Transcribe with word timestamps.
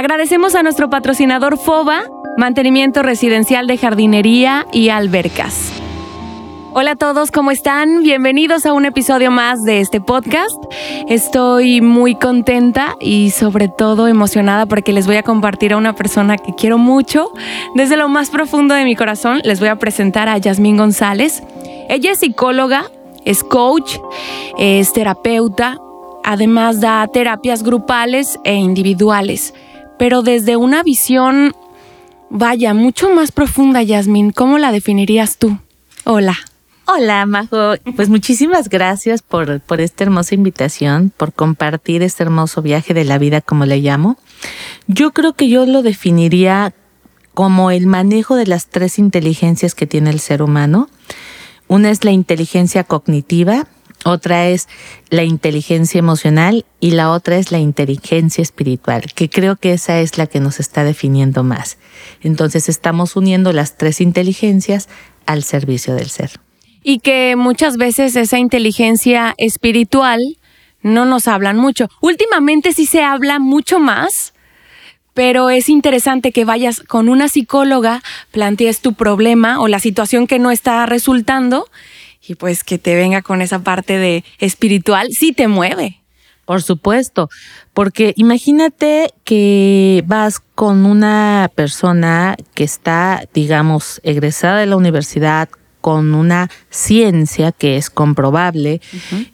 Agradecemos 0.00 0.54
a 0.54 0.62
nuestro 0.62 0.88
patrocinador 0.88 1.58
FOBA, 1.58 2.04
Mantenimiento 2.38 3.02
Residencial 3.02 3.66
de 3.66 3.76
Jardinería 3.76 4.66
y 4.72 4.88
Albercas. 4.88 5.70
Hola 6.72 6.92
a 6.92 6.96
todos, 6.96 7.30
¿cómo 7.30 7.50
están? 7.50 8.02
Bienvenidos 8.02 8.64
a 8.64 8.72
un 8.72 8.86
episodio 8.86 9.30
más 9.30 9.62
de 9.62 9.82
este 9.82 10.00
podcast. 10.00 10.56
Estoy 11.06 11.82
muy 11.82 12.14
contenta 12.14 12.96
y 12.98 13.28
sobre 13.28 13.68
todo 13.68 14.08
emocionada 14.08 14.64
porque 14.64 14.94
les 14.94 15.04
voy 15.04 15.16
a 15.16 15.22
compartir 15.22 15.74
a 15.74 15.76
una 15.76 15.94
persona 15.94 16.38
que 16.38 16.54
quiero 16.54 16.78
mucho. 16.78 17.30
Desde 17.74 17.98
lo 17.98 18.08
más 18.08 18.30
profundo 18.30 18.74
de 18.74 18.86
mi 18.86 18.96
corazón 18.96 19.42
les 19.44 19.60
voy 19.60 19.68
a 19.68 19.78
presentar 19.78 20.30
a 20.30 20.38
Yasmín 20.38 20.78
González. 20.78 21.42
Ella 21.90 22.12
es 22.12 22.20
psicóloga, 22.20 22.84
es 23.26 23.44
coach, 23.44 23.98
es 24.56 24.94
terapeuta, 24.94 25.76
además 26.24 26.80
da 26.80 27.06
terapias 27.06 27.62
grupales 27.62 28.38
e 28.44 28.54
individuales, 28.54 29.52
pero 30.00 30.22
desde 30.22 30.56
una 30.56 30.82
visión, 30.82 31.54
vaya, 32.30 32.72
mucho 32.72 33.10
más 33.10 33.32
profunda, 33.32 33.82
Yasmín. 33.82 34.30
¿Cómo 34.30 34.56
la 34.56 34.72
definirías 34.72 35.36
tú? 35.36 35.58
Hola. 36.04 36.38
Hola, 36.86 37.26
Majo. 37.26 37.74
Pues 37.96 38.08
muchísimas 38.08 38.70
gracias 38.70 39.20
por, 39.20 39.60
por 39.60 39.82
esta 39.82 40.04
hermosa 40.04 40.34
invitación, 40.34 41.12
por 41.14 41.34
compartir 41.34 42.02
este 42.02 42.22
hermoso 42.22 42.62
viaje 42.62 42.94
de 42.94 43.04
la 43.04 43.18
vida, 43.18 43.42
como 43.42 43.66
le 43.66 43.76
llamo. 43.76 44.16
Yo 44.86 45.10
creo 45.10 45.34
que 45.34 45.50
yo 45.50 45.66
lo 45.66 45.82
definiría 45.82 46.72
como 47.34 47.70
el 47.70 47.86
manejo 47.86 48.36
de 48.36 48.46
las 48.46 48.68
tres 48.68 48.98
inteligencias 48.98 49.74
que 49.74 49.86
tiene 49.86 50.08
el 50.08 50.20
ser 50.20 50.40
humano. 50.40 50.88
Una 51.68 51.90
es 51.90 52.04
la 52.04 52.10
inteligencia 52.10 52.84
cognitiva, 52.84 53.66
otra 54.04 54.48
es 54.48 54.68
la 55.10 55.24
inteligencia 55.24 55.98
emocional 55.98 56.64
y 56.80 56.92
la 56.92 57.10
otra 57.10 57.36
es 57.36 57.52
la 57.52 57.58
inteligencia 57.58 58.42
espiritual, 58.42 59.12
que 59.14 59.28
creo 59.28 59.56
que 59.56 59.72
esa 59.72 60.00
es 60.00 60.18
la 60.18 60.26
que 60.26 60.40
nos 60.40 60.60
está 60.60 60.84
definiendo 60.84 61.42
más. 61.42 61.78
Entonces 62.22 62.68
estamos 62.68 63.16
uniendo 63.16 63.52
las 63.52 63.76
tres 63.76 64.00
inteligencias 64.00 64.88
al 65.26 65.44
servicio 65.44 65.94
del 65.94 66.08
ser 66.08 66.30
y 66.82 67.00
que 67.00 67.36
muchas 67.36 67.76
veces 67.76 68.16
esa 68.16 68.38
inteligencia 68.38 69.34
espiritual 69.38 70.20
no 70.82 71.04
nos 71.04 71.28
hablan 71.28 71.58
mucho. 71.58 71.88
Últimamente 72.00 72.72
sí 72.72 72.86
se 72.86 73.02
habla 73.02 73.38
mucho 73.38 73.78
más, 73.78 74.32
pero 75.12 75.50
es 75.50 75.68
interesante 75.68 76.32
que 76.32 76.44
vayas 76.44 76.80
con 76.80 77.08
una 77.08 77.28
psicóloga, 77.28 78.02
plantees 78.30 78.80
tu 78.80 78.94
problema 78.94 79.60
o 79.60 79.68
la 79.68 79.78
situación 79.78 80.26
que 80.26 80.38
no 80.38 80.50
está 80.50 80.86
resultando 80.86 81.66
y 82.26 82.34
pues 82.34 82.64
que 82.64 82.78
te 82.78 82.94
venga 82.94 83.22
con 83.22 83.42
esa 83.42 83.60
parte 83.60 83.98
de 83.98 84.24
espiritual, 84.38 85.08
sí 85.12 85.32
te 85.32 85.48
mueve. 85.48 85.96
Por 86.44 86.62
supuesto, 86.62 87.28
porque 87.74 88.12
imagínate 88.16 89.14
que 89.22 90.02
vas 90.06 90.40
con 90.40 90.84
una 90.84 91.48
persona 91.54 92.36
que 92.54 92.64
está, 92.64 93.22
digamos, 93.32 94.00
egresada 94.02 94.58
de 94.58 94.66
la 94.66 94.76
universidad, 94.76 95.48
con 95.80 96.14
una 96.14 96.50
ciencia 96.68 97.52
que 97.52 97.76
es 97.76 97.88
comprobable 97.88 98.80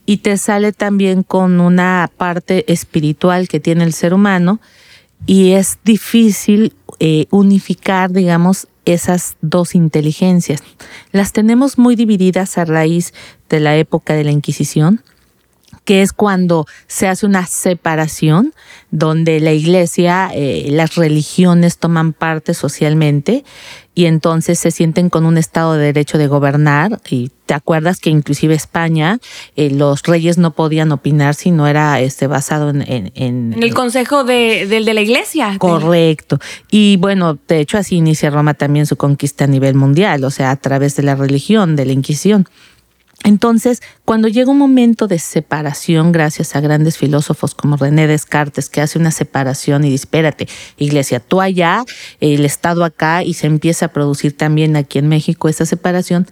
y 0.05 0.19
te 0.19 0.37
sale 0.37 0.73
también 0.73 1.23
con 1.23 1.61
una 1.61 2.11
parte 2.17 2.71
espiritual 2.73 3.49
que 3.49 3.61
tiene 3.61 3.85
el 3.85 3.93
ser 3.93 4.15
humano 4.15 4.61
y 5.25 5.53
es 5.53 5.79
difícil 5.85 6.75
eh, 7.01 7.27
unificar, 7.31 8.13
digamos, 8.13 8.69
esas 8.87 9.37
dos 9.43 9.75
inteligencias. 9.75 10.63
Las 11.13 11.33
tenemos 11.33 11.77
muy 11.77 11.97
divididas 11.97 12.57
a 12.57 12.65
raíz 12.65 13.13
de 13.51 13.61
la 13.61 13.77
época 13.77 14.15
de 14.15 14.25
la 14.25 14.31
Inquisición 14.31 15.03
que 15.85 16.03
es 16.03 16.13
cuando 16.13 16.67
se 16.89 17.07
hace 17.07 17.27
una 17.27 17.47
separación 17.47 18.53
donde 18.91 19.39
la 19.39 19.53
iglesia, 19.53 20.31
eh, 20.35 20.67
las 20.71 20.97
religiones 20.97 21.79
toman 21.79 22.13
parte 22.13 22.55
socialmente 22.55 23.45
y 23.97 24.05
entonces 24.05 24.59
se 24.59 24.71
sienten 24.71 25.09
con 25.09 25.25
un 25.25 25.39
estado 25.39 25.73
de 25.73 25.87
derecho 25.87 26.19
de 26.19 26.27
gobernar 26.27 27.01
y 27.09 27.31
te 27.47 27.55
acuerdas 27.55 27.99
que 27.99 28.11
inclusive 28.11 28.55
España 28.55 29.19
eh, 29.57 29.71
los 29.71 30.03
reyes 30.03 30.37
no 30.37 30.51
podían 30.51 30.93
opinar 30.93 31.35
si 31.35 31.51
no 31.51 31.67
era 31.67 31.99
este 32.01 32.27
basado 32.27 32.69
en 32.69 32.83
en, 32.83 33.11
en, 33.15 33.63
el 33.63 33.73
consejo 33.73 34.23
de, 34.23 34.67
de 34.67 34.81
la 34.81 35.01
iglesia 35.01 35.57
correcto. 35.59 36.39
Y 36.71 36.99
bueno 36.99 37.39
de 37.49 37.61
hecho 37.61 37.79
así 37.79 37.97
inicia 37.97 38.29
Roma 38.29 38.53
también 38.53 38.85
su 38.85 38.97
conquista 38.97 39.45
a 39.45 39.49
nivel 39.49 39.75
mundial 39.75 40.23
o 40.25 40.31
sea 40.31 40.51
a 40.51 40.57
través 40.57 40.95
de 40.97 41.03
la 41.03 41.15
religión 41.15 41.75
de 41.75 41.87
la 41.87 41.93
Inquisición 41.93 42.47
entonces, 43.27 43.83
cuando 44.05 44.29
llega 44.29 44.53
un 44.53 44.59
momento 44.59 45.09
de 45.09 45.19
separación, 45.19 46.13
gracias 46.13 46.55
a 46.55 46.61
grandes 46.61 46.97
filósofos 46.97 47.57
como 47.57 47.77
René 47.77 48.07
Descartes, 48.07 48.69
que 48.69 48.81
hace 48.81 49.01
una 49.01 49.11
separación 49.11 49.83
y 49.83 49.91
dice, 49.91 50.03
espérate, 50.03 50.47
iglesia, 50.77 51.19
tú 51.19 51.41
allá, 51.41 51.85
el 52.21 52.45
Estado 52.45 52.85
acá, 52.85 53.25
y 53.25 53.35
se 53.35 53.49
empieza 53.49 53.87
a 53.87 53.93
producir 53.93 54.37
también 54.37 54.77
aquí 54.77 55.01
en 55.01 55.09
México 55.09 55.49
esa 55.49 55.67
separación, 55.67 56.29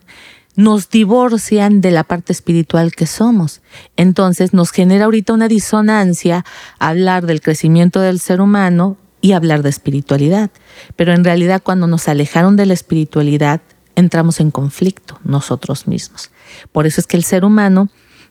nos 0.55 0.89
divorcian 0.89 1.81
de 1.81 1.91
la 1.91 2.05
parte 2.05 2.33
espiritual 2.33 2.93
que 2.93 3.09
somos. 3.09 3.61
Entonces 3.97 4.55
nos 4.55 4.71
genera 4.71 5.07
ahorita 5.07 5.33
una 5.33 5.49
disonancia 5.49 6.45
hablar 6.79 7.27
del 7.27 7.41
crecimiento 7.41 7.99
del 7.99 8.21
ser 8.21 8.41
humano 8.41 8.99
y 9.21 9.33
hablar 9.33 9.65
de 9.65 9.71
espiritualidad. 9.71 10.53
Pero 10.95 11.13
en 11.13 11.25
realidad 11.25 11.61
cuando 11.61 11.89
nos 11.89 12.07
alejaron 12.07 12.55
de 12.55 12.67
la 12.67 12.75
espiritualidad, 12.75 13.63
entramos 13.97 14.39
en 14.39 14.53
conflicto 14.53 15.19
nosotros 15.25 15.89
mismos. 15.89 16.31
Por 16.73 16.87
eso 16.87 17.01
es 17.01 17.07
que 17.07 17.17
el 17.17 17.25
ser 17.25 17.45
humano 17.45 17.89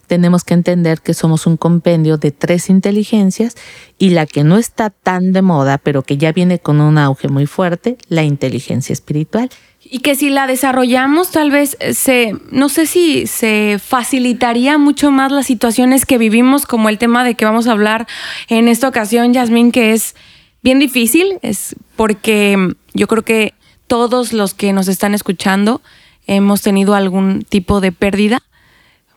tenemos 0.08 0.44
que 0.44 0.54
entender 0.54 1.02
que 1.02 1.14
somos 1.14 1.48
un 1.48 1.58
compendio 1.58 2.18
de 2.18 2.32
tres 2.32 2.70
inteligencias 2.70 3.56
y 3.98 4.10
la 4.10 4.26
que 4.26 4.44
no 4.44 4.58
está 4.58 4.90
tan 4.90 5.32
de 5.32 5.42
moda, 5.42 5.78
pero 5.78 6.04
que 6.04 6.18
ya 6.18 6.32
viene 6.32 6.60
con 6.60 6.82
un 6.82 6.98
auge 6.98 7.30
muy 7.30 7.46
fuerte, 7.46 7.98
la 8.10 8.24
inteligencia 8.24 8.94
espiritual. 8.94 9.50
Y 9.84 10.00
que 10.00 10.16
si 10.16 10.30
la 10.30 10.48
desarrollamos, 10.48 11.32
tal 11.32 11.52
vez 11.52 11.78
se, 11.94 12.34
no 12.52 12.70
sé 12.70 12.86
si 12.86 13.28
se 13.28 13.80
facilitaría 13.84 14.78
mucho 14.78 15.12
más 15.12 15.32
las 15.32 15.46
situaciones 15.46 16.06
que 16.06 16.18
vivimos, 16.18 16.66
como 16.66 16.90
el 16.90 16.98
tema 16.98 17.24
de 17.24 17.36
que 17.36 17.46
vamos 17.46 17.68
a 17.68 17.72
hablar 17.72 18.08
en 18.50 18.68
esta 18.68 18.88
ocasión, 18.88 19.34
Yasmín, 19.34 19.72
que 19.72 19.94
es 19.94 20.16
bien 20.62 20.80
difícil, 20.80 21.38
es 21.42 21.76
porque 21.96 22.76
yo 22.94 23.08
creo 23.08 23.24
que 23.24 23.54
todos 23.88 24.34
los 24.34 24.54
que 24.54 24.74
nos 24.74 24.88
están 24.88 25.14
escuchando 25.14 25.82
hemos 26.28 26.62
tenido 26.62 26.96
algún 26.96 27.44
tipo 27.44 27.82
de 27.82 27.92
pérdida, 27.92 28.42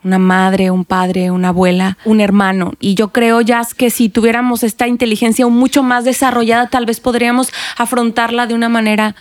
una 0.02 0.18
madre, 0.18 0.70
un 0.70 0.84
padre, 0.84 1.30
una 1.30 1.48
abuela, 1.48 1.98
un 2.04 2.20
hermano. 2.20 2.74
Y 2.78 2.94
yo 2.94 3.08
creo, 3.08 3.40
ya 3.40 3.66
que 3.76 3.90
si 3.90 4.08
tuviéramos 4.08 4.62
esta 4.62 4.86
inteligencia 4.86 5.46
mucho 5.48 5.82
más 5.82 6.04
desarrollada, 6.04 6.68
tal 6.68 6.86
vez 6.86 7.00
podríamos 7.00 7.52
afrontarla 7.76 8.46
de 8.46 8.54
una 8.54 8.68
manera 8.68 9.16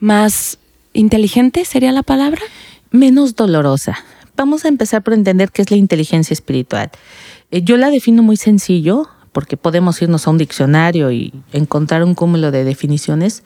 más 0.00 0.58
inteligente, 0.92 1.64
sería 1.64 1.92
la 1.92 2.02
palabra. 2.02 2.42
Menos 2.90 3.36
dolorosa. 3.36 3.98
Vamos 4.36 4.64
a 4.64 4.68
empezar 4.68 5.02
por 5.02 5.14
entender 5.14 5.50
qué 5.50 5.62
es 5.62 5.70
la 5.70 5.76
inteligencia 5.76 6.34
espiritual. 6.34 6.90
Eh, 7.50 7.62
yo 7.62 7.76
la 7.76 7.90
defino 7.90 8.22
muy 8.22 8.36
sencillo, 8.36 9.08
porque 9.32 9.56
podemos 9.56 10.00
irnos 10.02 10.26
a 10.26 10.30
un 10.30 10.38
diccionario 10.38 11.12
y 11.12 11.32
encontrar 11.52 12.02
un 12.02 12.14
cúmulo 12.14 12.50
de 12.50 12.64
definiciones, 12.64 13.44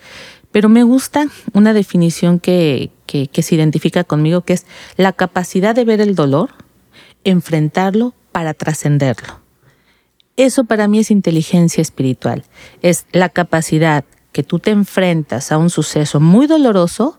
pero 0.52 0.68
me 0.68 0.82
gusta 0.84 1.26
una 1.54 1.72
definición 1.72 2.38
que, 2.38 2.90
que, 3.06 3.42
se 3.42 3.54
identifica 3.54 4.04
conmigo, 4.04 4.42
que 4.42 4.52
es 4.52 4.66
la 4.96 5.12
capacidad 5.12 5.74
de 5.74 5.84
ver 5.84 6.00
el 6.00 6.14
dolor, 6.14 6.50
enfrentarlo 7.24 8.14
para 8.30 8.54
trascenderlo. 8.54 9.40
Eso 10.36 10.64
para 10.64 10.88
mí 10.88 10.98
es 10.98 11.10
inteligencia 11.10 11.82
espiritual. 11.82 12.44
Es 12.80 13.06
la 13.12 13.28
capacidad 13.28 14.04
que 14.32 14.42
tú 14.42 14.58
te 14.58 14.70
enfrentas 14.70 15.52
a 15.52 15.58
un 15.58 15.70
suceso 15.70 16.20
muy 16.20 16.46
doloroso, 16.46 17.18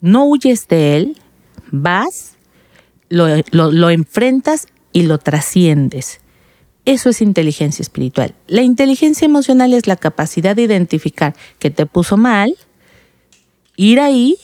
no 0.00 0.24
huyes 0.24 0.68
de 0.68 0.96
él, 0.96 1.20
vas, 1.70 2.36
lo, 3.08 3.26
lo, 3.50 3.72
lo 3.72 3.90
enfrentas 3.90 4.68
y 4.92 5.02
lo 5.02 5.18
trasciendes. 5.18 6.19
Eso 6.90 7.08
es 7.08 7.22
inteligencia 7.22 7.84
espiritual. 7.84 8.34
La 8.48 8.62
inteligencia 8.62 9.24
emocional 9.24 9.74
es 9.74 9.86
la 9.86 9.94
capacidad 9.94 10.56
de 10.56 10.62
identificar 10.62 11.36
que 11.60 11.70
te 11.70 11.86
puso 11.86 12.16
mal, 12.16 12.56
ir 13.76 14.00
ahí, 14.00 14.38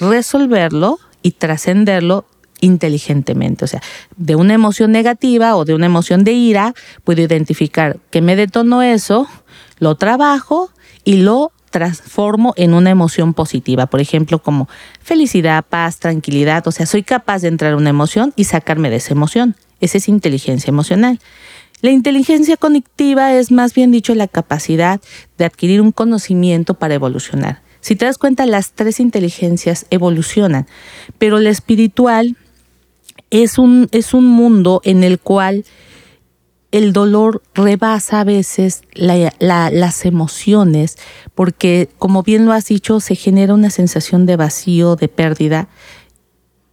resolverlo 0.00 0.98
y 1.22 1.30
trascenderlo 1.30 2.24
inteligentemente. 2.60 3.64
O 3.64 3.68
sea, 3.68 3.80
de 4.16 4.34
una 4.34 4.52
emoción 4.52 4.90
negativa 4.90 5.54
o 5.54 5.64
de 5.64 5.74
una 5.74 5.86
emoción 5.86 6.24
de 6.24 6.32
ira, 6.32 6.74
puedo 7.04 7.22
identificar 7.22 8.00
que 8.10 8.20
me 8.20 8.34
detonó 8.34 8.82
eso, 8.82 9.28
lo 9.78 9.94
trabajo 9.94 10.70
y 11.04 11.18
lo 11.18 11.52
transformo 11.70 12.52
en 12.56 12.74
una 12.74 12.90
emoción 12.90 13.32
positiva. 13.32 13.86
Por 13.86 14.00
ejemplo, 14.00 14.40
como 14.40 14.68
felicidad, 15.00 15.64
paz, 15.64 16.00
tranquilidad. 16.00 16.66
O 16.66 16.72
sea, 16.72 16.84
soy 16.84 17.04
capaz 17.04 17.42
de 17.42 17.48
entrar 17.48 17.74
a 17.74 17.76
una 17.76 17.90
emoción 17.90 18.32
y 18.34 18.42
sacarme 18.42 18.90
de 18.90 18.96
esa 18.96 19.12
emoción. 19.12 19.54
Esa 19.80 19.98
es 19.98 20.08
inteligencia 20.08 20.68
emocional. 20.68 21.20
La 21.82 21.90
inteligencia 21.90 22.56
cognitiva 22.56 23.34
es 23.34 23.50
más 23.50 23.74
bien 23.74 23.90
dicho 23.90 24.14
la 24.14 24.28
capacidad 24.28 25.00
de 25.36 25.44
adquirir 25.44 25.80
un 25.80 25.92
conocimiento 25.92 26.74
para 26.74 26.94
evolucionar. 26.94 27.60
Si 27.80 27.96
te 27.96 28.04
das 28.04 28.18
cuenta, 28.18 28.46
las 28.46 28.72
tres 28.72 29.00
inteligencias 29.00 29.86
evolucionan, 29.90 30.68
pero 31.18 31.40
la 31.40 31.50
espiritual 31.50 32.36
es 33.30 33.58
un, 33.58 33.88
es 33.90 34.14
un 34.14 34.26
mundo 34.26 34.80
en 34.84 35.02
el 35.02 35.18
cual 35.18 35.64
el 36.70 36.92
dolor 36.92 37.42
rebasa 37.54 38.20
a 38.20 38.24
veces 38.24 38.82
las 38.94 40.04
emociones, 40.06 40.96
porque 41.34 41.88
como 41.98 42.22
bien 42.22 42.46
lo 42.46 42.52
has 42.52 42.66
dicho, 42.66 43.00
se 43.00 43.16
genera 43.16 43.54
una 43.54 43.70
sensación 43.70 44.24
de 44.24 44.36
vacío, 44.36 44.94
de 44.94 45.08
pérdida. 45.08 45.68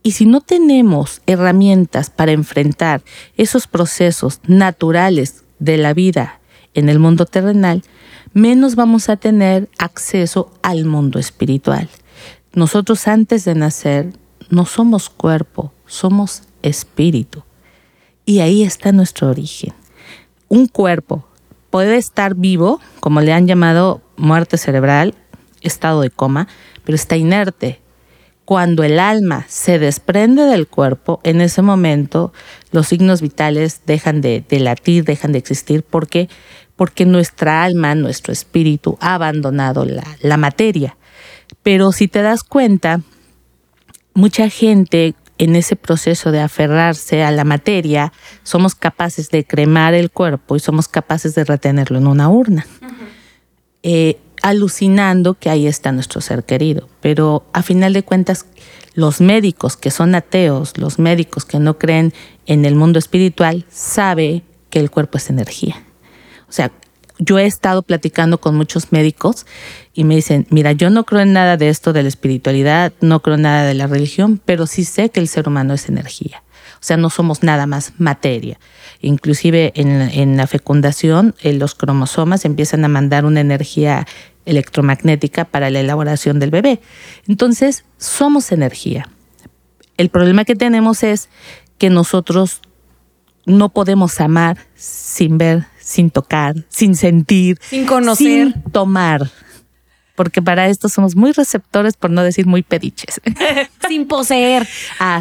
Y 0.01 0.12
si 0.12 0.25
no 0.25 0.42
tenemos 0.42 1.22
herramientas 1.25 2.10
para 2.10 2.31
enfrentar 2.31 3.01
esos 3.36 3.68
procesos 3.68 4.40
naturales 4.48 5.44
de 5.60 5.78
la 5.78 5.94
vida 5.94 6.40
en 6.74 6.88
el 6.90 7.00
mundo 7.00 7.25
terrenal, 7.25 7.84
menos 8.34 8.75
vamos 8.75 9.10
a 9.10 9.18
tener 9.18 9.69
acceso 9.78 10.51
al 10.62 10.86
mundo 10.86 11.19
espiritual. 11.19 11.90
Nosotros 12.54 13.07
antes 13.07 13.46
de 13.46 13.56
nacer 13.56 14.13
no 14.50 14.66
somos 14.66 15.10
cuerpo, 15.10 15.74
somos 15.86 16.44
espíritu. 16.62 17.44
Y 18.25 18.40
ahí 18.40 18.63
está 18.63 18.92
nuestro 18.92 19.30
origen. 19.30 19.74
Un 20.48 20.68
cuerpo 20.68 21.25
puede 21.69 21.98
estar 21.98 22.36
vivo, 22.36 22.80
como 23.00 23.22
le 23.22 23.34
han 23.34 23.48
llamado 23.48 24.02
muerte 24.18 24.57
cerebral, 24.57 25.13
estado 25.62 26.02
de 26.02 26.10
coma, 26.10 26.48
pero 26.84 26.95
está 26.95 27.18
inerte. 27.18 27.81
Cuando 28.50 28.84
el 28.84 28.98
alma 28.98 29.46
se 29.48 29.78
desprende 29.78 30.42
del 30.46 30.66
cuerpo, 30.66 31.19
en 31.24 31.40
ese 31.40 31.62
momento 31.62 32.34
los 32.72 32.88
signos 32.88 33.22
vitales 33.22 33.81
dejan 33.86 34.22
de, 34.22 34.44
latir, 34.50 35.04
dejan 35.04 35.34
de 35.34 35.38
existir, 35.38 35.84
porque 35.84 36.30
porque 36.75 37.06
nuestra 37.06 37.63
alma, 37.63 37.94
nuestro 37.94 38.34
espíritu 38.34 38.98
ha 39.01 39.13
abandonado 39.13 39.86
la, 39.86 40.04
la 40.22 40.38
materia. 40.38 40.98
Pero 41.62 41.92
si 41.92 42.07
te 42.07 42.24
das 42.24 42.44
cuenta, 42.44 43.01
mucha 44.16 44.50
gente 44.50 45.13
en 45.38 45.56
ese 45.56 45.75
proceso 45.75 46.31
de 46.31 46.40
aferrarse 46.40 47.22
a 47.22 47.30
la 47.30 47.44
materia, 47.44 48.12
somos 48.42 48.74
capaces 48.74 49.30
de 49.30 49.45
cremar 49.45 49.94
el 49.94 50.10
cuerpo 50.10 50.56
y 50.56 50.60
somos 50.60 50.88
capaces 50.88 51.36
de 51.36 51.44
retenerlo 51.44 52.00
en 52.00 52.07
una 52.07 52.30
urna, 52.30 52.66
eh, 53.84 54.18
alucinando 54.42 55.34
que 55.36 55.50
ahí 55.50 55.68
está 55.68 55.92
nuestro 55.92 56.22
ser 56.22 56.44
querido. 56.44 56.88
Pero 57.02 57.46
a 57.54 57.64
final 57.64 57.94
de 57.94 58.04
cuentas, 58.04 58.46
los 58.94 59.22
médicos 59.22 59.78
que 59.78 59.92
son 59.92 60.16
ateos, 60.16 60.78
los 60.78 61.00
médicos 61.00 61.46
que 61.46 61.60
no 61.60 61.78
creen 61.78 62.14
en 62.46 62.66
el 62.66 62.76
mundo 62.76 63.00
espiritual, 63.00 63.66
sabe 63.70 64.44
que 64.70 64.80
el 64.80 64.92
cuerpo 64.92 65.18
es 65.18 65.30
energía. 65.30 65.84
O 66.48 66.52
sea, 66.52 66.72
yo 67.20 67.38
he 67.38 67.46
estado 67.46 67.84
platicando 67.84 68.40
con 68.40 68.56
muchos 68.56 68.92
médicos 68.92 69.46
y 69.94 70.06
me 70.06 70.16
dicen, 70.16 70.48
mira, 70.50 70.72
yo 70.72 70.90
no 70.90 71.04
creo 71.04 71.22
en 71.22 71.34
nada 71.34 71.58
de 71.58 71.70
esto 71.70 71.92
de 71.92 72.02
la 72.02 72.10
espiritualidad, 72.10 72.94
no 73.02 73.22
creo 73.22 73.36
en 73.36 73.42
nada 73.44 73.66
de 73.66 73.74
la 73.74 73.88
religión, 73.88 74.42
pero 74.44 74.66
sí 74.66 74.86
sé 74.86 75.10
que 75.10 75.20
el 75.20 75.28
ser 75.28 75.48
humano 75.48 75.74
es 75.74 75.90
energía. 75.90 76.44
O 76.75 76.81
sea, 76.81 76.98
no 76.98 77.10
somos 77.10 77.44
nada 77.44 77.68
más 77.68 77.94
materia. 77.98 78.60
Inclusive 79.01 79.71
en, 79.75 80.38
la 80.38 80.48
fecundación, 80.48 81.36
eh, 81.42 81.54
los 81.54 81.75
cromosomas 81.75 82.45
empiezan 82.45 82.83
a 82.86 82.88
mandar 82.88 83.25
una 83.25 83.42
energía 83.42 84.07
electromagnética 84.45 85.45
para 85.45 85.69
la 85.69 85.80
elaboración 85.80 86.39
del 86.39 86.51
bebé. 86.51 86.81
Entonces, 87.27 87.86
somos 87.98 88.51
energía. 88.51 89.10
El 89.98 90.10
problema 90.10 90.45
que 90.45 90.56
tenemos 90.56 91.04
es 91.04 91.30
que 91.77 91.89
nosotros 91.89 92.62
no 93.45 93.69
podemos 93.69 94.19
amar 94.21 94.57
sin 94.75 95.38
ver, 95.38 95.66
sin 95.80 96.10
tocar, 96.10 96.56
sin 96.69 96.95
sentir, 96.95 97.57
sin 97.62 97.86
conocer, 97.86 98.54
sin 98.54 98.63
tomar. 98.71 99.30
Porque 100.19 100.42
para 100.42 100.68
esto 100.68 100.89
somos 100.89 101.16
muy 101.16 101.31
receptores, 101.31 101.95
por 101.95 102.10
no 102.10 102.24
decir 102.24 102.45
muy 102.45 102.62
pediches. 102.62 103.21
sin 103.88 104.06
poseer. 104.06 104.68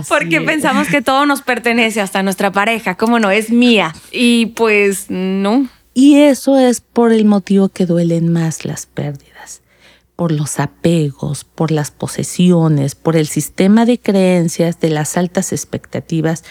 porque 0.09 0.41
pensamos 0.41 0.89
que 0.89 1.03
todo 1.03 1.25
nos 1.25 1.41
pertenece, 1.41 2.01
hasta 2.01 2.25
nuestra 2.25 2.51
pareja. 2.51 2.97
¿Cómo 2.97 3.21
no? 3.21 3.31
Es 3.31 3.51
mía. 3.51 3.95
Y 4.11 4.47
pues 4.57 5.07
no. 5.09 5.69
Y 5.95 6.17
eso 6.23 6.59
es 6.59 6.81
por 6.81 7.13
el 7.13 7.27
motivo 7.27 7.69
que 7.69 7.87
duelen 7.87 8.33
más 8.33 8.65
las 8.65 8.87
pérdidas 8.87 9.63
por 10.17 10.33
los 10.33 10.59
apegos, 10.59 11.45
por 11.45 11.71
las 11.71 11.93
posesiones, 11.93 12.97
por 12.97 13.15
el 13.15 13.29
sistema 13.29 13.87
de 13.87 14.01
creencias, 14.01 14.81
de 14.81 14.91
las 14.91 15.17
altas 15.17 15.53
expectativas 15.53 16.43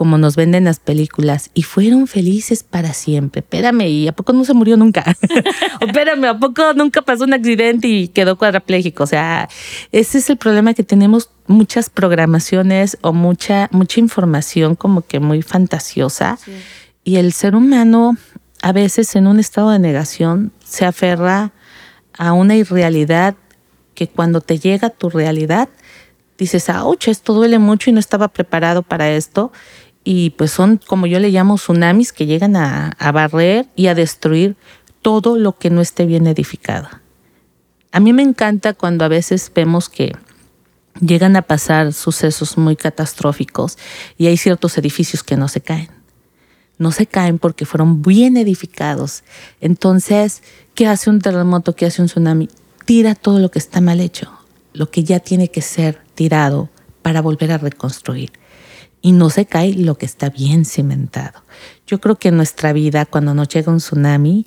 como 0.00 0.16
nos 0.16 0.34
venden 0.34 0.64
las 0.64 0.80
películas, 0.80 1.50
y 1.52 1.62
fueron 1.62 2.06
felices 2.06 2.62
para 2.62 2.94
siempre. 2.94 3.40
Espérame, 3.40 3.82
¿y 3.82 4.08
a 4.08 4.12
poco 4.12 4.32
no 4.32 4.46
se 4.46 4.54
murió 4.54 4.78
nunca? 4.78 5.04
Espérame, 5.82 6.24
¿a 6.24 6.38
poco 6.38 6.72
nunca 6.72 7.02
pasó 7.02 7.24
un 7.24 7.34
accidente 7.34 7.86
y 7.86 8.08
quedó 8.08 8.38
cuadrapléjico? 8.38 9.02
O 9.02 9.06
sea, 9.06 9.50
ese 9.92 10.16
es 10.16 10.30
el 10.30 10.38
problema 10.38 10.72
que 10.72 10.84
tenemos 10.84 11.28
muchas 11.46 11.90
programaciones 11.90 12.96
o 13.02 13.12
mucha, 13.12 13.68
mucha 13.72 14.00
información 14.00 14.74
como 14.74 15.02
que 15.02 15.20
muy 15.20 15.42
fantasiosa. 15.42 16.38
Y 17.04 17.16
el 17.16 17.34
ser 17.34 17.54
humano, 17.54 18.16
a 18.62 18.72
veces 18.72 19.14
en 19.16 19.26
un 19.26 19.38
estado 19.38 19.68
de 19.68 19.80
negación, 19.80 20.50
se 20.64 20.86
aferra 20.86 21.52
a 22.16 22.32
una 22.32 22.56
irrealidad 22.56 23.34
que 23.92 24.08
cuando 24.08 24.40
te 24.40 24.58
llega 24.58 24.88
tu 24.88 25.10
realidad, 25.10 25.68
dices, 26.38 26.70
ouch, 26.70 27.08
esto 27.08 27.34
duele 27.34 27.58
mucho 27.58 27.90
y 27.90 27.92
no 27.92 28.00
estaba 28.00 28.28
preparado 28.28 28.82
para 28.82 29.10
esto 29.10 29.52
y 30.04 30.30
pues 30.30 30.50
son, 30.50 30.78
como 30.78 31.06
yo 31.06 31.18
le 31.18 31.30
llamo, 31.30 31.56
tsunamis 31.56 32.12
que 32.12 32.26
llegan 32.26 32.56
a, 32.56 32.96
barrer 33.12 33.66
y 33.76 33.88
a 33.88 33.94
destruir 33.94 34.56
todo 35.02 35.36
lo 35.36 35.58
que 35.58 35.70
no 35.70 35.80
esté 35.80 36.06
bien 36.06 36.26
edificado. 36.26 36.88
A 37.92 38.00
mí 38.00 38.12
me 38.12 38.22
encanta 38.22 38.72
cuando 38.72 39.04
a 39.04 39.08
veces 39.08 39.50
vemos 39.54 39.88
que 39.88 40.12
llegan 41.00 41.36
a 41.36 41.42
pasar 41.42 41.92
sucesos 41.92 42.56
muy 42.56 42.76
catastróficos 42.76 43.78
y 44.16 44.26
hay 44.26 44.36
ciertos 44.36 44.78
edificios 44.78 45.22
que 45.22 45.36
no 45.36 45.48
se 45.48 45.60
caen. 45.60 45.90
No 46.78 46.92
se 46.92 47.06
caen 47.06 47.38
porque 47.38 47.66
fueron 47.66 48.00
bien 48.00 48.38
edificados. 48.38 49.22
Entonces, 49.60 50.42
¿qué 50.74 50.86
hace 50.86 51.10
un 51.10 51.20
terremoto? 51.20 51.74
¿Qué 51.76 51.84
hace 51.84 52.00
un 52.00 52.08
tsunami? 52.08 52.48
Tira 52.86 53.14
todo 53.14 53.38
lo 53.38 53.50
que 53.50 53.58
está 53.58 53.82
mal 53.82 54.00
hecho, 54.00 54.32
lo 54.72 54.90
que 54.90 55.04
ya 55.04 55.20
tiene 55.20 55.50
que 55.50 55.60
ser 55.60 56.00
tirado 56.14 56.70
para 57.02 57.20
volver 57.20 57.52
a 57.52 57.58
reconstruir 57.58 58.39
y 59.02 59.12
no 59.12 59.30
se 59.30 59.46
cae 59.46 59.74
lo 59.74 59.96
que 59.96 60.06
está 60.06 60.30
bien 60.30 60.64
cimentado. 60.64 61.42
Yo 61.86 62.00
creo 62.00 62.16
que 62.16 62.28
en 62.28 62.36
nuestra 62.36 62.72
vida, 62.72 63.06
cuando 63.06 63.34
nos 63.34 63.48
llega 63.48 63.72
un 63.72 63.78
tsunami, 63.78 64.46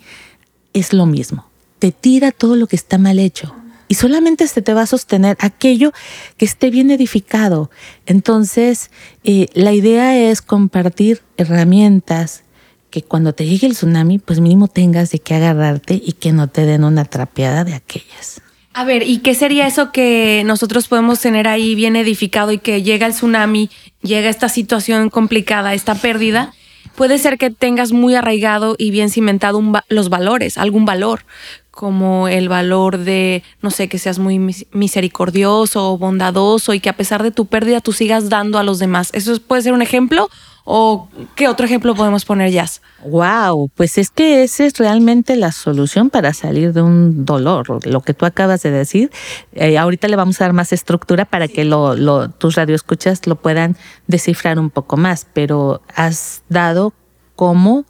es 0.74 0.94
lo 0.94 1.06
mismo. 1.06 1.46
Te 1.80 1.92
tira 1.92 2.32
todo 2.32 2.56
lo 2.56 2.68
que 2.68 2.76
está 2.76 2.98
mal 2.98 3.20
hecho 3.20 3.54
y 3.88 3.96
solamente 3.96 4.48
se 4.48 4.62
te 4.62 4.74
va 4.74 4.82
a 4.82 4.88
sostener 4.88 5.38
aquello 5.40 5.92
que 6.38 6.46
esté 6.46 6.70
bien 6.70 6.90
edificado. 6.90 7.70
Entonces, 8.06 8.90
eh, 9.24 9.48
la 9.54 9.74
idea 9.74 10.18
es 10.18 10.42
compartir 10.42 11.22
herramientas 11.38 12.44
que 12.90 13.04
cuando 13.04 13.34
te 13.34 13.46
llegue 13.46 13.68
el 13.68 13.74
tsunami, 13.74 14.20
pues 14.20 14.40
mínimo 14.40 14.68
tengas 14.68 15.12
de 15.12 15.20
qué 15.20 15.36
agarrarte 15.36 16.02
y 16.04 16.14
que 16.14 16.32
no 16.32 16.48
te 16.48 16.66
den 16.66 16.84
una 16.84 17.06
trapeada 17.06 17.64
de 17.64 17.74
aquellas. 17.74 18.42
A 18.76 18.86
ver, 18.86 19.04
¿y 19.04 19.20
qué 19.20 19.36
sería 19.36 19.68
eso 19.68 19.92
que 19.92 20.42
nosotros 20.46 20.88
podemos 20.88 21.20
tener 21.20 21.48
ahí 21.48 21.76
bien 21.76 21.96
edificado 21.96 22.52
y 22.52 22.58
que 22.58 22.82
llega 22.82 23.06
el 23.06 23.14
tsunami, 23.14 23.70
llega 24.02 24.30
esta 24.30 24.50
situación 24.50 25.10
complicada, 25.10 25.76
esta 25.76 25.94
pérdida? 25.94 26.54
Puede 26.96 27.20
ser 27.20 27.38
que 27.38 27.52
tengas 27.52 27.92
muy 27.92 28.16
arraigado 28.16 28.76
y 28.78 28.90
bien 28.90 29.12
cimentado 29.12 29.62
los 29.90 30.10
valores, 30.10 30.58
algún 30.58 30.86
valor, 30.86 31.26
como 31.70 32.28
el 32.28 32.50
valor 32.50 32.98
de, 32.98 33.44
no 33.62 33.70
sé, 33.70 33.88
que 33.88 34.00
seas 34.00 34.18
muy 34.18 34.40
misericordioso 34.72 35.92
o 35.92 35.98
bondadoso 35.98 36.74
y 36.74 36.80
que 36.80 36.90
a 36.90 36.98
pesar 36.98 37.22
de 37.22 37.32
tu 37.32 37.46
pérdida 37.46 37.80
tú 37.80 37.94
sigas 37.94 38.30
dando 38.30 38.58
a 38.58 38.64
los 38.64 38.80
demás. 38.80 39.12
¿Eso 39.14 39.40
puede 39.40 39.62
ser 39.62 39.74
un 39.74 39.82
ejemplo? 39.84 40.30
¿O 40.66 41.10
qué 41.36 41.50
otro 41.50 41.66
ejemplo 41.66 41.94
podemos 41.94 42.24
poner, 42.24 42.50
Jazz? 42.52 42.82
Wow, 43.06 43.70
pues 43.76 43.98
es 43.98 44.10
que 44.10 44.44
esa 44.44 44.66
es 44.66 44.78
realmente 44.78 45.36
la 45.36 45.52
solución 45.52 46.10
para 46.10 46.34
salir 46.34 46.72
de 46.72 46.82
un 46.82 47.26
dolor, 47.26 47.86
lo 47.86 48.02
que 48.02 48.14
tú 48.14 48.26
acabas 48.26 48.64
de 48.64 48.72
decir. 48.72 49.12
Eh, 49.54 49.78
ahorita 49.78 50.08
le 50.08 50.16
vamos 50.16 50.40
a 50.40 50.46
dar 50.46 50.54
más 50.54 50.72
estructura 50.72 51.26
para 51.26 51.50
que 51.50 51.66
lo, 51.66 51.96
lo, 51.96 52.30
tus 52.30 52.56
radioescuchas 52.56 53.28
lo 53.28 53.36
puedan 53.36 53.76
descifrar 54.08 54.58
un 54.58 54.70
poco 54.70 54.96
más, 54.96 55.28
pero 55.34 55.82
has 55.96 56.44
dado 56.48 56.94
cómo 57.36 57.86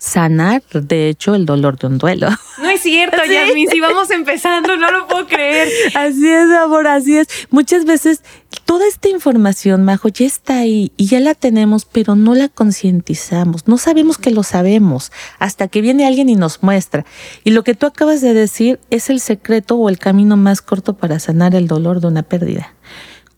sanar, 0.00 0.62
de 0.72 1.10
hecho, 1.10 1.34
el 1.34 1.44
dolor 1.44 1.78
de 1.78 1.86
un 1.86 1.98
duelo. 1.98 2.30
No 2.58 2.70
es 2.70 2.80
cierto, 2.80 3.18
¿Sí? 3.26 3.66
si 3.70 3.80
vamos 3.80 4.10
empezando, 4.10 4.74
no 4.76 4.90
lo 4.90 5.06
puedo 5.06 5.26
creer. 5.26 5.68
Así 5.94 6.26
es, 6.26 6.50
amor, 6.50 6.86
así 6.86 7.18
es. 7.18 7.28
Muchas 7.50 7.84
veces 7.84 8.22
toda 8.64 8.88
esta 8.88 9.10
información, 9.10 9.84
Majo, 9.84 10.08
ya 10.08 10.24
está 10.24 10.60
ahí 10.60 10.90
y 10.96 11.06
ya 11.06 11.20
la 11.20 11.34
tenemos, 11.34 11.84
pero 11.84 12.16
no 12.16 12.34
la 12.34 12.48
concientizamos, 12.48 13.68
no 13.68 13.76
sabemos 13.76 14.16
que 14.16 14.30
lo 14.30 14.42
sabemos, 14.42 15.12
hasta 15.38 15.68
que 15.68 15.82
viene 15.82 16.06
alguien 16.06 16.30
y 16.30 16.34
nos 16.34 16.62
muestra. 16.62 17.04
Y 17.44 17.50
lo 17.50 17.62
que 17.62 17.74
tú 17.74 17.84
acabas 17.84 18.22
de 18.22 18.32
decir 18.32 18.80
es 18.88 19.10
el 19.10 19.20
secreto 19.20 19.76
o 19.76 19.90
el 19.90 19.98
camino 19.98 20.38
más 20.38 20.62
corto 20.62 20.94
para 20.94 21.18
sanar 21.18 21.54
el 21.54 21.66
dolor 21.66 22.00
de 22.00 22.06
una 22.06 22.22
pérdida. 22.22 22.74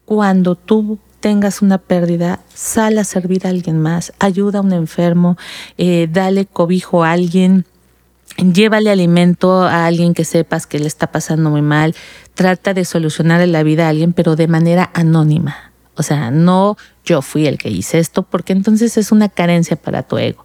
Cuando 0.04 0.54
tú 0.54 1.00
tengas 1.22 1.62
una 1.62 1.78
pérdida, 1.78 2.40
sal 2.52 2.98
a 2.98 3.04
servir 3.04 3.46
a 3.46 3.50
alguien 3.50 3.78
más, 3.78 4.12
ayuda 4.18 4.58
a 4.58 4.62
un 4.62 4.72
enfermo, 4.72 5.38
eh, 5.78 6.08
dale 6.12 6.46
cobijo 6.46 7.04
a 7.04 7.12
alguien, 7.12 7.64
llévale 8.36 8.90
alimento 8.90 9.62
a 9.62 9.86
alguien 9.86 10.14
que 10.14 10.24
sepas 10.24 10.66
que 10.66 10.80
le 10.80 10.88
está 10.88 11.12
pasando 11.12 11.48
muy 11.48 11.62
mal, 11.62 11.94
trata 12.34 12.74
de 12.74 12.84
solucionarle 12.84 13.46
la 13.46 13.62
vida 13.62 13.86
a 13.86 13.90
alguien, 13.90 14.12
pero 14.12 14.34
de 14.34 14.48
manera 14.48 14.90
anónima. 14.94 15.72
O 15.94 16.02
sea, 16.02 16.32
no 16.32 16.76
yo 17.04 17.22
fui 17.22 17.46
el 17.46 17.56
que 17.56 17.70
hice 17.70 18.00
esto, 18.00 18.24
porque 18.24 18.52
entonces 18.52 18.96
es 18.96 19.12
una 19.12 19.28
carencia 19.28 19.76
para 19.76 20.02
tu 20.02 20.18
ego. 20.18 20.44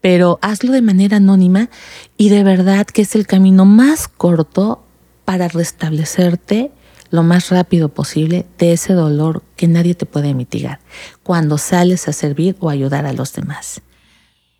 pero 0.00 0.38
hazlo 0.40 0.72
de 0.72 0.82
manera 0.82 1.16
anónima 1.16 1.68
y 2.16 2.28
de 2.28 2.44
verdad 2.44 2.86
que 2.86 3.02
es 3.02 3.16
el 3.16 3.26
camino 3.26 3.64
más 3.64 4.08
corto 4.08 4.84
para 5.24 5.48
restablecerte 5.48 6.70
lo 7.10 7.22
más 7.22 7.50
rápido 7.50 7.88
posible 7.88 8.46
de 8.58 8.72
ese 8.72 8.92
dolor 8.92 9.42
que 9.56 9.68
nadie 9.68 9.94
te 9.94 10.06
puede 10.06 10.34
mitigar 10.34 10.80
cuando 11.22 11.58
sales 11.58 12.08
a 12.08 12.12
servir 12.12 12.56
o 12.60 12.70
ayudar 12.70 13.06
a 13.06 13.12
los 13.12 13.32
demás. 13.32 13.82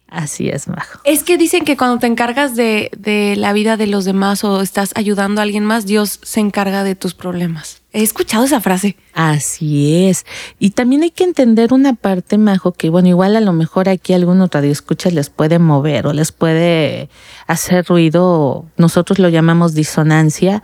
Así 0.08 0.48
es, 0.48 0.68
Majo. 0.68 1.00
Es 1.04 1.24
que 1.24 1.36
dicen 1.36 1.64
que 1.64 1.76
cuando 1.76 1.98
te 1.98 2.06
encargas 2.06 2.54
de, 2.54 2.90
de, 2.96 3.34
la 3.36 3.52
vida 3.52 3.76
de 3.76 3.88
los 3.88 4.04
demás 4.04 4.44
o 4.44 4.62
estás 4.62 4.92
ayudando 4.94 5.40
a 5.40 5.44
alguien 5.44 5.64
más, 5.64 5.84
Dios 5.84 6.20
se 6.22 6.38
encarga 6.38 6.84
de 6.84 6.94
tus 6.94 7.14
problemas. 7.14 7.82
He 7.92 8.02
escuchado 8.02 8.44
esa 8.44 8.60
frase. 8.60 8.96
Así 9.14 10.06
es. 10.06 10.24
Y 10.60 10.70
también 10.70 11.02
hay 11.02 11.10
que 11.10 11.24
entender 11.24 11.72
una 11.72 11.94
parte, 11.94 12.38
Majo, 12.38 12.72
que 12.72 12.88
bueno, 12.88 13.08
igual 13.08 13.34
a 13.34 13.40
lo 13.40 13.52
mejor 13.52 13.88
aquí 13.88 14.12
algunos 14.12 14.48
radioescuchas 14.50 15.12
les 15.12 15.28
puede 15.28 15.58
mover 15.58 16.06
o 16.06 16.12
les 16.12 16.30
puede 16.30 17.08
hacer 17.46 17.86
ruido, 17.86 18.66
nosotros 18.76 19.18
lo 19.18 19.28
llamamos 19.28 19.74
disonancia. 19.74 20.62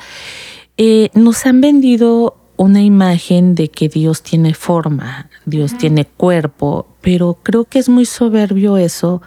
Eh, 0.76 1.10
nos 1.14 1.46
han 1.46 1.60
vendido 1.60 2.36
una 2.56 2.82
imagen 2.82 3.54
de 3.54 3.68
que 3.68 3.88
Dios 3.88 4.22
tiene 4.22 4.54
forma, 4.54 5.28
Dios 5.44 5.76
tiene 5.76 6.04
cuerpo, 6.04 6.86
pero 7.00 7.38
creo 7.42 7.64
que 7.64 7.78
es 7.78 7.88
muy 7.88 8.06
soberbio 8.06 8.76
eso, 8.76 9.22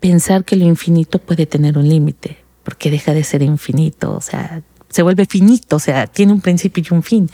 pensar 0.00 0.44
que 0.44 0.56
lo 0.56 0.64
infinito 0.64 1.18
puede 1.18 1.46
tener 1.46 1.76
un 1.76 1.88
límite, 1.88 2.38
porque 2.62 2.90
deja 2.90 3.14
de 3.14 3.24
ser 3.24 3.42
infinito, 3.42 4.14
o 4.14 4.20
sea, 4.20 4.62
se 4.88 5.02
vuelve 5.02 5.26
finito, 5.26 5.76
o 5.76 5.80
sea, 5.80 6.06
tiene 6.06 6.32
un 6.32 6.40
principio 6.40 6.84
y 6.88 6.94
un 6.94 7.02
fin. 7.02 7.30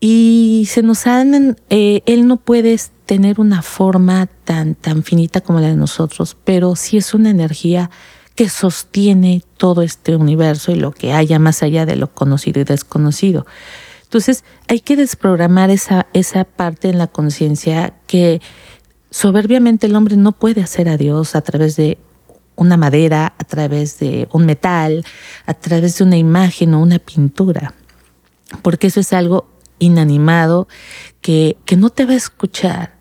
Y 0.00 0.68
se 0.70 0.82
nos 0.82 1.06
han, 1.06 1.56
eh, 1.70 2.02
Él 2.06 2.26
no 2.26 2.36
puede 2.36 2.78
tener 3.06 3.40
una 3.40 3.62
forma 3.62 4.26
tan, 4.44 4.74
tan 4.74 5.02
finita 5.02 5.40
como 5.40 5.60
la 5.60 5.68
de 5.68 5.76
nosotros, 5.76 6.36
pero 6.44 6.76
sí 6.76 6.96
es 6.96 7.14
una 7.14 7.30
energía 7.30 7.90
que 8.36 8.48
sostiene 8.50 9.42
todo 9.56 9.82
este 9.82 10.14
universo 10.14 10.70
y 10.70 10.76
lo 10.76 10.92
que 10.92 11.12
haya 11.12 11.38
más 11.38 11.62
allá 11.62 11.86
de 11.86 11.96
lo 11.96 12.12
conocido 12.12 12.60
y 12.60 12.64
desconocido. 12.64 13.46
Entonces 14.04 14.44
hay 14.68 14.80
que 14.80 14.94
desprogramar 14.94 15.70
esa, 15.70 16.06
esa 16.12 16.44
parte 16.44 16.88
en 16.88 16.98
la 16.98 17.08
conciencia 17.08 17.94
que 18.06 18.40
soberbiamente 19.10 19.86
el 19.86 19.96
hombre 19.96 20.16
no 20.16 20.32
puede 20.32 20.60
hacer 20.62 20.88
a 20.88 20.98
Dios 20.98 21.34
a 21.34 21.40
través 21.40 21.76
de 21.76 21.98
una 22.56 22.76
madera, 22.76 23.34
a 23.38 23.44
través 23.44 23.98
de 23.98 24.28
un 24.32 24.46
metal, 24.46 25.04
a 25.46 25.54
través 25.54 25.98
de 25.98 26.04
una 26.04 26.16
imagen 26.16 26.74
o 26.74 26.80
una 26.80 26.98
pintura, 26.98 27.74
porque 28.62 28.86
eso 28.86 29.00
es 29.00 29.12
algo 29.12 29.48
inanimado 29.78 30.68
que, 31.20 31.56
que 31.64 31.76
no 31.76 31.90
te 31.90 32.04
va 32.04 32.12
a 32.12 32.16
escuchar. 32.16 32.96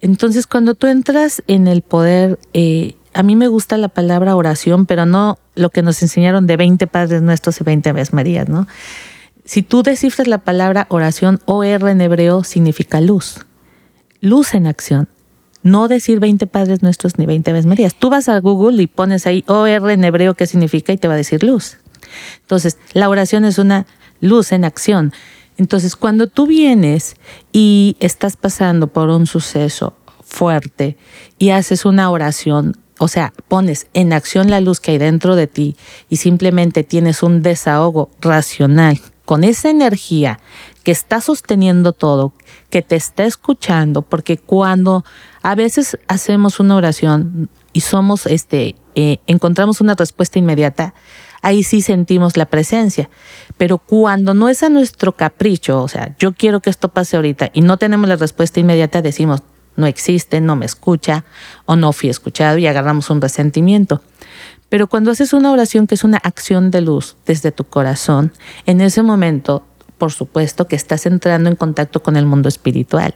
Entonces 0.00 0.46
cuando 0.46 0.74
tú 0.74 0.86
entras 0.86 1.42
en 1.46 1.68
el 1.68 1.82
poder, 1.82 2.38
eh, 2.52 2.96
a 3.16 3.22
mí 3.22 3.34
me 3.34 3.48
gusta 3.48 3.78
la 3.78 3.88
palabra 3.88 4.36
oración, 4.36 4.84
pero 4.84 5.06
no 5.06 5.38
lo 5.54 5.70
que 5.70 5.82
nos 5.82 6.02
enseñaron 6.02 6.46
de 6.46 6.58
20 6.58 6.86
Padres 6.86 7.22
Nuestros 7.22 7.60
y 7.60 7.64
20 7.64 7.88
Aves 7.88 8.12
Marías, 8.12 8.48
¿no? 8.48 8.66
Si 9.46 9.62
tú 9.62 9.82
descifras 9.82 10.28
la 10.28 10.38
palabra 10.38 10.86
oración, 10.90 11.40
OR 11.46 11.88
en 11.88 12.00
hebreo 12.02 12.44
significa 12.44 13.00
luz, 13.00 13.46
luz 14.20 14.54
en 14.54 14.66
acción. 14.66 15.08
No 15.62 15.88
decir 15.88 16.20
20 16.20 16.46
Padres 16.46 16.82
Nuestros 16.82 17.18
ni 17.18 17.26
20 17.26 17.50
Aves 17.50 17.66
Marías. 17.66 17.94
Tú 17.94 18.10
vas 18.10 18.28
a 18.28 18.38
Google 18.38 18.82
y 18.82 18.86
pones 18.86 19.26
ahí 19.26 19.44
OR 19.48 19.90
en 19.90 20.04
hebreo 20.04 20.34
qué 20.34 20.46
significa 20.46 20.92
y 20.92 20.98
te 20.98 21.08
va 21.08 21.14
a 21.14 21.16
decir 21.16 21.42
luz. 21.42 21.78
Entonces, 22.42 22.78
la 22.92 23.08
oración 23.08 23.44
es 23.44 23.58
una 23.58 23.86
luz 24.20 24.52
en 24.52 24.64
acción. 24.64 25.12
Entonces, 25.56 25.96
cuando 25.96 26.26
tú 26.26 26.46
vienes 26.46 27.16
y 27.50 27.96
estás 27.98 28.36
pasando 28.36 28.88
por 28.88 29.08
un 29.08 29.26
suceso 29.26 29.96
fuerte 30.22 30.98
y 31.38 31.50
haces 31.50 31.84
una 31.84 32.10
oración, 32.10 32.76
o 32.98 33.08
sea, 33.08 33.32
pones 33.48 33.86
en 33.94 34.12
acción 34.12 34.50
la 34.50 34.60
luz 34.60 34.80
que 34.80 34.92
hay 34.92 34.98
dentro 34.98 35.36
de 35.36 35.46
ti 35.46 35.76
y 36.08 36.16
simplemente 36.16 36.84
tienes 36.84 37.22
un 37.22 37.42
desahogo 37.42 38.10
racional 38.20 39.00
con 39.24 39.44
esa 39.44 39.68
energía 39.68 40.38
que 40.82 40.92
está 40.92 41.20
sosteniendo 41.20 41.92
todo, 41.92 42.32
que 42.70 42.80
te 42.80 42.96
está 42.96 43.24
escuchando, 43.24 44.02
porque 44.02 44.38
cuando 44.38 45.04
a 45.42 45.54
veces 45.54 45.98
hacemos 46.06 46.60
una 46.60 46.76
oración 46.76 47.50
y 47.72 47.80
somos, 47.80 48.26
este, 48.26 48.76
eh, 48.94 49.18
encontramos 49.26 49.80
una 49.80 49.94
respuesta 49.94 50.38
inmediata, 50.38 50.94
ahí 51.42 51.62
sí 51.64 51.82
sentimos 51.82 52.36
la 52.36 52.46
presencia. 52.46 53.10
Pero 53.58 53.78
cuando 53.78 54.32
no 54.32 54.48
es 54.48 54.62
a 54.62 54.68
nuestro 54.68 55.12
capricho, 55.16 55.82
o 55.82 55.88
sea, 55.88 56.14
yo 56.18 56.32
quiero 56.32 56.60
que 56.60 56.70
esto 56.70 56.88
pase 56.88 57.16
ahorita 57.16 57.50
y 57.52 57.62
no 57.62 57.78
tenemos 57.78 58.08
la 58.08 58.16
respuesta 58.16 58.60
inmediata, 58.60 59.02
decimos, 59.02 59.42
no 59.76 59.86
existe, 59.86 60.40
no 60.40 60.56
me 60.56 60.66
escucha 60.66 61.24
o 61.64 61.76
no 61.76 61.92
fui 61.92 62.08
escuchado 62.08 62.58
y 62.58 62.66
agarramos 62.66 63.10
un 63.10 63.20
resentimiento. 63.20 64.02
Pero 64.68 64.88
cuando 64.88 65.10
haces 65.10 65.32
una 65.32 65.52
oración 65.52 65.86
que 65.86 65.94
es 65.94 66.04
una 66.04 66.18
acción 66.18 66.70
de 66.70 66.80
luz 66.80 67.16
desde 67.26 67.52
tu 67.52 67.64
corazón, 67.64 68.32
en 68.66 68.80
ese 68.80 69.02
momento, 69.02 69.64
por 69.98 70.12
supuesto 70.12 70.66
que 70.66 70.76
estás 70.76 71.06
entrando 71.06 71.48
en 71.48 71.56
contacto 71.56 72.02
con 72.02 72.16
el 72.16 72.26
mundo 72.26 72.48
espiritual. 72.48 73.14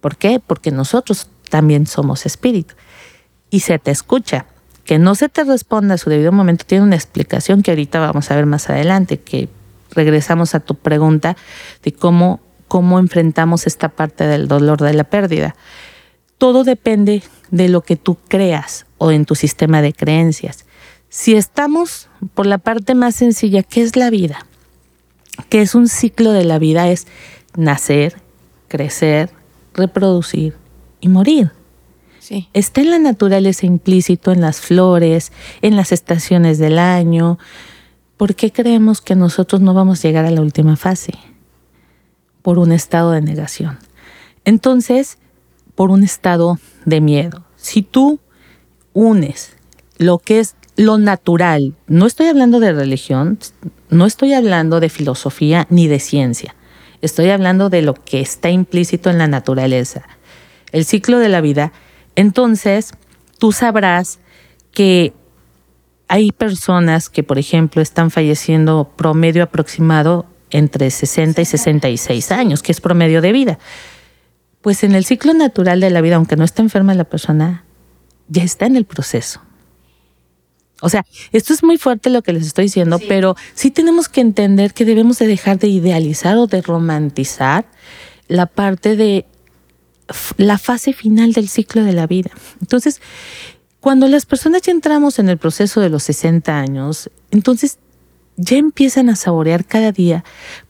¿Por 0.00 0.16
qué? 0.16 0.40
Porque 0.44 0.70
nosotros 0.70 1.28
también 1.50 1.86
somos 1.86 2.26
espíritu. 2.26 2.74
Y 3.50 3.60
se 3.60 3.78
te 3.78 3.90
escucha. 3.90 4.46
Que 4.84 4.98
no 4.98 5.14
se 5.14 5.30
te 5.30 5.44
responda 5.44 5.94
a 5.94 5.98
su 5.98 6.10
debido 6.10 6.30
momento 6.30 6.66
tiene 6.66 6.84
una 6.84 6.96
explicación 6.96 7.62
que 7.62 7.70
ahorita 7.70 8.00
vamos 8.00 8.30
a 8.30 8.36
ver 8.36 8.44
más 8.44 8.68
adelante, 8.68 9.18
que 9.18 9.48
regresamos 9.92 10.54
a 10.54 10.60
tu 10.60 10.74
pregunta 10.74 11.36
de 11.82 11.92
cómo, 11.92 12.40
cómo 12.68 12.98
enfrentamos 12.98 13.66
esta 13.66 13.88
parte 13.90 14.26
del 14.26 14.48
dolor 14.48 14.80
de 14.80 14.94
la 14.94 15.04
pérdida. 15.04 15.54
Todo 16.38 16.64
depende 16.64 17.22
de 17.50 17.68
lo 17.68 17.82
que 17.82 17.96
tú 17.96 18.16
creas 18.28 18.86
o 18.98 19.10
en 19.10 19.24
tu 19.24 19.34
sistema 19.34 19.82
de 19.82 19.92
creencias. 19.92 20.66
Si 21.08 21.34
estamos 21.34 22.08
por 22.34 22.46
la 22.46 22.58
parte 22.58 22.94
más 22.94 23.14
sencilla, 23.14 23.62
¿qué 23.62 23.82
es 23.82 23.96
la 23.96 24.10
vida? 24.10 24.46
¿Qué 25.48 25.62
es 25.62 25.74
un 25.74 25.88
ciclo 25.88 26.32
de 26.32 26.44
la 26.44 26.58
vida? 26.58 26.88
Es 26.88 27.06
nacer, 27.56 28.20
crecer, 28.68 29.30
reproducir 29.74 30.56
y 31.00 31.08
morir. 31.08 31.52
Sí. 32.18 32.48
Está 32.52 32.80
en 32.80 32.90
la 32.90 32.98
naturaleza 32.98 33.66
implícito, 33.66 34.32
en 34.32 34.40
las 34.40 34.60
flores, 34.60 35.30
en 35.62 35.76
las 35.76 35.92
estaciones 35.92 36.58
del 36.58 36.78
año. 36.78 37.38
¿Por 38.16 38.34
qué 38.34 38.50
creemos 38.50 39.00
que 39.00 39.14
nosotros 39.14 39.60
no 39.60 39.74
vamos 39.74 40.00
a 40.00 40.08
llegar 40.08 40.24
a 40.24 40.30
la 40.30 40.40
última 40.40 40.76
fase? 40.76 41.12
Por 42.44 42.60
un 42.60 42.70
estado 42.70 43.10
de 43.10 43.22
negación. 43.22 43.78
Entonces, 44.44 45.18
por 45.74 45.90
un 45.90 46.04
estado 46.04 46.58
de 46.84 47.00
miedo. 47.00 47.44
Si 47.56 47.82
tú 47.82 48.20
unes 48.92 49.56
lo 49.98 50.18
que 50.18 50.40
es 50.40 50.54
lo 50.76 50.98
natural, 50.98 51.74
no 51.86 52.06
estoy 52.06 52.26
hablando 52.26 52.60
de 52.60 52.72
religión, 52.72 53.38
no 53.88 54.04
estoy 54.04 54.34
hablando 54.34 54.78
de 54.78 54.90
filosofía 54.90 55.66
ni 55.70 55.88
de 55.88 56.00
ciencia, 56.00 56.54
estoy 57.00 57.30
hablando 57.30 57.70
de 57.70 57.80
lo 57.80 57.94
que 57.94 58.20
está 58.20 58.50
implícito 58.50 59.08
en 59.08 59.18
la 59.18 59.26
naturaleza, 59.26 60.02
el 60.72 60.84
ciclo 60.84 61.18
de 61.18 61.30
la 61.30 61.40
vida, 61.40 61.72
entonces 62.14 62.92
tú 63.38 63.52
sabrás 63.52 64.18
que 64.72 65.14
hay 66.08 66.32
personas 66.32 67.08
que, 67.08 67.22
por 67.22 67.38
ejemplo, 67.38 67.80
están 67.80 68.10
falleciendo 68.10 68.92
promedio 68.96 69.44
aproximado 69.44 70.26
entre 70.54 70.88
60 70.88 71.42
y 71.42 71.44
66 71.44 72.30
años, 72.30 72.62
que 72.62 72.70
es 72.70 72.80
promedio 72.80 73.20
de 73.20 73.32
vida. 73.32 73.58
Pues 74.60 74.84
en 74.84 74.94
el 74.94 75.04
ciclo 75.04 75.34
natural 75.34 75.80
de 75.80 75.90
la 75.90 76.00
vida, 76.00 76.14
aunque 76.14 76.36
no 76.36 76.44
esté 76.44 76.62
enferma 76.62 76.94
la 76.94 77.04
persona, 77.04 77.64
ya 78.28 78.44
está 78.44 78.66
en 78.66 78.76
el 78.76 78.84
proceso. 78.84 79.42
O 80.80 80.88
sea, 80.88 81.04
esto 81.32 81.52
es 81.52 81.64
muy 81.64 81.76
fuerte 81.76 82.08
lo 82.08 82.22
que 82.22 82.32
les 82.32 82.46
estoy 82.46 82.66
diciendo, 82.66 83.00
pero 83.08 83.34
sí 83.54 83.72
tenemos 83.72 84.08
que 84.08 84.20
entender 84.20 84.74
que 84.74 84.84
debemos 84.84 85.18
de 85.18 85.26
dejar 85.26 85.58
de 85.58 85.66
idealizar 85.66 86.36
o 86.36 86.46
de 86.46 86.62
romantizar 86.62 87.66
la 88.28 88.46
parte 88.46 88.94
de 88.94 89.26
la 90.36 90.58
fase 90.58 90.92
final 90.92 91.32
del 91.32 91.48
ciclo 91.48 91.82
de 91.82 91.94
la 91.94 92.06
vida. 92.06 92.30
Entonces, 92.60 93.00
cuando 93.80 94.06
las 94.06 94.24
personas 94.24 94.62
ya 94.62 94.70
entramos 94.70 95.18
en 95.18 95.28
el 95.28 95.38
proceso 95.38 95.80
de 95.80 95.88
los 95.88 96.04
60 96.04 96.56
años, 96.56 97.10
entonces 97.32 97.78
ya 98.36 98.56
empiezan 98.56 99.08
a 99.08 99.16
saborear 99.16 99.64
cada 99.64 99.92
día 99.92 100.24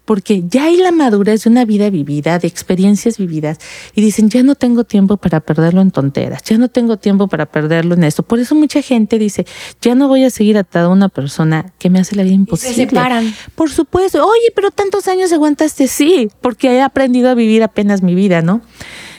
porque 0.04 0.44
ya 0.47 0.64
hay 0.64 0.76
la 0.76 0.92
madurez 0.92 1.44
de 1.44 1.50
una 1.50 1.64
vida 1.64 1.88
vivida, 1.90 2.38
de 2.38 2.47
experiencias 2.47 3.16
vividas, 3.16 3.59
y 3.94 4.02
dicen, 4.02 4.28
ya 4.28 4.42
no 4.42 4.54
tengo 4.54 4.85
tiempo 4.85 5.16
para 5.16 5.40
perderlo 5.40 5.80
en 5.80 5.90
tonteras, 5.90 6.42
ya 6.42 6.59
no 6.59 6.68
tengo 6.68 6.99
tiempo 6.99 7.28
para 7.28 7.47
perderlo 7.47 7.94
en 7.94 8.04
esto. 8.04 8.23
Por 8.23 8.38
eso 8.38 8.54
mucha 8.54 8.83
gente 8.83 9.18
dice, 9.18 9.47
ya 9.80 9.94
no 9.94 10.09
voy 10.09 10.25
a 10.25 10.30
seguir 10.30 10.59
atada 10.59 10.87
a 10.87 10.90
una 10.90 11.09
persona 11.09 11.73
que 11.78 11.88
me 11.88 12.00
hace 12.00 12.16
la 12.16 12.23
vida 12.23 12.35
imposible. 12.35 12.75
se 12.75 12.83
separan. 12.83 13.35
Por 13.54 13.71
supuesto, 13.71 14.25
oye, 14.26 14.52
pero 14.54 14.71
tantos 14.71 15.09
años 15.09 15.33
aguantaste, 15.33 15.88
sí, 15.88 16.28
porque 16.40 16.75
he 16.75 16.83
aprendido 16.83 17.30
a 17.30 17.35
vivir 17.35 17.62
apenas 17.62 18.02
mi 18.02 18.14
vida, 18.14 18.42
¿no? 18.42 18.61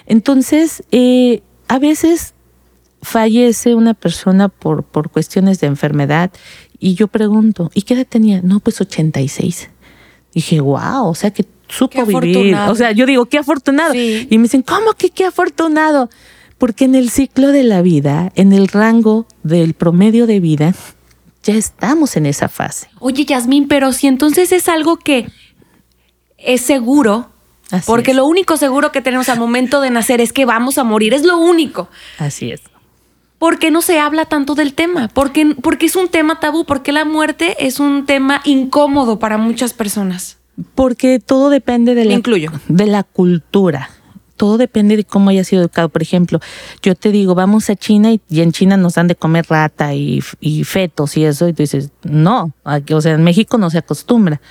Entonces, 0.06 0.84
eh, 0.92 1.42
a 1.68 1.80
veces 1.80 2.36
fallece 3.02 3.76
una 3.76 3.94
persona 3.94 4.50
por, 4.50 4.84
por 4.84 5.10
cuestiones 5.10 5.60
de 5.60 5.68
enfermedad 5.68 6.32
y 6.80 6.96
yo 6.96 7.08
pregunto, 7.08 7.72
¿y 7.74 7.84
qué 7.84 7.94
edad 7.94 8.08
tenía? 8.08 8.42
No, 8.42 8.60
pues 8.60 8.82
86. 8.82 9.70
Dije, 10.34 10.60
wow, 10.60 11.08
o 11.08 11.16
sea 11.16 11.32
que 11.32 11.46
supo 11.68 12.06
vivir. 12.06 12.56
O 12.56 12.76
sea, 12.76 12.92
yo 12.92 13.06
digo, 13.06 13.26
qué 13.26 13.38
afortunado. 13.38 13.94
Y 13.94 14.28
me 14.32 14.44
dicen, 14.44 14.62
¿cómo 14.62 14.94
que 14.94 15.10
qué 15.10 15.26
afortunado? 15.26 16.10
Porque 16.58 16.86
en 16.86 16.96
el 16.96 17.10
ciclo 17.10 17.52
de 17.52 17.64
la 17.64 17.82
vida, 17.82 18.32
en 18.36 18.54
el 18.54 18.68
rango 18.68 19.28
del 19.44 19.74
promedio 19.74 20.28
de 20.28 20.40
vida, 20.40 20.74
ya 21.44 21.54
estamos 21.54 22.16
en 22.18 22.26
esa 22.26 22.50
fase. 22.50 22.90
Oye, 23.00 23.26
Yasmín, 23.26 23.68
pero 23.68 23.94
si 23.94 24.08
entonces 24.08 24.52
es 24.52 24.68
algo 24.68 24.98
que 24.98 25.28
es 26.38 26.62
seguro, 26.62 27.30
porque 27.86 28.14
lo 28.14 28.26
único 28.26 28.58
seguro 28.58 28.92
que 28.92 29.02
tenemos 29.02 29.30
al 29.30 29.40
momento 29.40 29.82
de 29.82 29.90
nacer 29.90 30.22
es 30.22 30.34
que 30.34 30.46
vamos 30.46 30.78
a 30.78 30.84
morir, 30.84 31.14
es 31.14 31.24
lo 31.24 31.38
único. 31.38 31.90
Así 32.18 32.52
es. 32.52 32.62
¿Por 33.46 33.60
qué 33.60 33.70
no 33.70 33.84
se 33.84 34.00
habla 34.00 34.26
tanto 34.26 34.56
del 34.56 34.74
tema? 34.74 35.08
Porque, 35.08 35.56
porque 35.62 35.86
es 35.86 35.96
un 35.96 36.08
tema 36.08 36.40
tabú, 36.40 36.66
porque 36.66 36.92
la 36.92 37.06
muerte 37.06 37.56
es 37.60 37.80
un 37.80 38.08
tema 38.08 38.42
incómodo 38.44 39.20
para 39.20 39.38
muchas 39.38 39.72
personas. 39.72 40.40
Porque 40.74 41.20
todo 41.20 41.52
depende 41.52 41.94
de 41.94 42.06
la, 42.06 42.20
de 42.68 42.86
la 42.88 43.04
cultura. 43.04 43.92
Todo 44.36 44.58
depende 44.58 44.98
de 44.98 45.04
cómo 45.04 45.30
haya 45.30 45.44
sido 45.44 45.62
educado. 45.62 45.90
Por 45.90 46.02
ejemplo, 46.02 46.40
yo 46.82 46.96
te 46.96 47.12
digo, 47.12 47.36
vamos 47.36 47.70
a 47.70 47.76
China 47.76 48.12
y, 48.12 48.20
en 48.32 48.52
China 48.52 48.78
nos 48.78 48.96
dan 48.96 49.08
de 49.08 49.16
comer 49.16 49.46
rata 49.48 49.94
y, 49.94 50.22
fetos 50.64 51.16
y 51.16 51.26
eso, 51.26 51.48
y 51.48 51.54
tú 51.54 51.62
dices, 51.62 51.92
no, 52.02 52.52
o 52.64 53.02
sea, 53.02 53.14
en 53.14 53.24
México 53.24 53.60
no 53.60 53.70
se 53.70 53.78
acostumbra. 53.78 54.42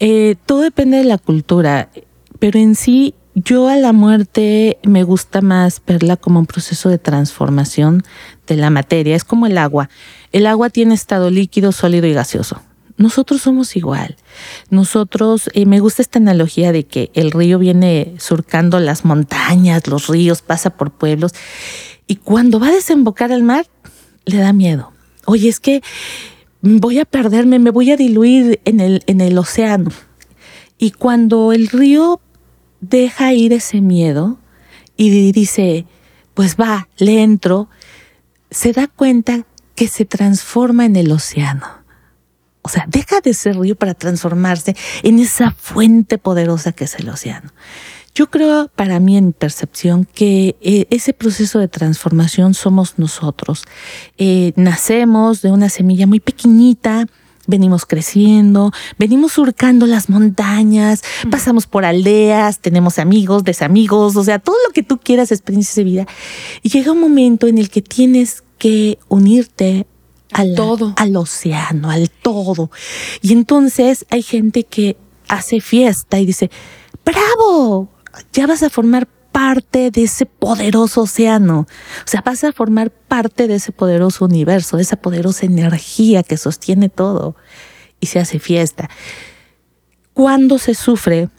Eh, 0.00 0.36
todo 0.46 0.62
depende 0.62 0.96
de 0.96 1.04
la 1.04 1.18
cultura, 1.18 1.90
pero 2.38 2.58
en 2.58 2.74
sí 2.74 3.12
yo 3.34 3.68
a 3.68 3.76
la 3.76 3.92
muerte 3.92 4.78
me 4.84 5.02
gusta 5.02 5.40
más 5.40 5.82
verla 5.84 6.16
como 6.16 6.38
un 6.38 6.46
proceso 6.46 6.88
de 6.88 6.98
transformación 6.98 8.04
de 8.46 8.56
la 8.56 8.70
materia. 8.70 9.16
Es 9.16 9.24
como 9.24 9.46
el 9.46 9.58
agua. 9.58 9.90
El 10.32 10.46
agua 10.46 10.70
tiene 10.70 10.94
estado 10.94 11.30
líquido, 11.30 11.72
sólido 11.72 12.06
y 12.06 12.12
gaseoso. 12.12 12.62
Nosotros 12.96 13.42
somos 13.42 13.74
igual. 13.74 14.16
Nosotros, 14.70 15.50
eh, 15.52 15.66
me 15.66 15.80
gusta 15.80 16.00
esta 16.00 16.20
analogía 16.20 16.70
de 16.70 16.84
que 16.84 17.10
el 17.14 17.32
río 17.32 17.58
viene 17.58 18.14
surcando 18.18 18.78
las 18.78 19.04
montañas, 19.04 19.88
los 19.88 20.06
ríos, 20.06 20.42
pasa 20.42 20.70
por 20.70 20.92
pueblos, 20.92 21.32
y 22.06 22.16
cuando 22.16 22.60
va 22.60 22.68
a 22.68 22.72
desembocar 22.72 23.32
al 23.32 23.42
mar, 23.42 23.66
le 24.26 24.36
da 24.36 24.52
miedo. 24.52 24.92
Oye, 25.26 25.48
es 25.48 25.58
que 25.58 25.82
voy 26.60 27.00
a 27.00 27.04
perderme, 27.04 27.58
me 27.58 27.70
voy 27.70 27.90
a 27.90 27.96
diluir 27.96 28.60
en 28.64 28.78
el, 28.78 29.02
en 29.06 29.20
el 29.20 29.36
océano. 29.38 29.90
Y 30.78 30.92
cuando 30.92 31.52
el 31.52 31.68
río 31.68 32.20
deja 32.88 33.32
ir 33.32 33.52
ese 33.52 33.80
miedo 33.80 34.38
y 34.96 35.32
dice, 35.32 35.86
pues 36.34 36.56
va, 36.56 36.88
le 36.98 37.22
entro, 37.22 37.68
se 38.50 38.72
da 38.72 38.86
cuenta 38.86 39.46
que 39.74 39.88
se 39.88 40.04
transforma 40.04 40.84
en 40.84 40.96
el 40.96 41.10
océano. 41.10 41.66
O 42.62 42.68
sea, 42.68 42.86
deja 42.88 43.20
de 43.20 43.34
ser 43.34 43.58
río 43.58 43.76
para 43.76 43.94
transformarse 43.94 44.74
en 45.02 45.18
esa 45.18 45.50
fuente 45.50 46.16
poderosa 46.16 46.72
que 46.72 46.84
es 46.84 46.94
el 46.94 47.08
océano. 47.08 47.52
Yo 48.14 48.30
creo, 48.30 48.70
para 48.74 49.00
mí 49.00 49.16
en 49.16 49.32
percepción, 49.32 50.04
que 50.04 50.56
eh, 50.60 50.86
ese 50.90 51.12
proceso 51.12 51.58
de 51.58 51.66
transformación 51.66 52.54
somos 52.54 52.94
nosotros. 52.96 53.64
Eh, 54.18 54.52
nacemos 54.54 55.42
de 55.42 55.50
una 55.50 55.68
semilla 55.68 56.06
muy 56.06 56.20
pequeñita, 56.20 57.06
venimos 57.46 57.86
creciendo, 57.86 58.72
venimos 58.98 59.32
surcando 59.32 59.86
las 59.86 60.08
montañas, 60.08 61.02
pasamos 61.30 61.66
por 61.66 61.84
aldeas, 61.84 62.60
tenemos 62.60 62.98
amigos, 62.98 63.44
desamigos, 63.44 64.16
o 64.16 64.24
sea, 64.24 64.38
todo 64.38 64.56
lo 64.66 64.72
que 64.72 64.82
tú 64.82 64.98
quieras, 64.98 65.32
experiencias 65.32 65.76
de 65.76 65.84
vida. 65.84 66.06
Y 66.62 66.68
llega 66.68 66.92
un 66.92 67.00
momento 67.00 67.46
en 67.46 67.58
el 67.58 67.70
que 67.70 67.82
tienes 67.82 68.42
que 68.58 68.98
unirte 69.08 69.86
al 70.32 70.54
todo, 70.54 70.94
al 70.96 71.16
océano, 71.16 71.90
al 71.90 72.10
todo. 72.10 72.70
Y 73.22 73.32
entonces 73.32 74.06
hay 74.10 74.22
gente 74.22 74.64
que 74.64 74.96
hace 75.28 75.60
fiesta 75.60 76.18
y 76.18 76.26
dice, 76.26 76.50
bravo, 77.04 77.88
ya 78.32 78.46
vas 78.46 78.62
a 78.62 78.70
formar 78.70 79.08
parte 79.34 79.90
de 79.90 80.04
ese 80.04 80.26
poderoso 80.26 81.02
océano. 81.02 81.66
O 82.04 82.06
sea, 82.08 82.22
vas 82.24 82.44
a 82.44 82.52
formar 82.52 82.92
parte 82.92 83.48
de 83.48 83.56
ese 83.56 83.72
poderoso 83.72 84.26
universo, 84.26 84.76
de 84.76 84.84
esa 84.84 84.94
poderosa 84.94 85.44
energía 85.44 86.22
que 86.22 86.36
sostiene 86.36 86.88
todo. 86.88 87.34
Y 87.98 88.06
se 88.06 88.20
hace 88.20 88.38
fiesta. 88.38 88.88
Cuando 90.12 90.58
se 90.58 90.74
sufre, 90.74 91.30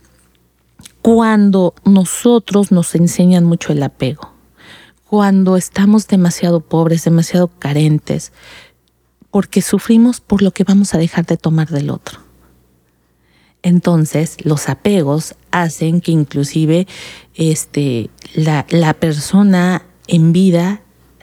cuando 1.02 1.74
nosotros 1.86 2.74
nos 2.74 2.96
enseñan 2.96 3.46
mucho 3.46 3.72
el 3.72 3.82
apego, 3.82 4.34
cuando 5.08 5.56
estamos 5.56 6.06
demasiado 6.08 6.60
pobres, 6.60 7.06
demasiado 7.06 7.48
carentes, 7.48 8.34
porque 9.32 9.62
sufrimos 9.62 10.20
por 10.20 10.42
lo 10.42 10.52
que 10.52 10.66
vamos 10.66 10.94
a 10.94 10.98
dejar 10.98 11.26
de 11.26 11.38
tomar 11.38 11.70
del 11.70 11.92
otro. 11.92 12.25
Entonces, 13.66 14.38
los 14.44 14.70
apegos 14.70 15.34
hacen 15.50 16.00
que 16.00 16.12
inclusive 16.12 16.86
este, 17.34 18.12
la, 18.36 18.68
la 18.70 18.94
persona 18.94 19.82
en 20.06 20.34
vida 20.34 20.82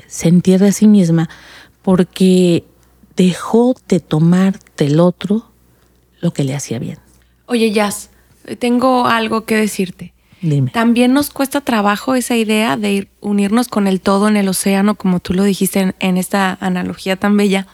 se 0.08 0.26
entierre 0.26 0.66
a 0.66 0.72
sí 0.72 0.88
misma 0.88 1.28
porque 1.82 2.64
dejó 3.14 3.76
de 3.86 4.00
tomar 4.00 4.58
del 4.76 4.98
otro 4.98 5.52
lo 6.20 6.32
que 6.32 6.42
le 6.42 6.56
hacía 6.56 6.80
bien. 6.80 6.98
Oye, 7.46 7.70
Jazz, 7.70 8.10
tengo 8.58 9.06
algo 9.06 9.44
que 9.44 9.54
decirte. 9.54 10.12
Dime. 10.40 10.72
También 10.72 11.12
nos 11.12 11.30
cuesta 11.30 11.60
trabajo 11.60 12.16
esa 12.16 12.34
idea 12.34 12.76
de 12.76 12.92
ir, 12.92 13.08
unirnos 13.20 13.68
con 13.68 13.86
el 13.86 14.00
todo 14.00 14.26
en 14.26 14.36
el 14.36 14.48
océano, 14.48 14.96
como 14.96 15.20
tú 15.20 15.32
lo 15.32 15.44
dijiste 15.44 15.94
en 15.96 16.16
esta 16.16 16.58
analogía 16.60 17.14
tan 17.14 17.36
bella, 17.36 17.68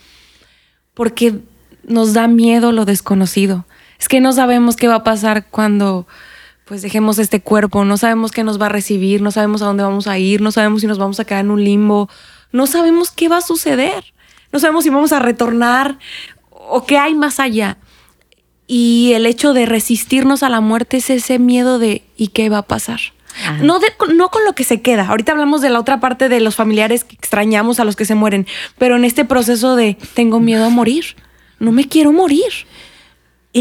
porque 0.92 1.38
nos 1.84 2.12
da 2.12 2.28
miedo 2.28 2.70
lo 2.72 2.84
desconocido 2.84 3.64
es 3.98 4.08
que 4.08 4.20
no 4.20 4.32
sabemos 4.32 4.76
qué 4.76 4.88
va 4.88 4.96
a 4.96 5.04
pasar 5.04 5.46
cuando 5.46 6.06
pues 6.64 6.82
dejemos 6.82 7.18
este 7.18 7.40
cuerpo, 7.40 7.84
no 7.84 7.96
sabemos 7.96 8.30
qué 8.30 8.44
nos 8.44 8.60
va 8.60 8.66
a 8.66 8.68
recibir, 8.68 9.22
no 9.22 9.30
sabemos 9.30 9.62
a 9.62 9.66
dónde 9.66 9.82
vamos 9.82 10.06
a 10.06 10.18
ir, 10.18 10.42
no 10.42 10.52
sabemos 10.52 10.82
si 10.82 10.86
nos 10.86 10.98
vamos 10.98 11.18
a 11.18 11.24
quedar 11.24 11.44
en 11.44 11.50
un 11.50 11.64
limbo, 11.64 12.10
no 12.52 12.66
sabemos 12.66 13.10
qué 13.10 13.28
va 13.28 13.38
a 13.38 13.42
suceder, 13.42 14.12
no 14.52 14.58
sabemos 14.58 14.84
si 14.84 14.90
vamos 14.90 15.12
a 15.12 15.18
retornar 15.18 15.98
o 16.50 16.84
qué 16.84 16.98
hay 16.98 17.14
más 17.14 17.40
allá. 17.40 17.78
Y 18.66 19.12
el 19.14 19.24
hecho 19.24 19.54
de 19.54 19.64
resistirnos 19.64 20.42
a 20.42 20.50
la 20.50 20.60
muerte 20.60 20.98
es 20.98 21.08
ese 21.08 21.38
miedo 21.38 21.78
de 21.78 22.04
¿y 22.18 22.28
qué 22.28 22.50
va 22.50 22.58
a 22.58 22.66
pasar? 22.66 23.00
No, 23.62 23.78
no 24.14 24.28
con 24.28 24.44
lo 24.44 24.52
que 24.54 24.64
se 24.64 24.82
queda. 24.82 25.06
Ahorita 25.06 25.32
hablamos 25.32 25.62
de 25.62 25.70
la 25.70 25.80
otra 25.80 26.00
parte 26.00 26.28
de 26.28 26.40
los 26.40 26.56
familiares 26.56 27.04
que 27.04 27.14
extrañamos 27.14 27.80
a 27.80 27.84
los 27.84 27.96
que 27.96 28.04
se 28.04 28.14
mueren, 28.14 28.46
pero 28.76 28.96
en 28.96 29.04
este 29.04 29.24
proceso 29.24 29.76
de 29.76 29.96
tengo 30.14 30.40
miedo 30.40 30.66
a 30.66 30.70
morir, 30.70 31.16
no 31.60 31.72
me 31.72 31.86
quiero 31.86 32.12
morir. 32.12 32.52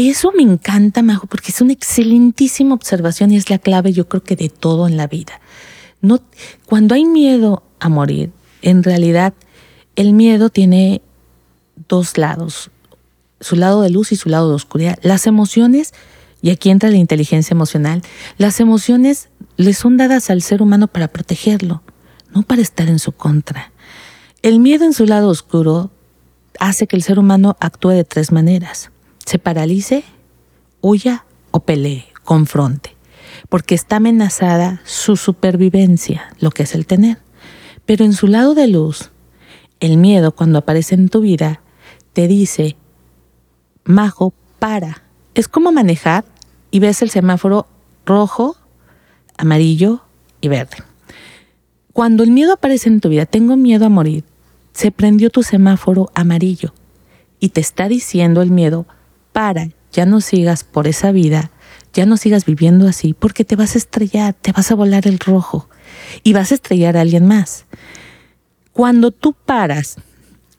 Eso 0.06 0.30
me 0.30 0.44
encanta, 0.44 1.02
Majo, 1.02 1.26
porque 1.26 1.50
es 1.50 1.60
una 1.60 1.72
excelentísima 1.72 2.72
observación 2.72 3.32
y 3.32 3.36
es 3.36 3.50
la 3.50 3.58
clave, 3.58 3.92
yo 3.92 4.08
creo 4.08 4.22
que 4.22 4.36
de 4.36 4.48
todo 4.48 4.86
en 4.86 4.96
la 4.96 5.08
vida. 5.08 5.40
No, 6.00 6.20
cuando 6.66 6.94
hay 6.94 7.04
miedo 7.04 7.64
a 7.80 7.88
morir, 7.88 8.30
en 8.62 8.84
realidad 8.84 9.34
el 9.96 10.12
miedo 10.12 10.50
tiene 10.50 11.02
dos 11.88 12.16
lados, 12.16 12.70
su 13.40 13.56
lado 13.56 13.82
de 13.82 13.90
luz 13.90 14.12
y 14.12 14.16
su 14.16 14.28
lado 14.28 14.50
de 14.50 14.54
oscuridad. 14.54 15.00
Las 15.02 15.26
emociones, 15.26 15.92
y 16.42 16.50
aquí 16.50 16.70
entra 16.70 16.90
la 16.90 16.96
inteligencia 16.96 17.52
emocional, 17.52 18.02
las 18.36 18.60
emociones 18.60 19.30
le 19.56 19.74
son 19.74 19.96
dadas 19.96 20.30
al 20.30 20.42
ser 20.42 20.62
humano 20.62 20.86
para 20.86 21.08
protegerlo, 21.08 21.82
no 22.32 22.42
para 22.42 22.62
estar 22.62 22.88
en 22.88 23.00
su 23.00 23.10
contra. 23.10 23.72
El 24.42 24.60
miedo 24.60 24.84
en 24.84 24.92
su 24.92 25.06
lado 25.06 25.28
oscuro 25.28 25.90
hace 26.60 26.86
que 26.86 26.94
el 26.94 27.02
ser 27.02 27.18
humano 27.18 27.56
actúe 27.58 27.90
de 27.90 28.04
tres 28.04 28.30
maneras 28.30 28.92
se 29.28 29.38
paralice, 29.38 30.04
huya 30.80 31.26
o 31.50 31.60
pelee, 31.60 32.06
confronte, 32.24 32.96
porque 33.50 33.74
está 33.74 33.96
amenazada 33.96 34.80
su 34.86 35.16
supervivencia, 35.16 36.34
lo 36.40 36.50
que 36.50 36.62
es 36.62 36.74
el 36.74 36.86
tener. 36.86 37.18
Pero 37.84 38.06
en 38.06 38.14
su 38.14 38.26
lado 38.26 38.54
de 38.54 38.68
luz, 38.68 39.10
el 39.80 39.98
miedo 39.98 40.32
cuando 40.32 40.60
aparece 40.60 40.94
en 40.94 41.10
tu 41.10 41.20
vida 41.20 41.60
te 42.14 42.26
dice, 42.26 42.78
Majo, 43.84 44.32
para. 44.58 45.02
Es 45.34 45.46
como 45.46 45.72
manejar 45.72 46.24
y 46.70 46.78
ves 46.78 47.02
el 47.02 47.10
semáforo 47.10 47.66
rojo, 48.06 48.56
amarillo 49.36 50.00
y 50.40 50.48
verde. 50.48 50.78
Cuando 51.92 52.22
el 52.22 52.30
miedo 52.30 52.54
aparece 52.54 52.88
en 52.88 53.02
tu 53.02 53.10
vida, 53.10 53.26
tengo 53.26 53.56
miedo 53.56 53.84
a 53.84 53.90
morir, 53.90 54.24
se 54.72 54.90
prendió 54.90 55.28
tu 55.28 55.42
semáforo 55.42 56.10
amarillo 56.14 56.72
y 57.40 57.50
te 57.50 57.60
está 57.60 57.88
diciendo 57.88 58.40
el 58.40 58.50
miedo, 58.50 58.86
para, 59.32 59.68
ya 59.92 60.06
no 60.06 60.20
sigas 60.20 60.64
por 60.64 60.86
esa 60.86 61.12
vida, 61.12 61.50
ya 61.92 62.06
no 62.06 62.16
sigas 62.16 62.44
viviendo 62.44 62.88
así, 62.88 63.14
porque 63.14 63.44
te 63.44 63.56
vas 63.56 63.74
a 63.74 63.78
estrellar, 63.78 64.34
te 64.34 64.52
vas 64.52 64.70
a 64.70 64.74
volar 64.74 65.06
el 65.06 65.18
rojo 65.18 65.68
y 66.22 66.32
vas 66.32 66.52
a 66.52 66.54
estrellar 66.54 66.96
a 66.96 67.00
alguien 67.00 67.26
más. 67.26 67.66
Cuando 68.72 69.10
tú 69.10 69.32
paras, 69.32 69.96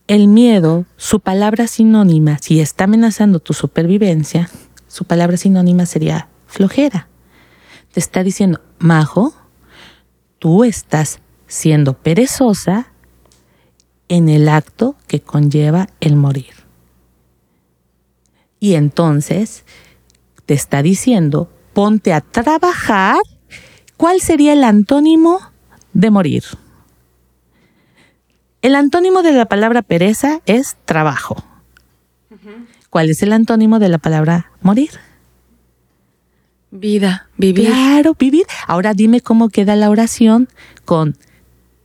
el 0.06 0.28
miedo, 0.28 0.86
su 0.96 1.20
palabra 1.20 1.66
sinónima, 1.66 2.38
si 2.38 2.60
está 2.60 2.84
amenazando 2.84 3.38
tu 3.38 3.54
supervivencia, 3.54 4.50
su 4.88 5.04
palabra 5.04 5.36
sinónima 5.36 5.86
sería 5.86 6.28
flojera. 6.46 7.08
Te 7.92 8.00
está 8.00 8.22
diciendo, 8.22 8.60
Majo, 8.78 9.32
tú 10.38 10.64
estás 10.64 11.20
siendo 11.46 11.94
perezosa 11.94 12.88
en 14.08 14.28
el 14.28 14.48
acto 14.48 14.96
que 15.06 15.20
conlleva 15.20 15.88
el 16.00 16.16
morir. 16.16 16.59
Y 18.60 18.74
entonces 18.74 19.64
te 20.46 20.54
está 20.54 20.82
diciendo, 20.82 21.50
ponte 21.72 22.12
a 22.12 22.20
trabajar. 22.20 23.18
¿Cuál 23.96 24.20
sería 24.20 24.52
el 24.52 24.64
antónimo 24.64 25.40
de 25.92 26.10
morir? 26.10 26.44
El 28.62 28.74
antónimo 28.74 29.22
de 29.22 29.32
la 29.32 29.46
palabra 29.46 29.82
pereza 29.82 30.40
es 30.44 30.76
trabajo. 30.84 31.42
¿Cuál 32.90 33.08
es 33.08 33.22
el 33.22 33.32
antónimo 33.32 33.78
de 33.78 33.88
la 33.88 33.98
palabra 33.98 34.50
morir? 34.60 34.90
Vida, 36.70 37.28
vivir. 37.36 37.68
Claro, 37.68 38.14
vivir. 38.18 38.46
Ahora 38.66 38.94
dime 38.94 39.20
cómo 39.20 39.48
queda 39.48 39.76
la 39.76 39.90
oración 39.90 40.48
con 40.84 41.16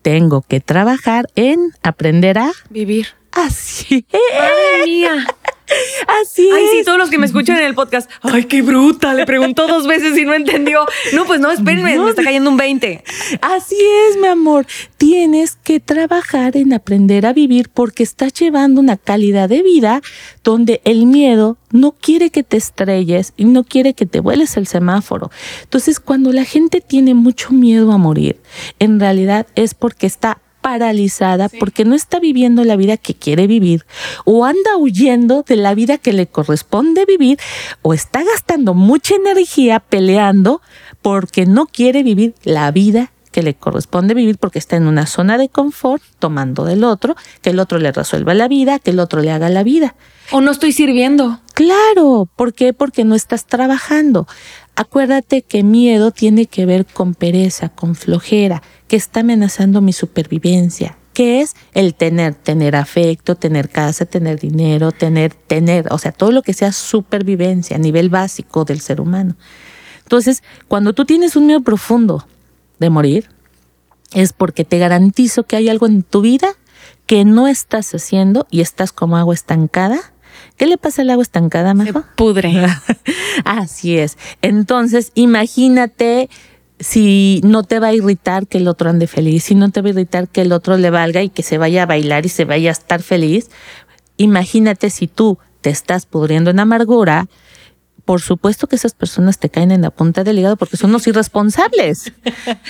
tengo 0.01 0.41
que 0.43 0.59
trabajar 0.59 1.27
en 1.35 1.71
aprender 1.81 2.37
a 2.37 2.51
vivir. 2.69 3.07
Así 3.31 4.05
es. 4.11 4.19
Madre 4.39 4.85
mía. 4.85 5.27
Así 6.23 6.49
Ay, 6.51 6.65
es. 6.65 6.71
sí, 6.71 6.83
todos 6.83 6.97
los 6.97 7.09
que 7.09 7.17
me 7.17 7.25
escuchan 7.25 7.57
en 7.57 7.63
el 7.65 7.75
podcast. 7.75 8.09
Ay, 8.21 8.45
qué 8.45 8.61
bruta. 8.61 9.13
Le 9.13 9.25
preguntó 9.25 9.67
dos 9.67 9.87
veces 9.87 10.17
y 10.17 10.25
no 10.25 10.33
entendió. 10.33 10.85
No, 11.13 11.25
pues 11.25 11.39
no, 11.39 11.51
espérenme, 11.51 11.97
me 11.97 12.09
está 12.09 12.23
cayendo 12.23 12.49
un 12.49 12.57
20. 12.57 13.03
Así 13.41 13.77
es, 14.09 14.17
mi 14.17 14.27
amor. 14.27 14.65
Tienes 14.97 15.57
que 15.63 15.79
trabajar 15.79 16.57
en 16.57 16.73
aprender 16.73 17.25
a 17.25 17.33
vivir 17.33 17.69
porque 17.69 18.03
estás 18.03 18.33
llevando 18.33 18.81
una 18.81 18.97
calidad 18.97 19.49
de 19.49 19.61
vida 19.61 20.01
donde 20.43 20.81
el 20.85 21.05
miedo 21.05 21.57
no 21.71 21.91
quiere 21.91 22.29
que 22.29 22.43
te 22.43 22.57
estrelles 22.57 23.33
y 23.35 23.45
no 23.45 23.63
quiere 23.63 23.93
que 23.93 24.05
te 24.05 24.19
vueles 24.19 24.57
el 24.57 24.67
semáforo. 24.67 25.31
Entonces, 25.63 25.99
cuando 25.99 26.31
la 26.31 26.45
gente 26.45 26.81
tiene 26.81 27.13
mucho 27.13 27.51
miedo 27.51 27.91
a 27.91 27.97
morir, 27.97 28.39
en 28.79 28.99
realidad 28.99 29.47
es 29.55 29.73
porque 29.73 30.07
está 30.07 30.39
paralizada 30.65 31.47
porque 31.47 31.85
no 31.85 31.93
está 31.93 32.19
viviendo 32.19 32.63
la 32.63 32.75
vida 32.75 32.97
que 32.97 33.13
quiere 33.13 33.45
vivir 33.45 33.85
o 34.23 34.45
anda 34.45 34.77
huyendo 34.79 35.43
de 35.47 35.57
la 35.57 35.75
vida 35.75 35.99
que 35.99 36.11
le 36.11 36.25
corresponde 36.25 37.05
vivir 37.05 37.37
o 37.83 37.93
está 37.93 38.23
gastando 38.23 38.73
mucha 38.73 39.13
energía 39.13 39.79
peleando 39.79 40.63
porque 41.03 41.45
no 41.45 41.67
quiere 41.67 42.01
vivir 42.01 42.33
la 42.43 42.71
vida 42.71 43.11
que 43.31 43.43
le 43.43 43.53
corresponde 43.53 44.15
vivir 44.15 44.39
porque 44.39 44.57
está 44.57 44.75
en 44.75 44.87
una 44.87 45.05
zona 45.05 45.37
de 45.37 45.49
confort 45.49 46.01
tomando 46.17 46.63
del 46.63 46.83
otro, 46.83 47.15
que 47.41 47.49
el 47.51 47.59
otro 47.59 47.77
le 47.79 47.91
resuelva 47.91 48.33
la 48.33 48.47
vida, 48.47 48.79
que 48.79 48.91
el 48.91 48.99
otro 48.99 49.21
le 49.21 49.29
haga 49.29 49.49
la 49.49 49.61
vida. 49.61 49.93
O 50.31 50.39
no 50.39 50.51
estoy 50.51 50.71
sirviendo. 50.71 51.41
Claro, 51.53 52.29
¿por 52.35 52.53
qué? 52.53 52.71
Porque 52.71 53.03
no 53.03 53.13
estás 53.13 53.45
trabajando. 53.45 54.25
Acuérdate 54.75 55.41
que 55.41 55.63
miedo 55.63 56.11
tiene 56.11 56.47
que 56.47 56.65
ver 56.65 56.85
con 56.85 57.15
pereza, 57.15 57.69
con 57.69 57.95
flojera, 57.95 58.61
que 58.87 58.97
está 58.97 59.21
amenazando 59.21 59.79
mi 59.79 59.93
supervivencia, 59.93 60.97
que 61.13 61.39
es 61.39 61.55
el 61.73 61.95
tener, 61.95 62.35
tener 62.35 62.75
afecto, 62.75 63.35
tener 63.35 63.69
casa, 63.69 64.05
tener 64.05 64.39
dinero, 64.39 64.91
tener, 64.91 65.33
tener, 65.33 65.87
o 65.91 65.97
sea, 65.97 66.11
todo 66.11 66.31
lo 66.31 66.41
que 66.41 66.53
sea 66.53 66.73
supervivencia 66.73 67.77
a 67.77 67.79
nivel 67.79 68.09
básico 68.09 68.65
del 68.65 68.81
ser 68.81 68.99
humano. 68.99 69.37
Entonces, 70.03 70.43
cuando 70.67 70.91
tú 70.91 71.05
tienes 71.05 71.37
un 71.37 71.47
miedo 71.47 71.61
profundo 71.61 72.27
de 72.79 72.89
morir, 72.89 73.29
es 74.13 74.33
porque 74.33 74.65
te 74.65 74.77
garantizo 74.77 75.43
que 75.43 75.55
hay 75.55 75.69
algo 75.69 75.85
en 75.87 76.03
tu 76.03 76.21
vida 76.21 76.49
que 77.05 77.23
no 77.23 77.47
estás 77.47 77.93
haciendo 77.95 78.45
y 78.51 78.61
estás 78.61 78.91
como 78.91 79.17
agua 79.17 79.33
estancada. 79.33 79.99
¿Qué 80.57 80.65
le 80.65 80.77
pasa 80.77 81.01
al 81.01 81.09
agua 81.09 81.23
estancada, 81.23 81.69
Se 81.69 81.75
Majo? 81.91 82.03
pudre. 82.15 82.53
Así 83.45 83.97
es. 83.97 84.17
Entonces, 84.41 85.11
imagínate 85.15 86.29
si 86.79 87.41
no 87.43 87.63
te 87.63 87.79
va 87.79 87.87
a 87.87 87.93
irritar 87.93 88.47
que 88.47 88.57
el 88.57 88.67
otro 88.67 88.89
ande 88.89 89.07
feliz, 89.07 89.43
si 89.45 89.55
no 89.55 89.71
te 89.71 89.81
va 89.81 89.87
a 89.87 89.91
irritar 89.91 90.27
que 90.27 90.41
el 90.41 90.51
otro 90.51 90.77
le 90.77 90.89
valga 90.89 91.21
y 91.21 91.29
que 91.29 91.43
se 91.43 91.57
vaya 91.57 91.83
a 91.83 91.85
bailar 91.85 92.25
y 92.25 92.29
se 92.29 92.45
vaya 92.45 92.69
a 92.69 92.73
estar 92.73 93.01
feliz. 93.01 93.49
Imagínate 94.17 94.89
si 94.89 95.07
tú 95.07 95.37
te 95.61 95.69
estás 95.69 96.05
pudriendo 96.05 96.51
en 96.51 96.59
amargura, 96.59 97.27
por 98.05 98.21
supuesto 98.21 98.67
que 98.67 98.75
esas 98.75 98.93
personas 98.93 99.39
te 99.39 99.49
caen 99.49 99.71
en 99.71 99.81
la 99.81 99.89
punta 99.89 100.23
del 100.23 100.37
hígado 100.37 100.55
porque 100.55 100.77
son 100.77 100.91
unos 100.91 101.07
irresponsables. 101.07 102.13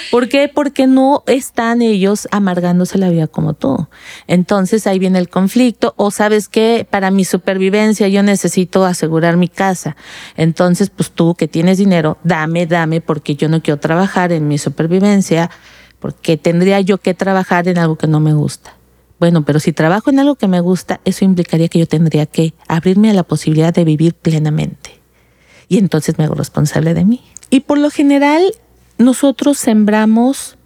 ¿Por 0.10 0.30
qué? 0.30 0.50
Porque 0.54 0.88
no 0.88 1.24
están 1.28 1.82
ellos 1.82 2.28
amargándose 2.32 2.98
la 2.98 3.10
vida 3.10 3.28
como 3.28 3.54
tú. 3.54 3.88
Entonces 4.28 4.88
ahí 4.88 4.98
viene 4.98 5.20
el 5.20 5.30
conflicto 5.30 5.94
o 5.98 6.10
sabes 6.10 6.48
que 6.48 6.88
para 6.90 7.12
mi 7.12 7.26
supervivencia 7.26 8.08
yo 8.08 8.24
necesito 8.24 8.86
asegurar 8.86 9.36
mi 9.36 9.50
casa. 9.50 9.98
Entonces 10.38 10.90
pues 10.90 11.12
tú 11.12 11.36
que 11.36 11.48
tienes 11.48 11.78
dinero, 11.78 12.18
dame, 12.24 12.66
dame 12.66 13.02
porque 13.02 13.36
yo 13.36 13.50
no 13.50 13.62
quiero 13.62 13.80
trabajar 13.80 14.32
en 14.32 14.48
mi 14.48 14.58
supervivencia 14.58 15.52
porque 16.00 16.38
tendría 16.38 16.80
yo 16.80 16.98
que 17.00 17.14
trabajar 17.14 17.68
en 17.68 17.78
algo 17.78 17.98
que 17.98 18.08
no 18.08 18.22
me 18.22 18.34
gusta. 18.34 18.78
Bueno, 19.20 19.44
pero 19.44 19.60
si 19.60 19.74
trabajo 19.74 20.10
en 20.10 20.20
algo 20.20 20.36
que 20.36 20.48
me 20.48 20.60
gusta, 20.60 21.00
eso 21.06 21.26
implicaría 21.26 21.68
que 21.68 21.80
yo 21.80 21.88
tendría 21.88 22.26
que 22.26 22.54
abrirme 22.68 23.10
a 23.10 23.14
la 23.14 23.24
posibilidad 23.24 23.74
de 23.74 23.86
vivir 23.86 24.14
plenamente 24.14 24.95
y 25.68 25.78
entonces 25.78 26.18
me 26.18 26.26
hago 26.26 26.36
responsable 26.36 26.94
de 26.94 27.06
mí. 27.06 27.24
Y 27.50 27.62
por 27.62 27.78
lo 27.78 27.90
general, 27.90 28.44
nosotros 28.98 29.58
sembramos 29.58 30.58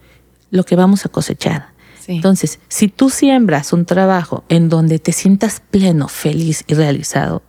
lo 0.52 0.64
que 0.64 0.76
vamos 0.76 1.06
a 1.06 1.10
cosechar. 1.10 1.70
Sí. 2.00 2.14
Entonces, 2.14 2.60
si 2.70 2.88
tú 2.88 3.10
siembras 3.10 3.74
un 3.74 3.86
trabajo 3.86 4.44
en 4.50 4.70
donde 4.70 5.00
te 5.00 5.12
sientas 5.12 5.62
pleno, 5.70 6.08
feliz 6.08 6.64
y 6.68 6.74
realizado, 6.74 7.44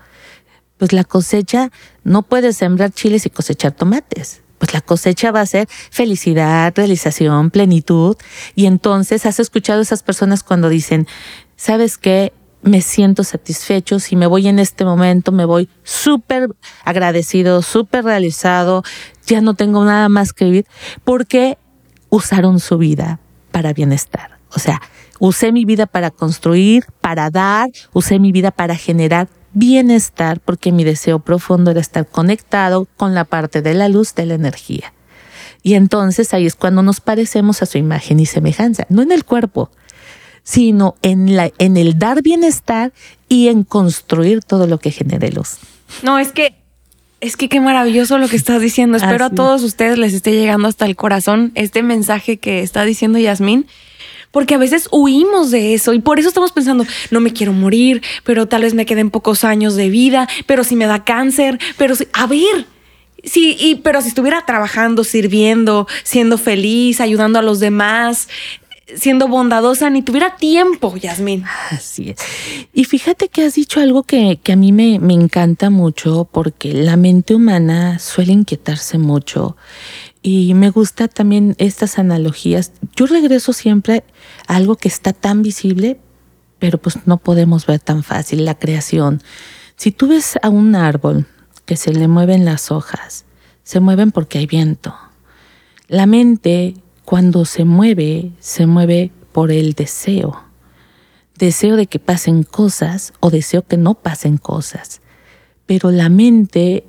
pues 0.81 0.93
la 0.93 1.05
cosecha 1.05 1.71
no 2.05 2.23
puedes 2.23 2.57
sembrar 2.57 2.91
chiles 2.91 3.27
y 3.27 3.31
cosechar 3.31 3.73
tomates. 3.73 4.41
Pues 4.59 4.75
la 4.75 4.81
cosecha 4.81 5.31
va 5.31 5.43
a 5.43 5.47
ser 5.47 5.69
felicidad, 5.91 6.73
realización, 6.75 7.51
plenitud. 7.51 8.17
Y 8.55 8.67
entonces 8.67 9.25
has 9.27 9.41
escuchado 9.41 9.81
a 9.81 9.83
esas 9.83 10.03
personas 10.03 10.43
cuando 10.43 10.69
dicen, 10.69 11.07
¿sabes 11.57 11.99
qué? 11.99 12.33
Me 12.63 12.83
siento 12.83 13.25
satisfecho, 13.25 13.99
si 14.01 14.17
me 14.17 14.27
voy 14.27 14.49
en 14.49 14.59
este 14.59 14.85
momento, 14.85 15.33
me 15.33 15.45
voy 15.45 15.69
súper 15.83 16.49
agradecido, 16.85 17.63
súper 17.63 18.05
realizado, 18.05 18.83
ya 19.27 19.41
no 19.41 19.55
tengo 19.55 19.85
nada 19.85 20.09
más 20.09 20.33
que 20.33 20.45
vivir, 20.45 20.67
porque 21.05 21.59
usaron 22.11 22.61
su 22.61 22.79
vida 22.79 23.21
para 23.51 23.73
bienestar. 23.73 24.39
O 24.55 24.59
sea, 24.59 24.81
usé 25.19 25.53
mi 25.53 25.65
vida 25.65 25.87
para 25.87 26.11
construir, 26.11 26.85
para 27.01 27.31
dar, 27.31 27.71
usé 27.93 28.19
mi 28.19 28.33
vida 28.33 28.51
para 28.51 28.77
generar 28.77 29.29
bienestar, 29.53 30.41
porque 30.41 30.73
mi 30.73 30.85
deseo 30.85 31.21
profundo 31.21 31.71
era 31.71 31.81
estar 31.81 32.07
conectado 32.07 32.87
con 32.97 33.15
la 33.15 33.25
parte 33.25 33.63
de 33.63 33.75
la 33.75 33.89
luz 33.89 34.15
de 34.15 34.27
la 34.27 34.35
energía. 34.35 34.93
Y 35.63 35.75
entonces 35.75 36.33
ahí 36.35 36.47
es 36.47 36.55
cuando 36.55 36.83
nos 36.83 37.01
parecemos 37.01 37.63
a 37.63 37.67
su 37.67 37.79
imagen 37.79 38.21
y 38.21 38.27
semejanza, 38.27 38.87
no 38.89 39.03
en 39.03 39.13
el 39.13 39.25
cuerpo, 39.25 39.71
sino 40.43 40.97
en, 41.03 41.37
la, 41.37 41.51
en 41.59 41.77
el 41.77 41.99
dar 41.99 42.23
bienestar 42.23 42.93
y 43.29 43.49
en 43.49 43.65
construir 43.65 44.43
todo 44.43 44.67
lo 44.67 44.79
que 44.79 44.91
genere 44.91 45.31
luz. 45.31 45.59
No, 46.03 46.19
es 46.19 46.33
que, 46.33 46.55
es 47.21 47.37
que 47.37 47.49
qué 47.49 47.61
maravilloso 47.61 48.19
lo 48.19 48.29
que 48.29 48.37
estás 48.37 48.61
diciendo. 48.61 48.97
Espero 48.97 49.27
Así 49.27 49.35
a 49.35 49.37
todos 49.37 49.63
ustedes 49.63 49.99
les 49.99 50.15
esté 50.15 50.33
llegando 50.33 50.69
hasta 50.69 50.87
el 50.87 50.97
corazón 50.97 51.53
este 51.55 51.83
mensaje 51.83 52.39
que 52.39 52.61
está 52.61 52.85
diciendo 52.85 53.19
Yasmín. 53.19 53.67
Porque 54.31 54.55
a 54.55 54.59
veces 54.59 54.89
huimos 54.93 55.51
de 55.51 55.75
eso 55.75 55.93
y 55.93 55.99
por 55.99 56.21
eso 56.21 56.29
estamos 56.29 56.53
pensando, 56.53 56.87
no 57.11 57.21
me 57.21 57.33
quiero 57.33 57.53
morir, 57.53 58.01
pero 58.23 58.47
tal 58.47 58.63
vez 58.63 58.75
me 58.75 58.87
queden 58.87 59.11
pocos 59.11 59.43
años 59.43 59.75
de 59.75 59.89
vida, 59.89 60.29
pero 60.47 60.63
si 60.63 60.77
me 60.77 60.87
da 60.87 61.03
cáncer, 61.03 61.59
pero 61.77 61.97
si, 61.97 62.07
a 62.13 62.29
ver, 62.29 62.67
sí, 63.25 63.57
y, 63.59 63.77
pero 63.77 64.01
si 64.03 64.09
estuviera 64.09 64.47
trabajando, 64.47 65.03
sirviendo, 65.03 65.89
siendo 66.05 66.39
feliz, 66.39 67.01
ayudando 67.01 67.41
a 67.41 67.43
los 67.43 67.59
demás, 67.59 68.29
siendo 68.97 69.29
bondadosa, 69.29 69.91
ni 69.91 70.03
tuviera 70.03 70.37
tiempo, 70.37 70.97
Yasmín. 70.97 71.45
Así 71.71 72.11
es. 72.11 72.19
Y 72.73 72.85
fíjate 72.85 73.29
que 73.29 73.45
has 73.45 73.55
dicho 73.55 73.81
algo 73.81 74.03
que, 74.03 74.39
que 74.43 74.53
a 74.53 74.57
mí 74.57 74.73
me, 74.73 74.99
me 74.99 75.15
encanta 75.15 75.71
mucho 75.71 76.29
porque 76.31 76.73
la 76.73 76.97
mente 76.97 77.35
humana 77.35 77.99
suele 77.99 78.33
inquietarse 78.33 78.99
mucho 78.99 79.57
y 80.23 80.55
me 80.55 80.71
gusta 80.71 81.09
también 81.09 81.55
estas 81.59 81.99
analogías. 81.99 82.73
Yo 82.95 83.07
regreso 83.07 83.53
siempre 83.53 84.05
a 84.47 84.57
algo 84.57 84.77
que 84.77 84.89
está 84.89 85.13
tan 85.13 85.43
visible, 85.43 85.99
pero 86.59 86.79
pues 86.79 87.07
no 87.07 87.17
podemos 87.17 87.67
ver 87.67 87.81
tan 87.81 88.03
fácil, 88.03 88.45
la 88.45 88.59
creación. 88.59 89.23
Si 89.77 89.93
tú 89.93 90.09
ves 90.09 90.39
a 90.43 90.51
un 90.51 90.75
árbol 90.75 91.27
que 91.65 91.77
se 91.77 91.93
le 91.93 92.07
mueven 92.07 92.45
las 92.45 92.71
hojas, 92.71 93.25
se 93.63 93.81
mueven 93.81 94.13
porque 94.13 94.39
hay 94.39 94.47
viento. 94.47 94.95
La 95.89 96.07
mente 96.07 96.75
cuando 97.11 97.45
se 97.45 97.65
mueve, 97.65 98.31
se 98.39 98.67
mueve 98.67 99.11
por 99.33 99.51
el 99.51 99.73
deseo. 99.73 100.45
Deseo 101.37 101.75
de 101.75 101.89
que 101.89 101.99
pasen 101.99 102.45
cosas 102.45 103.15
o 103.19 103.31
deseo 103.31 103.67
que 103.67 103.77
no 103.77 103.95
pasen 103.95 104.39
cosas. 104.39 105.01
Pero 105.67 105.91
la 105.91 106.09
mente 106.09 106.85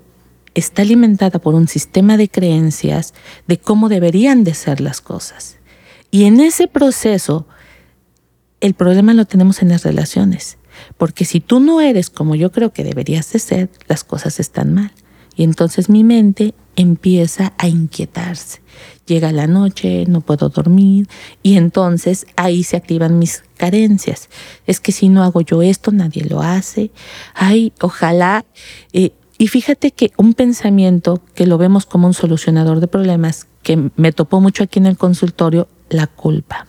está 0.54 0.84
alimentada 0.84 1.40
por 1.40 1.56
un 1.56 1.68
sistema 1.68 2.18
de 2.18 2.30
creencias 2.30 3.16
de 3.48 3.58
cómo 3.58 3.90
deberían 3.90 4.44
de 4.44 4.54
ser 4.54 4.80
las 4.80 5.02
cosas. 5.02 5.58
Y 6.12 6.26
en 6.26 6.40
ese 6.40 6.68
proceso, 6.68 7.48
el 8.60 8.76
problema 8.76 9.16
lo 9.16 9.26
tenemos 9.26 9.64
en 9.64 9.70
las 9.70 9.84
relaciones. 9.84 10.60
Porque 11.00 11.26
si 11.26 11.40
tú 11.40 11.60
no 11.60 11.82
eres 11.82 12.12
como 12.12 12.36
yo 12.36 12.52
creo 12.52 12.74
que 12.74 12.84
deberías 12.84 13.34
de 13.34 13.40
ser, 13.40 13.70
las 13.88 14.04
cosas 14.04 14.40
están 14.40 14.72
mal. 14.72 14.92
Y 15.36 15.44
entonces 15.44 15.90
mi 15.90 16.04
mente 16.04 16.54
empieza 16.76 17.54
a 17.58 17.68
inquietarse. 17.68 18.62
Llega 19.08 19.32
la 19.32 19.48
noche, 19.48 20.06
no 20.08 20.22
puedo 20.22 20.50
dormir 20.50 21.08
y 21.44 21.58
entonces 21.58 22.28
ahí 22.36 22.64
se 22.64 22.78
activan 22.78 23.20
mis 23.20 23.44
carencias. 23.58 24.30
Es 24.68 24.80
que 24.80 24.92
si 24.92 25.10
no 25.10 25.24
hago 25.24 25.42
yo 25.42 25.62
esto, 25.62 25.92
nadie 25.92 26.24
lo 26.26 26.42
hace. 26.42 26.92
Ay, 27.34 27.74
ojalá. 27.82 28.46
Eh, 28.94 29.12
y 29.38 29.48
fíjate 29.48 29.92
que 29.92 30.12
un 30.18 30.36
pensamiento 30.36 31.20
que 31.34 31.48
lo 31.48 31.58
vemos 31.58 31.88
como 31.88 32.06
un 32.06 32.14
solucionador 32.14 32.80
de 32.80 32.88
problemas, 32.88 33.48
que 33.64 33.90
me 33.96 34.12
topó 34.12 34.40
mucho 34.40 34.64
aquí 34.64 34.78
en 34.78 34.86
el 34.86 34.98
consultorio, 34.98 35.68
la 35.90 36.08
culpa. 36.08 36.68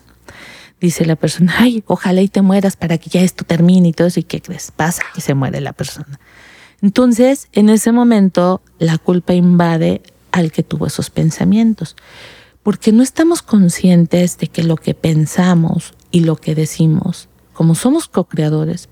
dice 0.80 1.04
la 1.04 1.16
persona, 1.16 1.54
ay, 1.58 1.84
ojalá 1.86 2.22
y 2.22 2.28
te 2.28 2.42
mueras 2.42 2.76
para 2.76 2.98
que 2.98 3.10
ya 3.10 3.20
esto 3.20 3.44
termine 3.44 3.88
y 3.88 3.92
todo 3.92 4.08
eso, 4.08 4.20
¿y 4.20 4.24
qué 4.24 4.40
crees? 4.40 4.72
Pasa 4.72 5.02
que 5.14 5.20
se 5.20 5.34
muere 5.34 5.60
la 5.60 5.74
persona. 5.74 6.18
Entonces, 6.80 7.48
en 7.52 7.68
ese 7.68 7.92
momento, 7.92 8.60
la 8.78 8.98
culpa 8.98 9.34
invade 9.34 10.02
al 10.32 10.50
que 10.50 10.62
tuvo 10.62 10.86
esos 10.86 11.10
pensamientos, 11.10 11.96
porque 12.62 12.92
no 12.92 13.02
estamos 13.02 13.42
conscientes 13.42 14.38
de 14.38 14.48
que 14.48 14.62
lo 14.62 14.76
que 14.76 14.94
pensamos 14.94 15.94
y 16.10 16.20
lo 16.20 16.36
que 16.36 16.54
decimos, 16.54 17.28
como 17.52 17.74
somos 17.74 18.08
co-creadores, 18.08 18.88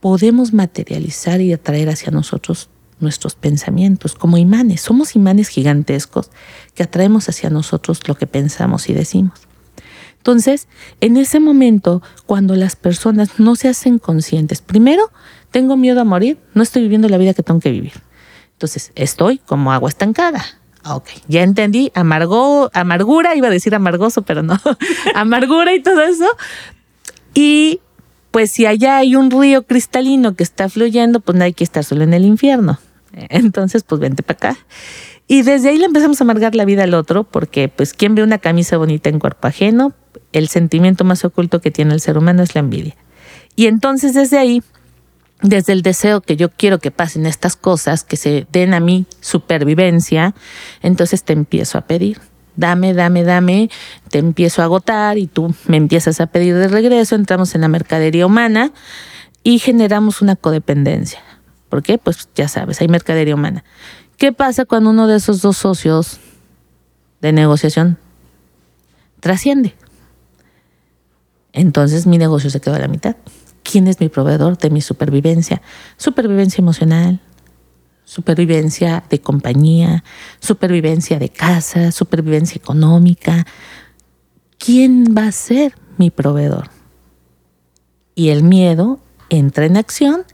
podemos 0.00 0.52
materializar 0.52 1.40
y 1.40 1.52
atraer 1.52 1.90
hacia 1.90 2.10
nosotros 2.10 2.70
nuestros 3.00 3.34
pensamientos 3.34 4.14
como 4.14 4.38
imanes. 4.38 4.80
Somos 4.80 5.16
imanes 5.16 5.48
gigantescos 5.48 6.30
que 6.74 6.82
atraemos 6.82 7.28
hacia 7.28 7.50
nosotros 7.50 8.06
lo 8.08 8.14
que 8.14 8.26
pensamos 8.26 8.88
y 8.88 8.94
decimos. 8.94 9.40
Entonces, 10.18 10.68
en 11.00 11.16
ese 11.16 11.40
momento, 11.40 12.02
cuando 12.26 12.54
las 12.54 12.76
personas 12.76 13.38
no 13.38 13.56
se 13.56 13.68
hacen 13.68 13.98
conscientes, 13.98 14.60
primero, 14.60 15.10
tengo 15.50 15.78
miedo 15.78 16.00
a 16.00 16.04
morir, 16.04 16.38
no 16.52 16.62
estoy 16.62 16.82
viviendo 16.82 17.08
la 17.08 17.16
vida 17.16 17.32
que 17.32 17.42
tengo 17.42 17.60
que 17.60 17.70
vivir. 17.70 17.94
Entonces, 18.52 18.92
estoy 18.94 19.38
como 19.38 19.72
agua 19.72 19.88
estancada. 19.88 20.44
Ok, 20.84 21.08
ya 21.28 21.42
entendí, 21.42 21.92
amargo, 21.94 22.70
amargura, 22.72 23.34
iba 23.34 23.48
a 23.48 23.50
decir 23.50 23.74
amargoso, 23.74 24.22
pero 24.22 24.42
no, 24.42 24.58
amargura 25.14 25.74
y 25.74 25.82
todo 25.82 26.00
eso. 26.02 26.26
Y 27.34 27.80
pues 28.30 28.52
si 28.52 28.66
allá 28.66 28.98
hay 28.98 29.16
un 29.16 29.30
río 29.30 29.62
cristalino 29.66 30.34
que 30.34 30.42
está 30.42 30.68
fluyendo, 30.68 31.20
pues 31.20 31.36
no 31.36 31.44
hay 31.44 31.52
que 31.52 31.64
estar 31.64 31.84
solo 31.84 32.04
en 32.04 32.14
el 32.14 32.24
infierno. 32.24 32.78
Entonces, 33.12 33.82
pues 33.82 34.00
vente 34.00 34.22
para 34.22 34.36
acá. 34.36 34.58
Y 35.26 35.42
desde 35.42 35.68
ahí 35.68 35.78
le 35.78 35.84
empezamos 35.84 36.20
a 36.20 36.24
amargar 36.24 36.54
la 36.54 36.64
vida 36.64 36.84
al 36.84 36.94
otro, 36.94 37.24
porque 37.24 37.68
pues 37.68 37.92
quien 37.92 38.14
ve 38.14 38.22
una 38.22 38.38
camisa 38.38 38.76
bonita 38.76 39.10
en 39.10 39.18
cuerpo 39.18 39.48
ajeno, 39.48 39.92
el 40.32 40.48
sentimiento 40.48 41.04
más 41.04 41.24
oculto 41.24 41.60
que 41.60 41.70
tiene 41.70 41.94
el 41.94 42.00
ser 42.00 42.18
humano 42.18 42.42
es 42.42 42.54
la 42.54 42.60
envidia. 42.60 42.96
Y 43.54 43.66
entonces 43.66 44.14
desde 44.14 44.38
ahí, 44.38 44.62
desde 45.42 45.72
el 45.72 45.82
deseo 45.82 46.20
que 46.20 46.36
yo 46.36 46.50
quiero 46.50 46.78
que 46.78 46.90
pasen 46.90 47.26
estas 47.26 47.56
cosas, 47.56 48.04
que 48.04 48.16
se 48.16 48.46
den 48.52 48.74
a 48.74 48.80
mí 48.80 49.06
supervivencia, 49.20 50.34
entonces 50.82 51.24
te 51.24 51.32
empiezo 51.32 51.78
a 51.78 51.82
pedir. 51.82 52.20
Dame, 52.56 52.92
dame, 52.92 53.22
dame, 53.22 53.70
te 54.10 54.18
empiezo 54.18 54.60
a 54.60 54.66
agotar 54.66 55.16
y 55.16 55.26
tú 55.26 55.54
me 55.66 55.76
empiezas 55.76 56.20
a 56.20 56.26
pedir 56.26 56.54
de 56.56 56.68
regreso, 56.68 57.14
entramos 57.14 57.54
en 57.54 57.62
la 57.62 57.68
mercadería 57.68 58.26
humana 58.26 58.72
y 59.42 59.60
generamos 59.60 60.20
una 60.20 60.36
codependencia. 60.36 61.20
¿Por 61.68 61.82
qué? 61.82 61.96
Pues 61.96 62.28
ya 62.34 62.48
sabes, 62.48 62.80
hay 62.80 62.88
mercadería 62.88 63.34
humana. 63.34 63.64
¿Qué 64.18 64.32
pasa 64.32 64.66
cuando 64.66 64.90
uno 64.90 65.06
de 65.06 65.16
esos 65.16 65.40
dos 65.40 65.56
socios 65.56 66.18
de 67.22 67.32
negociación 67.32 67.96
trasciende? 69.20 69.74
Entonces 71.52 72.06
mi 72.06 72.18
negocio 72.18 72.50
se 72.50 72.60
quedó 72.60 72.74
a 72.74 72.80
la 72.80 72.88
mitad. 72.88 73.16
¿Quién 73.70 73.86
es 73.86 74.00
mi 74.00 74.08
proveedor 74.08 74.58
de 74.58 74.68
mi 74.68 74.80
supervivencia? 74.80 75.62
Supervivencia 75.96 76.60
emocional, 76.60 77.20
supervivencia 78.04 79.04
de 79.08 79.20
compañía, 79.20 80.02
supervivencia 80.40 81.20
de 81.20 81.28
casa, 81.28 81.92
supervivencia 81.92 82.58
económica. 82.58 83.46
¿Quién 84.58 85.14
va 85.16 85.28
a 85.28 85.32
ser 85.32 85.76
mi 85.98 86.10
proveedor? 86.10 86.70
Y 88.16 88.30
el 88.30 88.42
miedo 88.42 88.98
entra 89.28 89.66
en 89.66 89.76
acción 89.76 90.24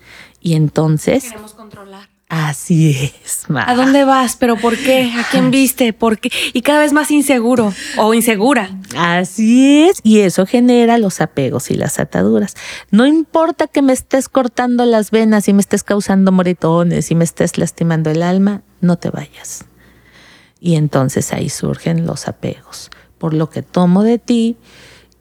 y 0.40 0.54
entonces... 0.54 1.24
Queremos 1.24 1.52
controlar. 1.52 2.15
Así 2.28 2.90
es. 2.90 3.44
¿A 3.54 3.76
dónde 3.76 4.04
vas? 4.04 4.36
¿Pero 4.36 4.56
por 4.56 4.76
qué? 4.76 5.12
¿A 5.16 5.28
quién 5.30 5.52
viste? 5.52 5.92
¿Por 5.92 6.18
qué? 6.18 6.30
Y 6.52 6.62
cada 6.62 6.80
vez 6.80 6.92
más 6.92 7.12
inseguro 7.12 7.72
o 7.98 8.14
insegura. 8.14 8.70
Así 8.96 9.84
es. 9.84 10.00
Y 10.02 10.20
eso 10.20 10.44
genera 10.44 10.98
los 10.98 11.20
apegos 11.20 11.70
y 11.70 11.74
las 11.74 12.00
ataduras. 12.00 12.56
No 12.90 13.06
importa 13.06 13.68
que 13.68 13.80
me 13.80 13.92
estés 13.92 14.28
cortando 14.28 14.84
las 14.86 15.12
venas 15.12 15.46
y 15.46 15.52
me 15.52 15.60
estés 15.60 15.84
causando 15.84 16.32
moretones 16.32 17.12
y 17.12 17.14
me 17.14 17.24
estés 17.24 17.58
lastimando 17.58 18.10
el 18.10 18.22
alma, 18.22 18.62
no 18.80 18.96
te 18.96 19.10
vayas. 19.10 19.64
Y 20.58 20.74
entonces 20.74 21.32
ahí 21.32 21.48
surgen 21.48 22.06
los 22.06 22.26
apegos. 22.26 22.90
Por 23.18 23.34
lo 23.34 23.50
que 23.50 23.62
tomo 23.62 24.02
de 24.02 24.18
ti 24.18 24.56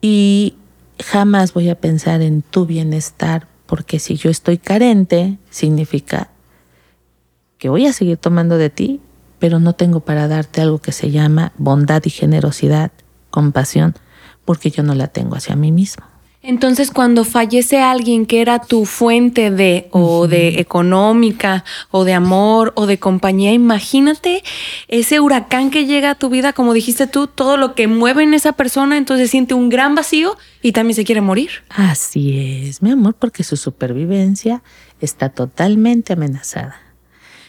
y 0.01 0.55
jamás 1.03 1.53
voy 1.53 1.69
a 1.69 1.79
pensar 1.79 2.23
en 2.23 2.41
tu 2.41 2.65
bienestar 2.65 3.47
porque 3.67 3.99
si 3.99 4.15
yo 4.15 4.29
estoy 4.29 4.57
carente, 4.57 5.37
significa 5.49 6.29
que 7.65 7.69
voy 7.69 7.87
a 7.87 7.93
seguir 7.93 8.17
tomando 8.17 8.59
de 8.59 8.69
ti, 8.69 8.99
pero 9.39 9.59
no 9.59 9.73
tengo 9.73 10.01
para 10.01 10.27
darte 10.27 10.61
algo 10.61 10.77
que 10.77 10.91
se 10.91 11.09
llama 11.09 11.51
bondad 11.57 12.03
y 12.05 12.11
generosidad, 12.11 12.91
compasión, 13.31 13.95
porque 14.45 14.69
yo 14.69 14.83
no 14.83 14.93
la 14.93 15.07
tengo 15.07 15.35
hacia 15.35 15.55
mí 15.55 15.71
mismo. 15.71 16.05
Entonces, 16.43 16.91
cuando 16.91 17.23
fallece 17.23 17.79
alguien 17.79 18.27
que 18.27 18.41
era 18.41 18.59
tu 18.59 18.85
fuente 18.85 19.49
de, 19.49 19.87
o 19.89 20.27
de 20.27 20.59
económica, 20.59 21.63
o 21.89 22.03
de 22.03 22.13
amor, 22.13 22.71
o 22.75 22.85
de 22.85 22.99
compañía, 22.99 23.51
imagínate 23.51 24.43
ese 24.87 25.19
huracán 25.19 25.71
que 25.71 25.87
llega 25.87 26.11
a 26.11 26.15
tu 26.15 26.29
vida, 26.29 26.53
como 26.53 26.71
dijiste 26.71 27.07
tú, 27.07 27.25
todo 27.25 27.57
lo 27.57 27.73
que 27.73 27.87
mueve 27.87 28.21
en 28.21 28.35
esa 28.35 28.51
persona, 28.51 28.95
entonces 28.95 29.31
siente 29.31 29.55
un 29.55 29.69
gran 29.69 29.95
vacío 29.95 30.37
y 30.61 30.71
también 30.71 30.93
se 30.93 31.03
quiere 31.03 31.21
morir. 31.21 31.49
Así 31.69 32.67
es, 32.67 32.83
mi 32.83 32.91
amor, 32.91 33.15
porque 33.15 33.43
su 33.43 33.57
supervivencia 33.57 34.61
está 34.99 35.29
totalmente 35.29 36.13
amenazada. 36.13 36.84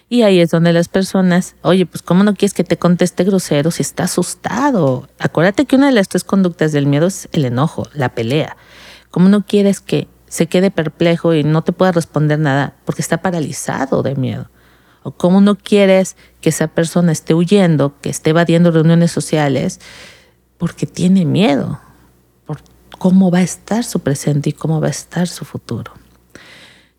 Y 0.08 0.22
ahí 0.22 0.40
es 0.40 0.50
donde 0.50 0.72
las 0.72 0.88
personas, 0.88 1.56
oye, 1.62 1.84
pues 1.84 2.02
¿cómo 2.02 2.22
no 2.22 2.34
quieres 2.34 2.54
que 2.54 2.62
te 2.62 2.76
conteste 2.76 3.24
grosero 3.24 3.72
si 3.72 3.82
está 3.82 4.04
asustado? 4.04 5.08
Acuérdate 5.18 5.64
que 5.64 5.74
una 5.74 5.86
de 5.86 5.92
las 5.92 6.08
tres 6.08 6.22
conductas 6.22 6.70
del 6.70 6.86
miedo 6.86 7.08
es 7.08 7.28
el 7.32 7.44
enojo, 7.44 7.88
la 7.92 8.10
pelea. 8.10 8.56
¿Cómo 9.10 9.28
no 9.28 9.44
quieres 9.44 9.80
que 9.80 10.06
se 10.28 10.46
quede 10.46 10.70
perplejo 10.70 11.34
y 11.34 11.42
no 11.42 11.62
te 11.62 11.72
pueda 11.72 11.90
responder 11.90 12.38
nada 12.38 12.76
porque 12.84 13.02
está 13.02 13.16
paralizado 13.16 14.04
de 14.04 14.14
miedo? 14.14 14.48
¿O 15.02 15.10
cómo 15.10 15.40
no 15.40 15.56
quieres 15.56 16.16
que 16.40 16.50
esa 16.50 16.68
persona 16.68 17.10
esté 17.10 17.34
huyendo, 17.34 17.98
que 18.00 18.08
esté 18.08 18.30
evadiendo 18.30 18.70
reuniones 18.70 19.10
sociales 19.10 19.80
porque 20.56 20.86
tiene 20.86 21.24
miedo? 21.24 21.80
Por 22.44 22.60
cómo 22.96 23.32
va 23.32 23.38
a 23.38 23.42
estar 23.42 23.82
su 23.82 24.00
presente 24.00 24.50
y 24.50 24.52
cómo 24.52 24.80
va 24.80 24.86
a 24.86 24.90
estar 24.90 25.26
su 25.26 25.44
futuro. 25.44 25.92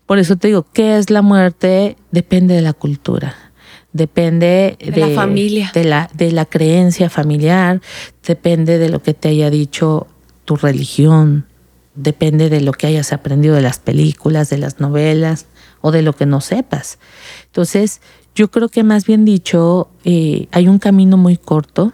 Por 0.08 0.18
eso 0.18 0.34
te 0.34 0.48
digo, 0.48 0.66
¿qué 0.72 0.98
es 0.98 1.10
la 1.10 1.22
muerte? 1.22 1.96
Depende 2.10 2.54
de 2.54 2.62
la 2.62 2.72
cultura 2.72 3.36
depende 3.92 4.76
de, 4.78 5.00
la 5.00 5.08
familia, 5.08 5.70
de 5.74 5.84
la, 5.84 6.10
de 6.14 6.30
la 6.30 6.44
creencia 6.44 7.08
familiar, 7.10 7.80
depende 8.24 8.78
de 8.78 8.90
lo 8.90 9.02
que 9.02 9.14
te 9.14 9.28
haya 9.28 9.50
dicho 9.50 10.06
tu 10.44 10.56
religión, 10.56 11.46
depende 11.94 12.48
de 12.48 12.60
lo 12.60 12.72
que 12.72 12.86
hayas 12.86 13.12
aprendido 13.12 13.54
de 13.54 13.62
las 13.62 13.78
películas, 13.78 14.50
de 14.50 14.58
las 14.58 14.78
novelas 14.78 15.46
o 15.80 15.90
de 15.90 16.02
lo 16.02 16.14
que 16.14 16.26
no 16.26 16.40
sepas. 16.40 16.98
Entonces, 17.46 18.00
yo 18.34 18.50
creo 18.50 18.68
que 18.68 18.84
más 18.84 19.04
bien 19.04 19.24
dicho, 19.24 19.88
eh, 20.04 20.46
hay 20.52 20.68
un 20.68 20.78
camino 20.78 21.16
muy 21.16 21.36
corto 21.36 21.92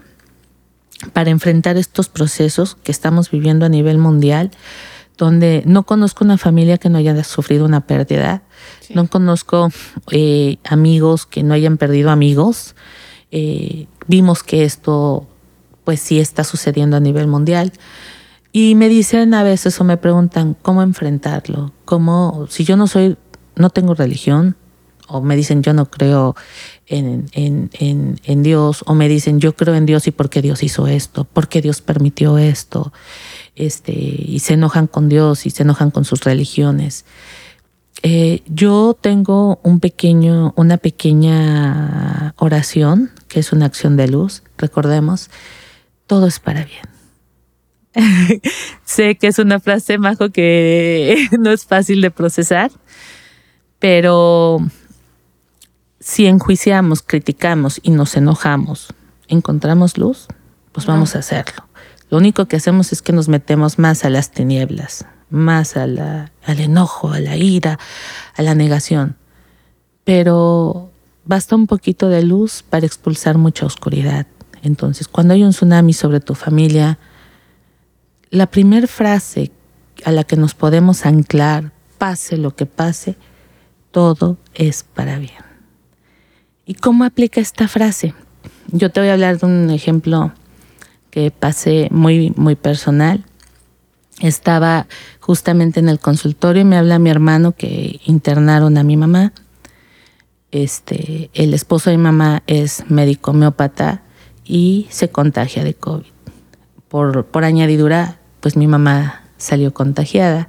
para 1.12 1.31
enfrentar 1.31 1.77
estos 1.77 2.09
procesos 2.09 2.77
que 2.83 2.92
estamos 2.92 3.31
viviendo 3.31 3.66
a 3.66 3.68
nivel 3.68 3.98
mundial, 3.98 4.50
donde 5.16 5.62
no 5.66 5.85
conozco 5.85 6.24
una 6.24 6.38
familia 6.38 6.79
que 6.79 6.88
no 6.88 6.98
haya 6.98 7.22
sufrido 7.24 7.64
una 7.64 7.83
pérdida, 7.83 8.42
no 8.90 9.07
conozco 9.07 9.70
eh, 10.11 10.59
amigos 10.64 11.27
que 11.27 11.42
no 11.42 11.55
hayan 11.55 11.77
perdido 11.77 12.11
amigos. 12.11 12.74
Eh, 13.31 13.87
vimos 14.07 14.42
que 14.42 14.64
esto, 14.64 15.27
pues 15.85 16.00
sí 16.00 16.18
está 16.18 16.44
sucediendo 16.44 16.96
a 16.96 17.00
nivel 17.00 17.27
mundial. 17.27 17.72
Y 18.53 18.74
me 18.77 18.88
dicen 18.88 19.35
a 19.35 19.42
veces 19.42 19.81
o 19.81 19.85
me 19.85 19.96
preguntan 19.96 20.57
cómo 20.61 20.83
enfrentarlo, 20.83 21.72
cómo, 21.85 22.46
si 22.48 22.64
yo 22.64 22.77
no 22.77 22.87
soy, 22.87 23.16
no 23.57 23.70
tengo 23.70 23.94
religión, 23.94 24.57
o 25.09 25.20
me 25.20 25.37
dicen 25.37 25.62
yo 25.62 25.74
no 25.74 25.90
creo 25.90 26.35
en, 26.87 27.27
en, 27.33 27.70
en, 27.74 28.20
en, 28.24 28.42
Dios, 28.42 28.85
o 28.87 28.94
me 28.94 29.09
dicen 29.09 29.40
yo 29.40 29.55
creo 29.57 29.74
en 29.74 29.87
Dios 29.87 30.07
y 30.07 30.12
por 30.12 30.31
qué 30.31 30.40
Dios 30.40 30.62
hizo 30.62 30.87
esto, 30.87 31.24
por 31.24 31.48
qué 31.48 31.62
Dios 31.62 31.83
permitió 31.83 32.38
esto, 32.38 32.92
este, 33.57 33.93
y 33.93 34.38
se 34.40 34.55
enojan 34.55 34.87
con 34.87 35.09
Dios 35.09 35.47
y 35.47 35.51
se 35.51 35.62
enojan 35.62 35.90
con 35.90 36.05
sus 36.05 36.25
religiones. 36.25 37.05
Eh, 38.03 38.43
yo 38.47 38.97
tengo 39.01 39.61
un 39.62 39.81
pequeño, 39.81 40.53
una 40.57 40.77
pequeña 40.77 42.35
oración, 42.37 43.11
que 43.29 43.40
es 43.40 43.53
una 43.53 43.67
acción 43.67 43.97
de 43.97 44.09
luz, 44.09 44.43
recordemos, 44.59 45.31
todo 46.07 46.27
es 46.27 46.38
para 46.38 46.64
bien 46.64 46.95
sé 48.85 49.17
que 49.17 49.29
es 49.29 49.38
una 49.38 49.61
frase, 49.61 49.99
Majo, 49.99 50.31
que 50.31 51.29
no 51.38 51.51
es 51.51 51.64
fácil 51.64 52.01
de 52.01 52.11
procesar, 52.11 52.71
pero 53.79 54.59
si 56.01 56.27
enjuiciamos, 56.27 57.03
criticamos 57.03 57.81
y 57.83 57.90
nos 57.90 58.17
enojamos, 58.17 58.93
encontramos 59.29 59.97
luz, 59.99 60.27
pues 60.73 60.87
vamos 60.87 61.14
a 61.14 61.21
hacerlo. 61.21 61.64
Lo 62.14 62.18
único 62.18 62.46
que 62.46 62.55
hacemos 62.55 62.92
es 62.92 63.03
que 63.03 63.12
nos 63.12 63.29
metemos 63.29 63.81
más 63.81 64.05
a 64.05 64.09
las 64.09 64.31
tinieblas, 64.31 65.05
más 65.31 65.77
al 65.77 66.31
enojo, 66.46 67.11
a 67.11 67.18
la 67.18 67.37
ira, 67.37 67.81
a 68.37 68.42
la 68.42 68.55
negación. 68.55 69.16
Pero 70.05 70.92
basta 71.24 71.57
un 71.57 71.66
poquito 71.66 72.09
de 72.09 72.22
luz 72.22 72.62
para 72.62 72.87
expulsar 72.87 73.37
mucha 73.37 73.66
oscuridad. 73.66 74.29
Entonces, 74.62 75.09
cuando 75.09 75.35
hay 75.35 75.42
un 75.42 75.50
tsunami 75.50 75.92
sobre 75.92 76.20
tu 76.20 76.37
familia, 76.37 77.00
la 78.31 78.46
primera 78.46 78.87
frase 78.87 79.50
a 80.05 80.12
la 80.12 80.22
que 80.22 80.37
nos 80.37 80.55
podemos 80.55 81.07
anclar, 81.07 81.72
pase 81.98 82.37
lo 82.37 82.55
que 82.55 82.66
pase, 82.66 83.16
todo 83.90 84.38
es 84.55 84.85
para 84.85 85.18
bien. 85.18 85.42
¿Y 86.64 86.74
cómo 86.74 87.03
aplica 87.03 87.40
esta 87.40 87.66
frase? 87.66 88.14
Yo 88.68 88.90
te 88.90 89.00
voy 89.00 89.09
a 89.09 89.14
hablar 89.14 89.40
de 89.40 89.46
un 89.46 89.70
ejemplo 89.70 90.33
que 91.14 91.31
pasé 91.31 91.87
muy, 91.92 92.33
muy 92.35 92.57
personal. 92.57 93.24
Estaba 94.18 94.88
justamente 95.20 95.79
en 95.79 95.88
el 95.88 96.00
consultorio 96.00 96.62
y 96.62 96.64
me 96.64 96.77
habla 96.77 96.98
mi 96.98 97.09
hermano 97.09 97.53
que 97.53 98.00
internaron 98.05 98.77
a 98.79 98.83
mi 98.83 98.96
mamá. 98.96 99.33
Este, 100.50 101.31
el 101.33 101.55
esposo 101.55 101.90
de 101.90 101.98
mi 101.98 102.03
mamá 102.03 102.42
es 102.48 102.83
médico 102.88 103.31
homeópata 103.31 104.03
y 104.44 104.88
se 104.90 105.09
contagia 105.09 105.62
de 105.62 105.74
COVID. 105.74 106.07
Por, 106.88 107.27
por 107.27 107.44
añadidura, 107.44 108.18
pues 108.40 108.57
mi 108.57 108.66
mamá 108.66 109.22
salió 109.37 109.72
contagiada. 109.72 110.48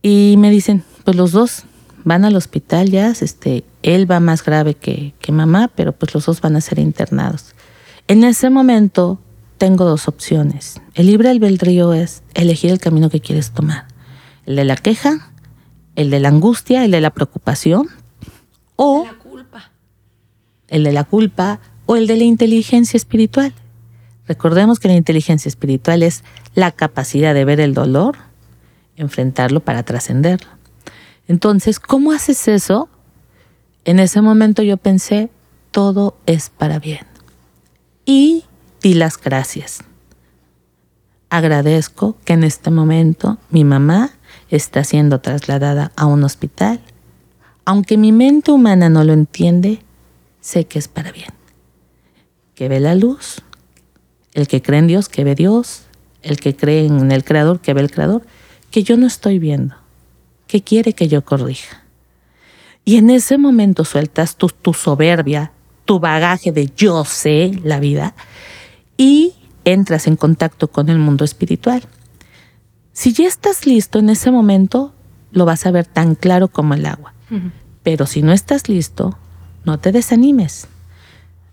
Y 0.00 0.36
me 0.38 0.50
dicen, 0.50 0.84
pues 1.02 1.16
los 1.16 1.32
dos 1.32 1.64
van 2.04 2.24
al 2.24 2.36
hospital 2.36 2.88
ya, 2.88 3.10
este, 3.20 3.64
él 3.82 4.08
va 4.08 4.20
más 4.20 4.44
grave 4.44 4.74
que, 4.74 5.12
que 5.18 5.32
mamá, 5.32 5.72
pero 5.74 5.90
pues 5.90 6.14
los 6.14 6.26
dos 6.26 6.40
van 6.40 6.54
a 6.54 6.60
ser 6.60 6.78
internados. 6.78 7.56
En 8.06 8.22
ese 8.22 8.48
momento 8.48 9.18
tengo 9.60 9.84
dos 9.84 10.08
opciones. 10.08 10.80
El 10.94 11.08
libre 11.08 11.28
albedrío 11.28 11.92
es 11.92 12.22
elegir 12.32 12.70
el 12.70 12.80
camino 12.80 13.10
que 13.10 13.20
quieres 13.20 13.50
tomar. 13.50 13.86
El 14.46 14.56
de 14.56 14.64
la 14.64 14.74
queja, 14.74 15.32
el 15.96 16.08
de 16.08 16.18
la 16.18 16.28
angustia, 16.28 16.82
el 16.82 16.90
de 16.90 17.02
la 17.02 17.10
preocupación 17.10 17.86
o 18.76 19.04
La 19.04 19.18
culpa. 19.18 19.70
el 20.68 20.82
de 20.82 20.92
la 20.92 21.04
culpa 21.04 21.60
o 21.84 21.96
el 21.96 22.06
de 22.06 22.16
la 22.16 22.24
inteligencia 22.24 22.96
espiritual. 22.96 23.52
Recordemos 24.26 24.78
que 24.78 24.88
la 24.88 24.94
inteligencia 24.94 25.50
espiritual 25.50 26.02
es 26.02 26.24
la 26.54 26.72
capacidad 26.72 27.34
de 27.34 27.44
ver 27.44 27.60
el 27.60 27.74
dolor, 27.74 28.16
enfrentarlo 28.96 29.60
para 29.60 29.82
trascenderlo. 29.82 30.48
Entonces, 31.28 31.80
¿cómo 31.80 32.12
haces 32.12 32.48
eso? 32.48 32.88
En 33.84 33.98
ese 33.98 34.22
momento 34.22 34.62
yo 34.62 34.78
pensé, 34.78 35.28
todo 35.70 36.16
es 36.24 36.48
para 36.48 36.78
bien. 36.78 37.06
Y 38.06 38.44
di 38.82 38.94
las 38.94 39.20
gracias. 39.20 39.80
Agradezco 41.28 42.16
que 42.24 42.32
en 42.32 42.44
este 42.44 42.70
momento 42.70 43.38
mi 43.50 43.64
mamá 43.64 44.10
está 44.48 44.82
siendo 44.84 45.20
trasladada 45.20 45.92
a 45.96 46.06
un 46.06 46.24
hospital. 46.24 46.80
Aunque 47.64 47.96
mi 47.96 48.10
mente 48.10 48.50
humana 48.50 48.88
no 48.88 49.04
lo 49.04 49.12
entiende, 49.12 49.80
sé 50.40 50.64
que 50.64 50.78
es 50.78 50.88
para 50.88 51.12
bien. 51.12 51.30
Que 52.54 52.68
ve 52.68 52.80
la 52.80 52.94
luz, 52.94 53.42
el 54.34 54.48
que 54.48 54.60
cree 54.60 54.80
en 54.80 54.88
Dios, 54.88 55.08
que 55.08 55.24
ve 55.24 55.34
Dios, 55.34 55.84
el 56.22 56.38
que 56.40 56.56
cree 56.56 56.86
en 56.86 57.12
el 57.12 57.24
Creador, 57.24 57.60
que 57.60 57.74
ve 57.74 57.80
el 57.80 57.90
Creador, 57.90 58.22
que 58.70 58.82
yo 58.82 58.96
no 58.96 59.06
estoy 59.06 59.38
viendo, 59.38 59.76
que 60.46 60.62
quiere 60.62 60.94
que 60.94 61.08
yo 61.08 61.24
corrija. 61.24 61.84
Y 62.84 62.96
en 62.96 63.10
ese 63.10 63.38
momento 63.38 63.84
sueltas 63.84 64.36
tu, 64.36 64.48
tu 64.48 64.74
soberbia, 64.74 65.52
tu 65.84 66.00
bagaje 66.00 66.50
de 66.50 66.70
yo 66.76 67.04
sé 67.04 67.52
la 67.62 67.78
vida 67.78 68.14
y 69.00 69.32
entras 69.64 70.06
en 70.06 70.16
contacto 70.16 70.68
con 70.68 70.90
el 70.90 70.98
mundo 70.98 71.24
espiritual. 71.24 71.82
Si 72.92 73.14
ya 73.14 73.26
estás 73.26 73.64
listo 73.64 73.98
en 73.98 74.10
ese 74.10 74.30
momento, 74.30 74.92
lo 75.32 75.46
vas 75.46 75.64
a 75.64 75.70
ver 75.70 75.86
tan 75.86 76.14
claro 76.14 76.48
como 76.48 76.74
el 76.74 76.84
agua. 76.84 77.14
Pero 77.82 78.04
si 78.04 78.20
no 78.20 78.30
estás 78.32 78.68
listo, 78.68 79.16
no 79.64 79.78
te 79.78 79.92
desanimes. 79.92 80.68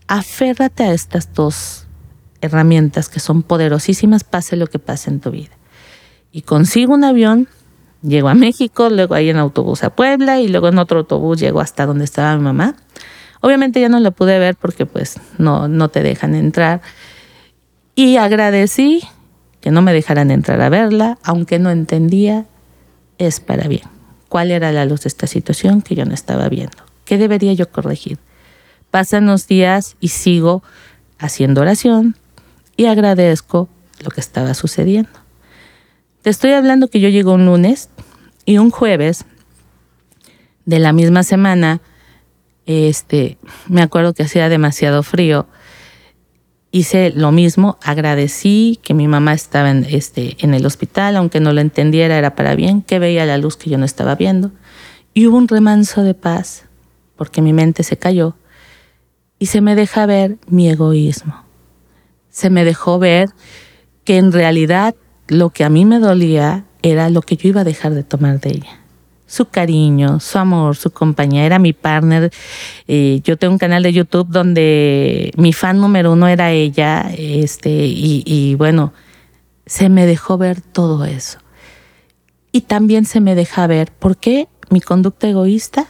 Aférrate 0.10 0.83
a 0.83 0.91
estas 0.91 1.33
dos 1.33 1.88
herramientas 2.41 3.07
que 3.07 3.21
son 3.21 3.43
poderosísimas, 3.43 4.25
pase 4.25 4.57
lo 4.57 4.67
que 4.67 4.79
pase 4.79 5.10
en 5.10 5.21
tu 5.21 5.31
vida. 5.31 5.55
Y 6.33 6.41
consigo 6.41 6.95
un 6.95 7.05
avión, 7.05 7.47
llego 8.01 8.27
a 8.27 8.33
México, 8.33 8.89
luego 8.89 9.15
ahí 9.15 9.29
en 9.29 9.38
autobús 9.38 9.86
a 9.86 9.95
Puebla 9.95 10.41
y 10.41 10.49
luego 10.49 10.67
en 10.67 10.79
otro 10.79 10.99
autobús 10.99 11.39
llego 11.39 11.62
hasta 11.62 11.86
donde 11.86 12.03
estaba 12.03 12.36
mi 12.36 12.43
mamá. 12.43 12.75
Obviamente 13.39 13.79
ya 13.79 13.88
no 13.88 14.01
la 14.01 14.12
pude 14.12 14.38
ver 14.38 14.57
porque 14.57 14.86
pues 14.86 15.15
no, 15.38 15.69
no 15.69 15.88
te 15.88 16.03
dejan 16.03 16.36
entrar. 16.36 16.81
Y 17.97 18.17
agradecí 18.17 19.01
que 19.60 19.71
no 19.71 19.81
me 19.81 19.91
dejaran 19.91 20.29
entrar 20.29 20.62
a 20.62 20.69
verla, 20.69 21.17
aunque 21.23 21.57
no 21.57 21.71
entendía, 21.71 22.45
es 23.17 23.39
para 23.39 23.67
bien. 23.67 23.89
¿Cuál 24.29 24.51
era 24.51 24.71
la 24.71 24.86
luz 24.86 25.01
de 25.01 25.07
esta 25.07 25.25
situación 25.25 25.81
que 25.81 25.95
yo 25.95 26.05
no 26.05 26.13
estaba 26.13 26.47
viendo? 26.47 26.77
¿Qué 27.05 27.17
debería 27.17 27.53
yo 27.53 27.71
corregir? 27.71 28.19
Pasan 28.91 29.25
los 29.25 29.47
días 29.47 29.95
y 29.99 30.10
sigo 30.10 30.62
haciendo 31.17 31.62
oración 31.62 32.15
y 32.75 32.86
agradezco 32.86 33.67
lo 34.03 34.12
que 34.12 34.21
estaba 34.21 34.53
sucediendo. 34.53 35.10
Te 36.21 36.29
estoy 36.29 36.51
hablando 36.51 36.89
que 36.89 36.99
yo 36.99 37.10
llego 37.10 37.33
un 37.33 37.47
lunes 37.47 37.89
y 38.45 38.60
un 38.60 38.69
jueves 38.69 39.25
de 40.65 40.77
la 40.77 40.93
misma 40.93 41.23
semana, 41.23 41.81
este, 42.67 43.39
me 43.67 43.81
acuerdo 43.81 44.13
que 44.13 44.21
hacía 44.21 44.49
demasiado 44.49 45.01
frío. 45.01 45.47
Hice 46.78 47.10
lo 47.10 47.32
mismo, 47.32 47.80
agradecí 47.82 48.80
que 48.84 48.94
mi 48.94 49.08
mamá 49.08 49.34
estaba 49.34 49.72
en, 49.72 49.84
este, 49.90 50.38
en 50.38 50.54
el 50.54 50.63
hospital, 50.63 51.16
aunque 51.16 51.40
no 51.40 51.52
lo 51.52 51.60
entendiera, 51.60 52.20
era 52.20 52.36
para 52.36 52.54
bien, 52.54 52.84
que 52.84 53.00
veía 53.00 53.26
la 53.26 53.40
luz 53.40 53.58
que 53.58 53.72
yo 53.72 53.80
no 53.80 53.86
estaba 53.86 54.13
viendo. 54.13 54.52
Y 55.16 55.26
hubo 55.26 55.38
un 55.38 55.48
remanso 55.48 56.04
de 56.04 56.13
paz, 56.13 56.66
porque 57.16 57.42
mi 57.42 57.52
mente 57.52 57.82
se 57.82 57.98
cayó 57.98 58.36
y 59.40 59.48
se 59.48 59.60
me 59.60 59.74
deja 59.74 60.06
ver 60.06 60.38
mi 60.46 60.70
egoísmo. 60.70 61.44
Se 62.30 62.52
me 62.52 62.63
dejó 62.63 63.00
ver 63.00 63.30
que 64.04 64.18
en 64.18 64.32
realidad 64.32 64.94
lo 65.28 65.50
que 65.50 65.63
a 65.63 65.72
mí 65.72 65.84
me 65.84 65.98
dolía 65.98 66.66
era 66.84 67.10
lo 67.10 67.24
que 67.24 67.38
yo 67.38 67.50
iba 67.50 67.62
a 67.62 67.63
dejar 67.63 67.96
de 67.96 68.04
tomar 68.04 68.40
de 68.40 68.50
ella. 68.52 68.80
Su 69.28 69.50
cariño, 69.50 70.20
su 70.20 70.40
amor, 70.40 70.76
su 70.76 70.90
compañía, 70.90 71.46
era 71.46 71.60
mi 71.60 71.74
partner. 71.74 72.32
Eh, 72.88 73.22
yo 73.24 73.38
tengo 73.38 73.54
un 73.54 73.60
canal 73.60 73.84
de 73.84 73.94
YouTube 73.94 74.28
donde 74.30 75.32
mi 75.38 75.54
fan 75.54 75.80
número 75.80 76.13
uno 76.13 76.28
era 76.28 76.52
ella, 76.52 77.12
este, 77.16 77.70
y, 77.70 78.24
y 78.26 78.56
bueno, 78.56 78.94
se 79.66 79.90
me 79.90 80.06
dejó 80.06 80.38
ver 80.38 80.62
todo 80.62 81.06
eso. 81.06 81.40
Y 82.52 82.62
también 82.62 83.06
se 83.06 83.20
me 83.20 83.36
deja 83.36 83.68
ver 83.68 83.92
por 83.92 84.18
qué 84.18 84.48
mi 84.70 84.82
conducta 84.82 85.28
egoísta, 85.28 85.88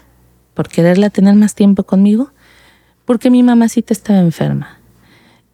por 0.54 0.68
quererla 0.68 1.10
tener 1.10 1.36
más 1.36 1.56
tiempo 1.56 1.84
conmigo, 1.84 2.32
porque 3.06 3.30
mi 3.30 3.44
mamacita 3.44 3.94
estaba 3.94 4.20
enferma. 4.20 4.80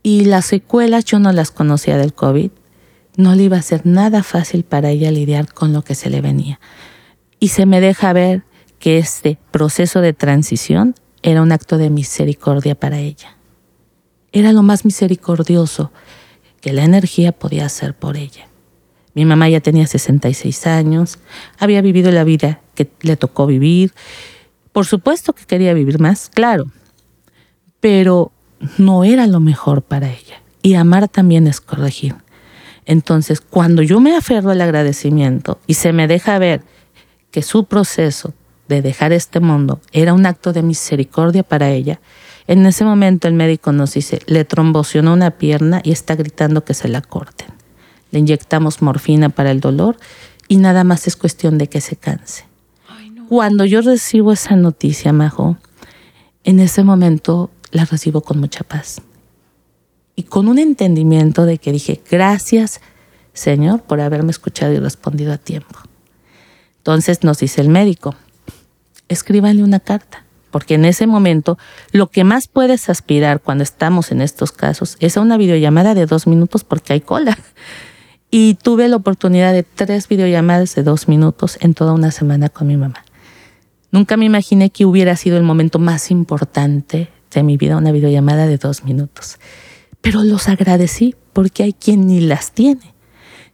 Y 0.01 0.25
las 0.25 0.45
secuelas 0.45 1.05
yo 1.05 1.19
no 1.19 1.31
las 1.31 1.51
conocía 1.51 1.97
del 1.97 2.13
COVID. 2.13 2.51
No 3.15 3.35
le 3.35 3.43
iba 3.43 3.57
a 3.57 3.61
ser 3.61 3.85
nada 3.85 4.23
fácil 4.23 4.63
para 4.63 4.89
ella 4.89 5.11
lidiar 5.11 5.53
con 5.53 5.71
lo 5.71 5.83
que 5.83 5.95
se 5.95 6.09
le 6.09 6.19
venía. 6.19 6.59
Y 7.43 7.49
se 7.49 7.65
me 7.65 7.81
deja 7.81 8.13
ver 8.13 8.43
que 8.79 8.97
este 8.97 9.37
proceso 9.51 9.99
de 9.99 10.13
transición 10.13 10.95
era 11.23 11.41
un 11.41 11.51
acto 11.51 11.77
de 11.77 11.89
misericordia 11.89 12.73
para 12.73 12.99
ella. 12.99 13.35
Era 14.31 14.53
lo 14.53 14.63
más 14.63 14.85
misericordioso 14.85 15.91
que 16.61 16.71
la 16.71 16.85
energía 16.85 17.33
podía 17.33 17.65
hacer 17.65 17.95
por 17.95 18.15
ella. 18.15 18.47
Mi 19.13 19.25
mamá 19.25 19.49
ya 19.49 19.59
tenía 19.59 19.87
66 19.87 20.67
años, 20.67 21.19
había 21.59 21.81
vivido 21.81 22.13
la 22.13 22.23
vida 22.23 22.61
que 22.75 22.89
le 23.01 23.17
tocó 23.17 23.45
vivir. 23.45 23.91
Por 24.71 24.85
supuesto 24.85 25.33
que 25.33 25.43
quería 25.43 25.73
vivir 25.73 25.99
más, 25.99 26.29
claro, 26.29 26.71
pero 27.81 28.31
no 28.77 29.03
era 29.03 29.27
lo 29.27 29.41
mejor 29.41 29.81
para 29.81 30.09
ella. 30.09 30.41
Y 30.61 30.75
amar 30.75 31.09
también 31.09 31.47
es 31.47 31.59
corregir. 31.59 32.15
Entonces, 32.85 33.41
cuando 33.41 33.81
yo 33.81 33.99
me 33.99 34.15
aferro 34.15 34.51
al 34.51 34.61
agradecimiento 34.61 35.59
y 35.67 35.73
se 35.73 35.91
me 35.91 36.07
deja 36.07 36.39
ver 36.39 36.63
que 37.33 37.41
su 37.41 37.65
proceso 37.65 38.33
de 38.69 38.83
dejar 38.83 39.11
este 39.11 39.39
mundo 39.39 39.81
era 39.91 40.13
un 40.13 40.27
acto 40.27 40.53
de 40.53 40.61
misericordia 40.61 41.41
para 41.41 41.71
ella, 41.71 41.99
en 42.47 42.63
ese 42.67 42.85
momento 42.85 43.27
el 43.27 43.33
médico 43.33 43.71
nos 43.71 43.95
dice, 43.95 44.21
le 44.27 44.45
trombocionó 44.45 45.13
una 45.13 45.31
pierna 45.31 45.81
y 45.83 45.91
está 45.91 46.15
gritando 46.15 46.63
que 46.63 46.75
se 46.75 46.87
la 46.87 47.01
corten. 47.01 47.47
Le 48.11 48.19
inyectamos 48.19 48.83
morfina 48.83 49.29
para 49.29 49.49
el 49.49 49.61
dolor 49.61 49.97
y 50.47 50.57
nada 50.57 50.83
más 50.83 51.07
es 51.07 51.15
cuestión 51.15 51.57
de 51.57 51.67
que 51.67 51.81
se 51.81 51.95
canse. 51.95 52.45
Ay, 52.87 53.09
no. 53.09 53.27
Cuando 53.27 53.65
yo 53.65 53.81
recibo 53.81 54.31
esa 54.31 54.55
noticia, 54.55 55.11
Majo, 55.11 55.57
en 56.43 56.59
ese 56.59 56.83
momento 56.83 57.49
la 57.71 57.85
recibo 57.85 58.21
con 58.21 58.39
mucha 58.39 58.63
paz. 58.63 59.01
Y 60.15 60.23
con 60.23 60.47
un 60.47 60.59
entendimiento 60.59 61.47
de 61.47 61.57
que 61.57 61.71
dije, 61.71 61.99
gracias 62.11 62.79
Señor 63.33 63.81
por 63.81 64.01
haberme 64.01 64.29
escuchado 64.29 64.71
y 64.73 64.77
respondido 64.77 65.33
a 65.33 65.37
tiempo. 65.39 65.79
Entonces 66.83 67.23
nos 67.23 67.37
dice 67.37 67.61
el 67.61 67.69
médico, 67.69 68.13
escríbale 69.07 69.63
una 69.63 69.79
carta, 69.79 70.25
porque 70.51 70.73
en 70.73 70.83
ese 70.83 71.07
momento 71.07 71.57
lo 71.93 72.07
que 72.07 72.25
más 72.25 72.49
puedes 72.49 72.89
aspirar 72.89 73.39
cuando 73.39 73.63
estamos 73.63 74.11
en 74.11 74.19
estos 74.19 74.51
casos 74.51 74.97
es 74.99 75.15
a 75.15 75.21
una 75.21 75.37
videollamada 75.37 75.93
de 75.93 76.05
dos 76.05 76.27
minutos 76.27 76.65
porque 76.65 76.91
hay 76.91 76.99
cola. 76.99 77.37
Y 78.35 78.55
tuve 78.55 78.89
la 78.89 78.97
oportunidad 78.97 79.53
de 79.53 79.63
tres 79.63 80.09
videollamadas 80.09 80.75
de 80.75 80.83
dos 80.83 81.07
minutos 81.07 81.57
en 81.61 81.73
toda 81.73 81.93
una 81.93 82.11
semana 82.11 82.49
con 82.49 82.67
mi 82.67 82.75
mamá. 82.75 83.05
Nunca 83.91 84.17
me 84.17 84.25
imaginé 84.25 84.69
que 84.69 84.85
hubiera 84.85 85.15
sido 85.15 85.37
el 85.37 85.43
momento 85.43 85.79
más 85.79 86.11
importante 86.11 87.09
de 87.33 87.43
mi 87.43 87.55
vida, 87.55 87.77
una 87.77 87.93
videollamada 87.93 88.45
de 88.45 88.57
dos 88.57 88.83
minutos. 88.83 89.37
Pero 90.01 90.23
los 90.23 90.49
agradecí 90.49 91.15
porque 91.31 91.63
hay 91.63 91.71
quien 91.71 92.07
ni 92.07 92.19
las 92.19 92.51
tiene. 92.51 92.92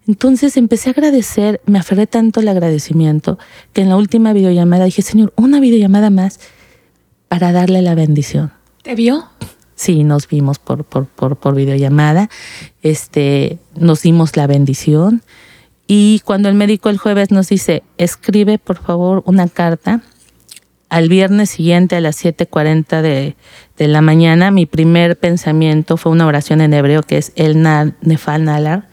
Entonces 0.10 0.58
empecé 0.58 0.90
a 0.90 0.94
agradecer, 0.94 1.62
me 1.68 1.78
aferré 1.78 2.08
tanto 2.08 2.40
al 2.40 2.48
agradecimiento 2.48 3.38
que 3.74 3.82
en 3.82 3.90
la 3.90 3.96
última 3.96 4.34
videollamada 4.34 4.86
dije, 4.86 5.04
Señor, 5.04 5.32
una 5.36 5.60
videollamada 5.60 6.10
más 6.10 6.40
para 7.28 7.52
darle 7.52 7.84
la 7.84 7.94
bendición. 7.94 8.52
¿Te 8.82 8.96
vio? 8.96 9.30
Sí, 9.76 10.04
nos 10.04 10.28
vimos 10.28 10.58
por, 10.58 10.84
por, 10.84 11.06
por, 11.06 11.36
por 11.36 11.54
videollamada, 11.54 12.28
este, 12.82 13.60
nos 13.76 14.02
dimos 14.02 14.36
la 14.36 14.48
bendición 14.48 15.22
y 15.86 16.24
cuando 16.26 16.50
el 16.50 16.56
médico 16.56 16.90
el 16.90 16.98
jueves 16.98 17.30
nos 17.30 17.50
dice, 17.50 17.84
escribe 18.00 18.58
por 18.58 18.78
favor 18.78 19.22
una 19.28 19.48
carta, 19.48 20.02
al 20.90 21.08
viernes 21.08 21.52
siguiente 21.52 21.96
a 21.96 22.02
las 22.02 22.26
7.40 22.26 23.04
de, 23.04 23.36
de 23.78 23.88
la 23.88 24.02
mañana, 24.02 24.50
mi 24.50 24.66
primer 24.66 25.20
pensamiento 25.20 25.98
fue 25.98 26.12
una 26.12 26.26
oración 26.26 26.62
en 26.62 26.74
hebreo 26.74 27.04
que 27.04 27.20
es 27.20 27.32
el 27.36 27.62
Nefal 28.02 28.46
Nalar. 28.46 28.89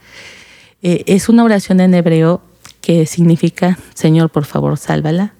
Eh, 0.89 1.03
es 1.05 1.27
una 1.27 1.43
oración 1.43 1.81
en 1.81 1.93
hebreo 1.93 2.41
que 2.79 3.05
significa, 3.05 3.77
Señor, 3.93 4.29
por 4.29 4.45
favor, 4.45 4.77
sálvala. 4.77 5.33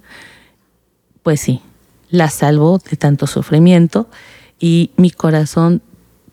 Pues 1.23 1.39
sí, 1.39 1.61
la 2.09 2.29
salvó 2.29 2.79
de 2.79 2.97
tanto 2.97 3.27
sufrimiento 3.27 4.09
y 4.59 4.91
mi 4.97 5.09
corazón 5.09 5.81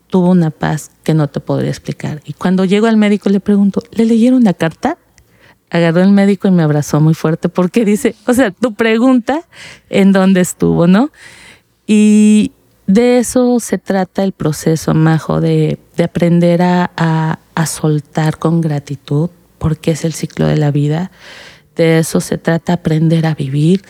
tuvo 0.09 0.31
una 0.31 0.49
paz 0.49 0.91
que 1.03 1.13
no 1.13 1.29
te 1.29 1.39
podría 1.39 1.69
explicar. 1.69 2.21
Y 2.25 2.33
cuando 2.33 2.65
llego 2.65 2.87
al 2.87 2.97
médico 2.97 3.29
le 3.29 3.39
pregunto, 3.39 3.81
¿le 3.91 4.03
leyeron 4.03 4.43
la 4.43 4.53
carta? 4.53 4.97
Agarró 5.69 6.01
el 6.01 6.11
médico 6.11 6.49
y 6.49 6.51
me 6.51 6.63
abrazó 6.63 6.99
muy 6.99 7.13
fuerte 7.13 7.47
porque 7.47 7.85
dice, 7.85 8.17
o 8.27 8.33
sea, 8.33 8.51
tu 8.51 8.73
pregunta 8.73 9.43
en 9.89 10.11
dónde 10.11 10.41
estuvo, 10.41 10.87
¿no? 10.87 11.09
Y 11.87 12.51
de 12.87 13.19
eso 13.19 13.59
se 13.59 13.77
trata 13.77 14.23
el 14.23 14.31
proceso, 14.31 14.93
Majo, 14.93 15.41
de, 15.41 15.79
de 15.97 16.03
aprender 16.03 16.61
a, 16.61 16.91
a, 16.95 17.39
a 17.55 17.65
soltar 17.65 18.37
con 18.37 18.61
gratitud, 18.61 19.29
porque 19.57 19.91
es 19.91 20.05
el 20.05 20.13
ciclo 20.13 20.47
de 20.47 20.57
la 20.57 20.71
vida. 20.71 21.11
De 21.75 21.99
eso 21.99 22.21
se 22.21 22.37
trata 22.37 22.73
aprender 22.73 23.25
a 23.25 23.35
vivir, 23.35 23.83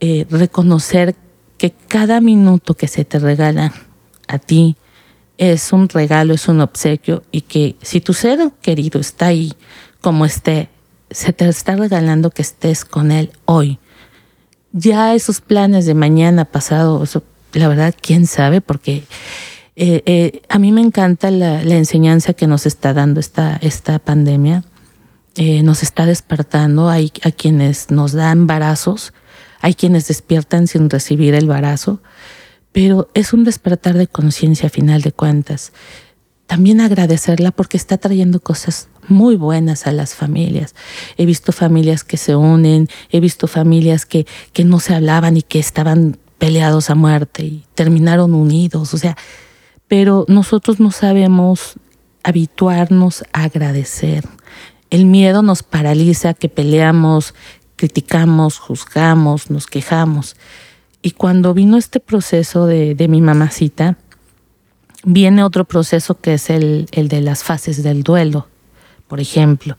eh, 0.00 0.26
reconocer 0.30 1.16
que 1.58 1.72
cada 1.88 2.20
minuto 2.20 2.74
que 2.74 2.88
se 2.88 3.04
te 3.04 3.18
regala 3.18 3.72
a 4.28 4.38
ti 4.38 4.76
es 5.38 5.72
un 5.72 5.88
regalo, 5.88 6.34
es 6.34 6.48
un 6.48 6.60
obsequio 6.60 7.22
y 7.32 7.42
que 7.42 7.76
si 7.82 8.00
tu 8.00 8.14
ser 8.14 8.50
querido 8.62 9.00
está 9.00 9.26
ahí 9.26 9.52
como 10.00 10.24
esté, 10.24 10.68
se 11.10 11.32
te 11.32 11.48
está 11.48 11.76
regalando 11.76 12.30
que 12.30 12.42
estés 12.42 12.84
con 12.84 13.10
él 13.10 13.32
hoy. 13.44 13.78
Ya 14.72 15.14
esos 15.14 15.40
planes 15.40 15.86
de 15.86 15.94
mañana, 15.94 16.44
pasado, 16.44 17.02
eso, 17.02 17.22
la 17.52 17.68
verdad, 17.68 17.94
quién 18.00 18.26
sabe, 18.26 18.60
porque 18.60 19.04
eh, 19.76 20.02
eh, 20.06 20.42
a 20.48 20.58
mí 20.58 20.72
me 20.72 20.80
encanta 20.80 21.30
la, 21.30 21.62
enseñanza 21.62 22.32
que 22.34 22.46
nos 22.46 22.66
está 22.66 22.92
dando 22.94 23.20
esta, 23.20 23.56
esta 23.62 23.98
pandemia. 23.98 24.64
Eh, 25.36 25.62
nos 25.62 25.84
está 25.84 26.04
despertando. 26.04 26.88
Hay 26.88 27.12
a 27.22 27.30
quienes 27.30 27.92
nos 27.92 28.12
dan 28.12 28.38
embarazos, 28.38 29.12
hay 29.60 29.74
quienes 29.74 30.08
despiertan 30.08 30.66
sin 30.66 30.90
recibir 30.90 31.34
el 31.34 31.44
embarazo, 31.44 32.02
pero 32.72 33.08
es 33.14 33.32
un 33.32 33.44
despertar 33.44 33.96
de 33.96 34.08
conciencia 34.08 34.68
final 34.68 35.02
de 35.02 35.12
cuentas. 35.12 35.72
También 36.48 36.80
agradecerla 36.80 37.52
porque 37.52 37.76
está 37.76 37.98
trayendo 37.98 38.40
cosas 38.40 38.88
muy 39.06 39.36
buenas 39.36 39.86
a 39.86 39.92
las 39.92 40.16
familias. 40.16 40.74
He 41.16 41.24
visto 41.24 41.52
familias 41.52 42.02
que 42.02 42.16
se 42.16 42.34
unen, 42.34 42.88
he 43.10 43.20
visto 43.20 43.46
familias 43.46 44.06
que, 44.06 44.26
que 44.52 44.64
no 44.64 44.80
se 44.80 44.94
hablaban 44.94 45.36
y 45.36 45.42
que 45.42 45.60
estaban 45.60 46.18
peleados 46.38 46.90
a 46.90 46.94
muerte 46.94 47.44
y 47.44 47.64
terminaron 47.74 48.34
unidos. 48.34 48.94
O 48.94 48.98
sea, 48.98 49.16
pero 49.88 50.24
nosotros 50.28 50.80
no 50.80 50.90
sabemos 50.90 51.74
habituarnos 52.22 53.24
a 53.32 53.44
agradecer. 53.44 54.24
El 54.90 55.06
miedo 55.06 55.42
nos 55.42 55.62
paraliza, 55.62 56.34
que 56.34 56.48
peleamos, 56.48 57.34
criticamos, 57.76 58.58
juzgamos, 58.58 59.50
nos 59.50 59.66
quejamos. 59.66 60.36
Y 61.02 61.12
cuando 61.12 61.54
vino 61.54 61.76
este 61.76 62.00
proceso 62.00 62.66
de, 62.66 62.94
de 62.94 63.08
mi 63.08 63.20
mamacita, 63.20 63.98
viene 65.04 65.42
otro 65.44 65.64
proceso 65.64 66.20
que 66.20 66.34
es 66.34 66.50
el, 66.50 66.86
el, 66.92 67.08
de 67.08 67.20
las 67.20 67.44
fases 67.44 67.82
del 67.82 68.02
duelo, 68.02 68.48
por 69.06 69.20
ejemplo. 69.20 69.78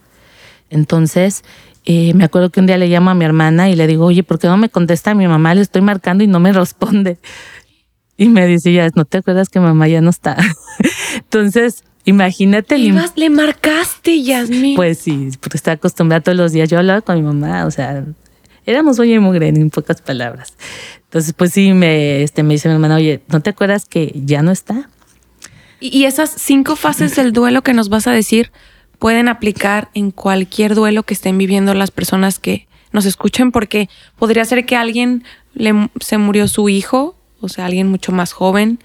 Entonces, 0.69 1.43
eh, 1.91 2.13
me 2.13 2.23
acuerdo 2.23 2.51
que 2.51 2.59
un 2.59 2.67
día 2.67 2.77
le 2.77 2.87
llamo 2.87 3.09
a 3.09 3.15
mi 3.15 3.25
hermana 3.25 3.67
y 3.67 3.75
le 3.75 3.87
digo, 3.87 4.05
oye, 4.05 4.21
¿por 4.21 4.37
qué 4.37 4.45
no 4.45 4.57
me 4.57 4.69
contesta 4.69 5.15
mi 5.15 5.27
mamá? 5.27 5.55
Le 5.55 5.61
estoy 5.61 5.81
marcando 5.81 6.23
y 6.23 6.27
no 6.27 6.39
me 6.39 6.53
responde. 6.53 7.17
Y 8.15 8.29
me 8.29 8.45
dice, 8.45 8.71
ya, 8.71 8.87
¿no 8.93 9.05
te 9.05 9.17
acuerdas 9.17 9.49
que 9.49 9.59
mamá 9.59 9.87
ya 9.87 9.99
no 9.99 10.11
está? 10.11 10.37
Entonces, 11.15 11.83
imagínate. 12.05 12.77
Le, 12.77 12.93
le 13.15 13.29
marcaste, 13.31 14.21
Yasmin. 14.21 14.75
Pues 14.75 14.99
sí, 14.99 15.31
porque 15.39 15.57
estaba 15.57 15.73
acostumbrada 15.73 16.21
todos 16.21 16.37
los 16.37 16.51
días. 16.51 16.69
Yo 16.69 16.77
hablaba 16.77 17.01
con 17.01 17.15
mi 17.15 17.23
mamá, 17.23 17.65
o 17.65 17.71
sea, 17.71 18.05
éramos 18.67 18.99
oye 18.99 19.15
y 19.15 19.19
mugre 19.19 19.47
en 19.47 19.71
pocas 19.71 19.99
palabras. 19.99 20.53
Entonces, 21.05 21.33
pues 21.33 21.53
sí, 21.53 21.73
me, 21.73 22.21
este, 22.21 22.43
me 22.43 22.53
dice 22.53 22.67
mi 22.67 22.75
hermana, 22.75 22.97
oye, 22.97 23.23
¿no 23.29 23.39
te 23.39 23.49
acuerdas 23.49 23.87
que 23.87 24.13
ya 24.13 24.43
no 24.43 24.51
está? 24.51 24.91
Y, 25.79 25.97
y 25.97 26.05
esas 26.05 26.29
cinco 26.29 26.75
fases 26.75 27.15
del 27.15 27.33
duelo 27.33 27.63
que 27.63 27.73
nos 27.73 27.89
vas 27.89 28.05
a 28.05 28.11
decir 28.11 28.51
pueden 28.99 29.27
aplicar 29.27 29.89
en 29.93 30.11
cualquier 30.11 30.75
duelo 30.75 31.03
que 31.03 31.13
estén 31.13 31.37
viviendo 31.37 31.73
las 31.73 31.91
personas 31.91 32.37
que 32.39 32.67
nos 32.91 33.05
escuchen, 33.05 33.51
porque 33.51 33.89
podría 34.17 34.45
ser 34.45 34.65
que 34.65 34.75
alguien 34.75 35.23
le, 35.53 35.89
se 35.99 36.17
murió 36.17 36.47
su 36.47 36.69
hijo 36.69 37.15
o 37.41 37.49
sea, 37.49 37.65
alguien 37.65 37.87
mucho 37.87 38.11
más 38.11 38.33
joven, 38.33 38.79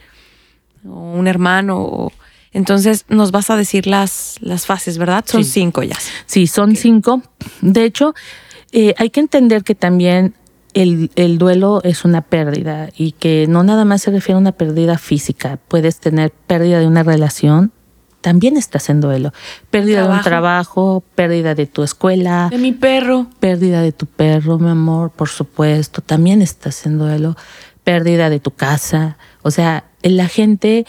o 0.87 1.13
un 1.13 1.27
hermano, 1.27 1.81
o, 1.81 2.13
entonces 2.53 3.05
nos 3.09 3.31
vas 3.33 3.51
a 3.51 3.57
decir 3.57 3.87
las, 3.87 4.37
las 4.41 4.67
fases, 4.67 4.99
¿verdad? 4.99 5.25
Son 5.27 5.45
Sí. 5.45 5.51
cinco 5.51 5.83
ya. 5.83 5.97
Sí, 6.27 6.47
son 6.47 6.77
cinco. 6.77 7.23
De 7.61 7.85
hecho, 7.85 8.15
eh, 8.73 8.95
hay 8.97 9.11
que 9.11 9.21
entender 9.21 9.65
que 9.65 9.75
también 9.75 10.35
el, 10.73 11.11
el 11.17 11.39
duelo 11.39 11.81
es 11.85 12.05
una 12.05 12.21
pérdida 12.23 12.91
y 12.97 13.13
que 13.13 13.47
no 13.49 13.63
nada 13.65 13.85
más 13.85 14.03
se 14.03 14.11
refiere 14.11 14.37
a 14.37 14.41
una 14.41 14.53
pérdida 14.53 14.99
física. 14.99 15.59
Puedes 15.69 15.99
tener 15.99 16.31
pérdida 16.31 16.79
de 16.79 16.87
una 16.87 17.03
relación, 17.03 17.73
también 18.25 18.57
estás 18.57 18.89
en 18.89 19.03
duelo. 19.03 19.35
Pérdida 19.71 20.09
de 20.09 20.15
un 20.15 20.23
Trabajo. 20.23 21.05
pérdida 21.15 21.55
de 21.55 21.67
tu 21.67 21.83
escuela, 21.83 22.49
De 22.51 22.57
mi 22.57 22.73
perro. 22.73 23.27
pérdida 23.39 23.83
de 23.83 23.93
tu 23.93 24.07
perro, 24.07 24.59
mi 24.59 24.71
amor, 24.71 25.11
por 25.11 25.29
supuesto, 25.29 26.01
también 26.01 26.41
estás 26.41 26.87
en 26.87 26.97
duelo, 26.99 27.37
pérdida 27.85 28.31
de 28.31 28.41
tu 28.41 28.51
casa. 28.51 29.19
O 29.43 29.51
sea, 29.51 29.85
la 30.03 30.27
gente, 30.27 30.87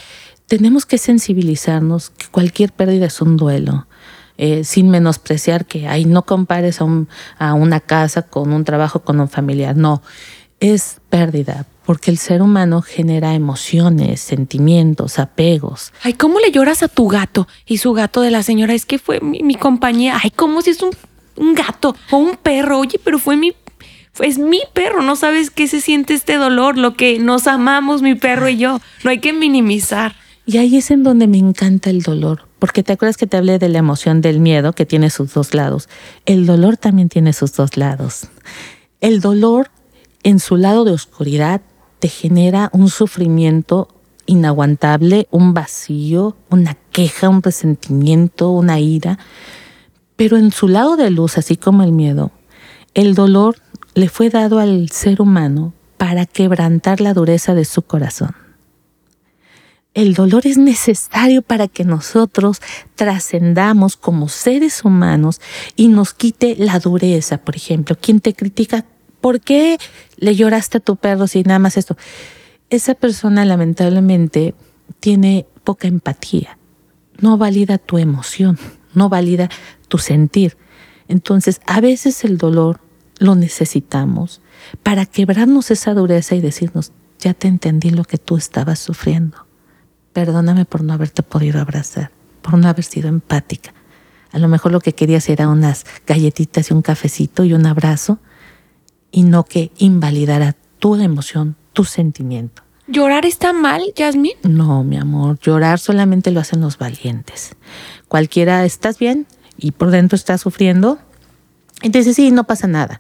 tenemos 0.47 0.86
que 0.86 0.97
sensibilizarnos 0.97 2.09
que 2.11 2.27
cualquier 2.31 2.71
pérdida 2.71 3.07
es 3.07 3.21
un 3.21 3.36
duelo. 3.36 3.86
Eh, 4.38 4.63
sin 4.63 4.89
menospreciar 4.89 5.65
que 5.65 5.88
ay, 5.89 6.05
no 6.05 6.21
compares 6.23 6.79
a, 6.79 6.86
un, 6.86 7.07
a 7.38 7.53
una 7.53 7.79
casa 7.81 8.21
con 8.21 8.53
un 8.53 8.63
trabajo, 8.63 9.01
con 9.01 9.19
un 9.19 9.27
familiar. 9.27 9.75
No, 9.75 10.01
es 10.61 11.01
pérdida, 11.09 11.65
porque 11.86 12.11
el 12.11 12.17
ser 12.17 12.41
humano 12.41 12.81
genera 12.81 13.36
emociones, 13.36 14.19
sentimientos, 14.19 15.19
apegos. 15.19 15.93
Ay, 16.01 16.13
¿cómo 16.13 16.39
le 16.39 16.51
lloras 16.51 16.83
a 16.83 16.88
tu 16.88 17.07
gato? 17.07 17.47
Y 17.65 17.77
su 17.77 17.93
gato 17.93 18.21
de 18.21 18.31
la 18.31 18.43
señora 18.43 18.73
es 18.73 18.86
que 18.86 18.99
fue 18.99 19.19
mi, 19.21 19.41
mi 19.43 19.55
compañía. 19.55 20.19
Ay, 20.21 20.31
¿cómo 20.31 20.61
si 20.61 20.71
es 20.71 20.81
un, 20.81 20.91
un 21.36 21.53
gato 21.53 21.95
o 22.11 22.17
un 22.17 22.38
perro? 22.38 22.79
Oye, 22.79 22.99
pero 23.03 23.19
fue 23.19 23.38
mi. 23.38 23.53
Es 24.19 24.38
mi 24.38 24.61
perro, 24.73 25.01
no 25.01 25.17
sabes 25.17 25.51
qué 25.51 25.67
se 25.67 25.81
siente 25.81 26.13
este 26.13 26.38
dolor, 26.38 26.77
lo 26.77 26.95
que 26.95 27.19
nos 27.19 27.47
amamos 27.47 28.01
mi 28.01 28.15
perro 28.15 28.47
y 28.47 28.57
yo. 28.57 28.79
No 29.03 29.09
hay 29.09 29.19
que 29.19 29.33
minimizar. 29.33 30.15
Y 30.45 30.57
ahí 30.57 30.77
es 30.77 30.89
en 30.89 31.03
donde 31.03 31.27
me 31.27 31.38
encanta 31.38 31.89
el 31.89 32.01
dolor, 32.01 32.47
porque 32.59 32.81
te 32.81 32.93
acuerdas 32.93 33.17
que 33.17 33.27
te 33.27 33.36
hablé 33.36 33.59
de 33.59 33.67
la 33.67 33.79
emoción 33.79 34.21
del 34.21 34.39
miedo 34.39 34.73
que 34.73 34.86
tiene 34.86 35.09
sus 35.09 35.33
dos 35.33 35.53
lados. 35.53 35.89
El 36.25 36.45
dolor 36.45 36.77
también 36.77 37.09
tiene 37.09 37.33
sus 37.33 37.53
dos 37.53 37.75
lados. 37.75 38.29
El 39.01 39.19
dolor 39.19 39.69
en 40.23 40.39
su 40.39 40.55
lado 40.55 40.86
de 40.86 40.91
oscuridad 40.91 41.61
genera 42.08 42.70
un 42.74 42.89
sufrimiento 42.89 43.88
inaguantable, 44.26 45.28
un 45.32 45.53
vacío, 45.53 46.36
una 46.49 46.76
queja, 46.91 47.30
un 47.30 47.41
resentimiento, 47.41 48.51
una 48.51 48.80
ira. 48.80 49.20
Pero 50.16 50.38
en 50.38 50.51
su 50.51 50.68
lado 50.68 50.95
de 50.95 51.10
luz, 51.10 51.38
así 51.38 51.58
como 51.58 51.84
el 51.84 51.91
miedo, 51.91 52.32
el 52.93 53.16
dolor 53.16 53.58
le 53.93 54.10
fue 54.10 54.30
dado 54.30 54.60
al 54.60 54.89
ser 54.89 55.22
humano 55.22 55.74
para 55.97 56.26
quebrantar 56.26 57.01
la 57.01 57.14
dureza 57.14 57.53
de 57.53 57.66
su 57.66 57.82
corazón. 57.82 58.36
El 59.93 60.14
dolor 60.14 60.45
es 60.45 60.58
necesario 60.58 61.41
para 61.41 61.70
que 61.70 61.86
nosotros 61.86 62.62
trascendamos 62.95 63.95
como 63.95 64.28
seres 64.28 64.84
humanos 64.84 65.39
y 65.78 65.88
nos 65.88 66.14
quite 66.14 66.58
la 66.58 66.80
dureza. 66.80 67.38
Por 67.38 67.56
ejemplo, 67.56 67.95
quien 67.99 68.20
te 68.20 68.34
critica, 68.34 68.84
¿por 69.26 69.41
qué 69.41 69.80
le 70.17 70.36
lloraste 70.36 70.78
a 70.78 70.82
tu 70.82 70.97
perro 70.97 71.26
si 71.26 71.41
nada 71.41 71.57
más 71.57 71.78
esto? 71.78 71.97
Esa 72.69 72.93
persona 72.93 73.43
lamentablemente 73.43 74.53
tiene 74.99 75.47
poca 75.63 75.88
empatía. 75.88 76.59
No 77.17 77.36
valida 77.36 77.80
tu 77.80 77.97
emoción, 77.97 78.59
no 78.93 79.09
valida 79.09 79.49
tu 79.88 79.97
sentir. 79.97 80.57
Entonces, 81.07 81.59
a 81.65 81.82
veces 81.82 82.23
el 82.23 82.38
dolor 82.38 82.82
lo 83.17 83.34
necesitamos 83.34 84.43
para 84.84 85.07
quebrarnos 85.07 85.71
esa 85.71 85.95
dureza 85.95 86.36
y 86.36 86.41
decirnos, 86.41 86.91
ya 87.17 87.34
te 87.34 87.47
entendí 87.47 87.89
lo 87.89 88.03
que 88.03 88.19
tú 88.19 88.38
estabas 88.38 88.78
sufriendo. 88.78 89.47
Perdóname 90.13 90.65
por 90.65 90.84
no 90.84 90.93
haberte 90.93 91.23
podido 91.23 91.59
abrazar, 91.59 92.11
por 92.43 92.59
no 92.59 92.67
haber 92.67 92.86
sido 92.86 93.07
empática. 93.07 93.73
A 94.32 94.38
lo 94.38 94.47
mejor 94.49 94.71
lo 94.71 94.82
que 94.82 94.93
querías 94.93 95.28
era 95.30 95.49
unas 95.49 95.84
galletitas 96.05 96.69
y 96.69 96.76
un 96.76 96.84
cafecito 96.84 97.43
y 97.43 97.53
un 97.53 97.65
abrazo 97.65 98.19
y 99.16 99.24
no 99.24 99.45
que 99.45 99.72
invalidara 99.78 100.57
tu 100.78 100.95
emoción, 100.95 101.55
tu 101.72 101.86
sentimiento. 101.86 102.63
¿Llorar 102.86 103.26
está 103.26 103.53
mal, 103.53 103.82
Jasmine? 103.95 104.36
No, 104.43 104.84
mi 104.84 104.97
amor, 104.97 105.39
llorar 105.39 105.80
solamente 105.80 106.32
lo 106.32 106.41
hacen 106.41 106.59
los 106.59 106.78
valientes. 106.78 107.55
Cualquiera, 108.09 108.66
¿estás 108.66 108.99
bien? 108.99 109.26
Y 109.57 109.72
por 109.72 109.89
dentro 109.89 110.18
estás 110.18 110.41
sufriendo. 110.41 110.99
Entonces, 111.82 112.18
sí, 112.18 112.30
no 112.32 112.43
pasa 112.43 112.68
nada. 112.68 112.99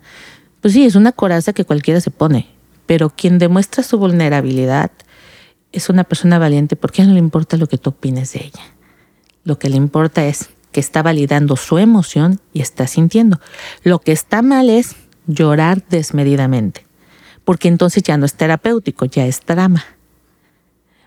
Pues 0.61 0.73
sí, 0.73 0.85
es 0.85 0.95
una 0.95 1.11
coraza 1.11 1.51
que 1.51 1.65
cualquiera 1.65 1.99
se 1.99 2.11
pone, 2.11 2.47
pero 2.85 3.09
quien 3.09 3.37
demuestra 3.37 3.83
su 3.83 3.97
vulnerabilidad 3.97 4.91
es 5.73 5.89
una 5.89 6.05
persona 6.05 6.39
valiente 6.39 6.77
porque 6.77 7.03
no 7.03 7.11
le 7.11 7.19
importa 7.19 7.57
lo 7.57 7.67
que 7.67 7.77
tú 7.77 7.89
opines 7.89 8.31
de 8.31 8.45
ella. 8.45 8.63
Lo 9.43 9.59
que 9.59 9.67
le 9.67 9.75
importa 9.75 10.23
es 10.23 10.47
que 10.71 10.79
está 10.79 11.03
validando 11.03 11.57
su 11.57 11.77
emoción 11.77 12.39
y 12.53 12.61
está 12.61 12.87
sintiendo. 12.87 13.41
Lo 13.83 13.99
que 13.99 14.13
está 14.13 14.41
mal 14.41 14.69
es 14.69 14.95
llorar 15.27 15.83
desmedidamente 15.89 16.85
porque 17.45 17.67
entonces 17.67 18.03
ya 18.03 18.17
no 18.17 18.25
es 18.25 18.33
terapéutico, 18.33 19.05
ya 19.05 19.25
es 19.25 19.39
drama. 19.45 19.85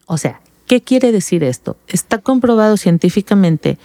O 0.06 0.16
sea, 0.16 0.40
¿qué 0.66 0.80
quiere 0.80 1.12
decir 1.12 1.44
esto? 1.44 1.76
Está 1.88 2.18
comprobado 2.18 2.76
científicamente 2.76 3.76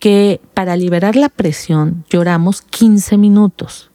que 0.00 0.40
para 0.54 0.76
liberar 0.76 1.14
la 1.14 1.28
presión 1.28 2.04
lloramos 2.08 2.62
15 2.62 3.18
minutos. 3.18 3.90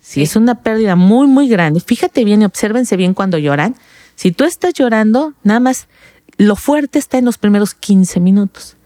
Si 0.00 0.22
es 0.22 0.36
una 0.36 0.62
pérdida 0.62 0.94
muy, 0.94 1.26
muy 1.26 1.48
grande, 1.48 1.80
fíjate 1.80 2.24
bien 2.24 2.42
y 2.42 2.44
obsérvense 2.44 2.96
bien 2.96 3.14
cuando 3.14 3.38
lloran. 3.38 3.74
Si 4.14 4.30
tú 4.30 4.44
estás 4.44 4.74
llorando, 4.74 5.32
nada 5.42 5.58
más 5.58 5.88
lo 6.36 6.54
fuerte 6.54 6.98
está 6.98 7.18
en 7.18 7.24
los 7.24 7.38
primeros 7.38 7.74
15 7.74 8.20
minutos. 8.20 8.76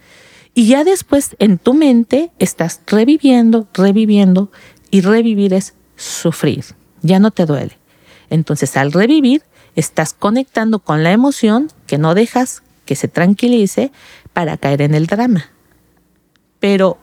Y 0.54 0.66
ya 0.68 0.84
después 0.84 1.36
en 1.40 1.58
tu 1.58 1.74
mente 1.74 2.30
estás 2.38 2.80
reviviendo, 2.86 3.68
reviviendo, 3.74 4.50
y 4.92 5.02
revivir 5.02 5.54
es 5.54 5.74
sufrir. 6.00 6.64
Ya 7.02 7.18
no 7.18 7.30
te 7.30 7.46
duele. 7.46 7.78
Entonces 8.30 8.76
al 8.76 8.92
revivir, 8.92 9.42
estás 9.76 10.14
conectando 10.14 10.78
con 10.78 11.04
la 11.04 11.12
emoción 11.12 11.70
que 11.86 11.98
no 11.98 12.14
dejas 12.14 12.62
que 12.84 12.96
se 12.96 13.08
tranquilice 13.08 13.92
para 14.32 14.56
caer 14.56 14.82
en 14.82 14.94
el 14.94 15.06
drama. 15.06 15.50
Pero 16.58 16.98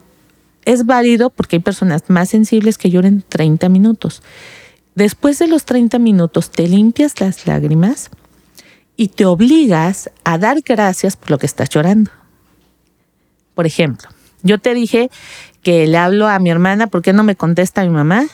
es 0.66 0.86
válido 0.86 1.30
porque 1.30 1.58
hay 1.58 1.62
personas 1.62 2.04
más 2.08 2.30
sensibles 2.30 2.78
que 2.78 2.90
lloren 2.90 3.24
30 3.28 3.70
minutos. 3.70 4.22
Después 4.96 5.40
de 5.40 5.48
los 5.48 5.66
30 5.66 6.00
minutos 6.00 6.52
te 6.52 6.68
limpias 6.68 7.20
las 7.22 7.46
lágrimas 7.48 8.10
y 8.96 9.10
te 9.10 9.26
obligas 9.26 10.10
a 10.24 10.38
dar 10.38 10.62
gracias 10.62 11.16
por 11.16 11.32
lo 11.32 11.38
que 11.38 11.46
estás 11.46 11.70
llorando. 11.70 12.12
Por 13.54 13.66
ejemplo, 13.66 14.10
yo 14.44 14.60
te 14.60 14.74
dije 14.74 15.10
que 15.62 15.88
le 15.88 15.98
hablo 15.98 16.28
a 16.28 16.40
mi 16.40 16.50
hermana, 16.50 16.88
¿por 16.88 17.02
qué 17.02 17.14
no 17.14 17.24
me 17.24 17.36
contesta 17.36 17.84
mi 17.84 17.90
mamá? 17.90 18.28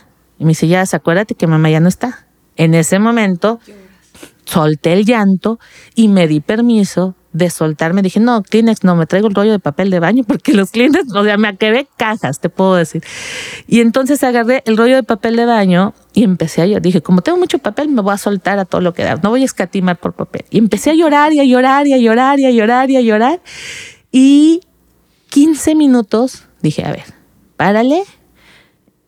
Y 0.43 0.45
me 0.45 0.49
dice, 0.49 0.67
ya, 0.67 0.83
acuérdate 0.91 1.35
que 1.35 1.47
mamá 1.47 1.69
ya 1.69 1.79
no 1.79 1.87
está. 1.87 2.27
En 2.57 2.73
ese 2.73 2.99
momento 2.99 3.61
solté 4.43 4.91
el 4.91 5.05
llanto 5.05 5.57
y 5.95 6.09
me 6.09 6.27
di 6.27 6.41
permiso 6.41 7.15
de 7.31 7.49
soltarme. 7.49 8.01
Dije, 8.01 8.19
no, 8.19 8.43
Kleenex, 8.43 8.83
no, 8.83 8.97
me 8.97 9.05
traigo 9.05 9.29
el 9.29 9.35
rollo 9.35 9.53
de 9.53 9.59
papel 9.59 9.89
de 9.89 10.01
baño 10.01 10.25
porque 10.27 10.51
los 10.51 10.71
Kleenex, 10.71 11.15
o 11.15 11.23
sea, 11.23 11.37
me 11.37 11.47
acabé 11.47 11.87
cajas, 11.95 12.41
te 12.41 12.49
puedo 12.49 12.75
decir. 12.75 13.01
Y 13.69 13.79
entonces 13.79 14.21
agarré 14.21 14.63
el 14.65 14.75
rollo 14.75 14.97
de 14.97 15.03
papel 15.03 15.37
de 15.37 15.45
baño 15.45 15.93
y 16.13 16.25
empecé 16.25 16.61
a 16.61 16.65
llorar. 16.65 16.81
Dije, 16.81 17.01
como 17.01 17.21
tengo 17.21 17.37
mucho 17.37 17.59
papel, 17.59 17.87
me 17.87 18.01
voy 18.01 18.13
a 18.13 18.17
soltar 18.17 18.59
a 18.59 18.65
todo 18.65 18.81
lo 18.81 18.93
que 18.93 19.05
da. 19.05 19.15
No 19.23 19.29
voy 19.29 19.43
a 19.43 19.45
escatimar 19.45 19.97
por 19.97 20.11
papel. 20.11 20.43
Y 20.49 20.57
empecé 20.57 20.89
a 20.89 20.93
llorar 20.93 21.31
y 21.31 21.39
a 21.39 21.45
llorar 21.45 21.87
y 21.87 21.93
a 21.93 21.97
llorar 21.99 22.37
y 22.37 22.47
a 22.47 22.51
llorar 22.51 22.91
y 22.91 22.97
a 22.97 23.01
llorar. 23.01 23.41
Y 24.11 24.59
15 25.29 25.73
minutos 25.75 26.49
dije, 26.61 26.83
a 26.83 26.91
ver, 26.91 27.05
párale, 27.55 28.03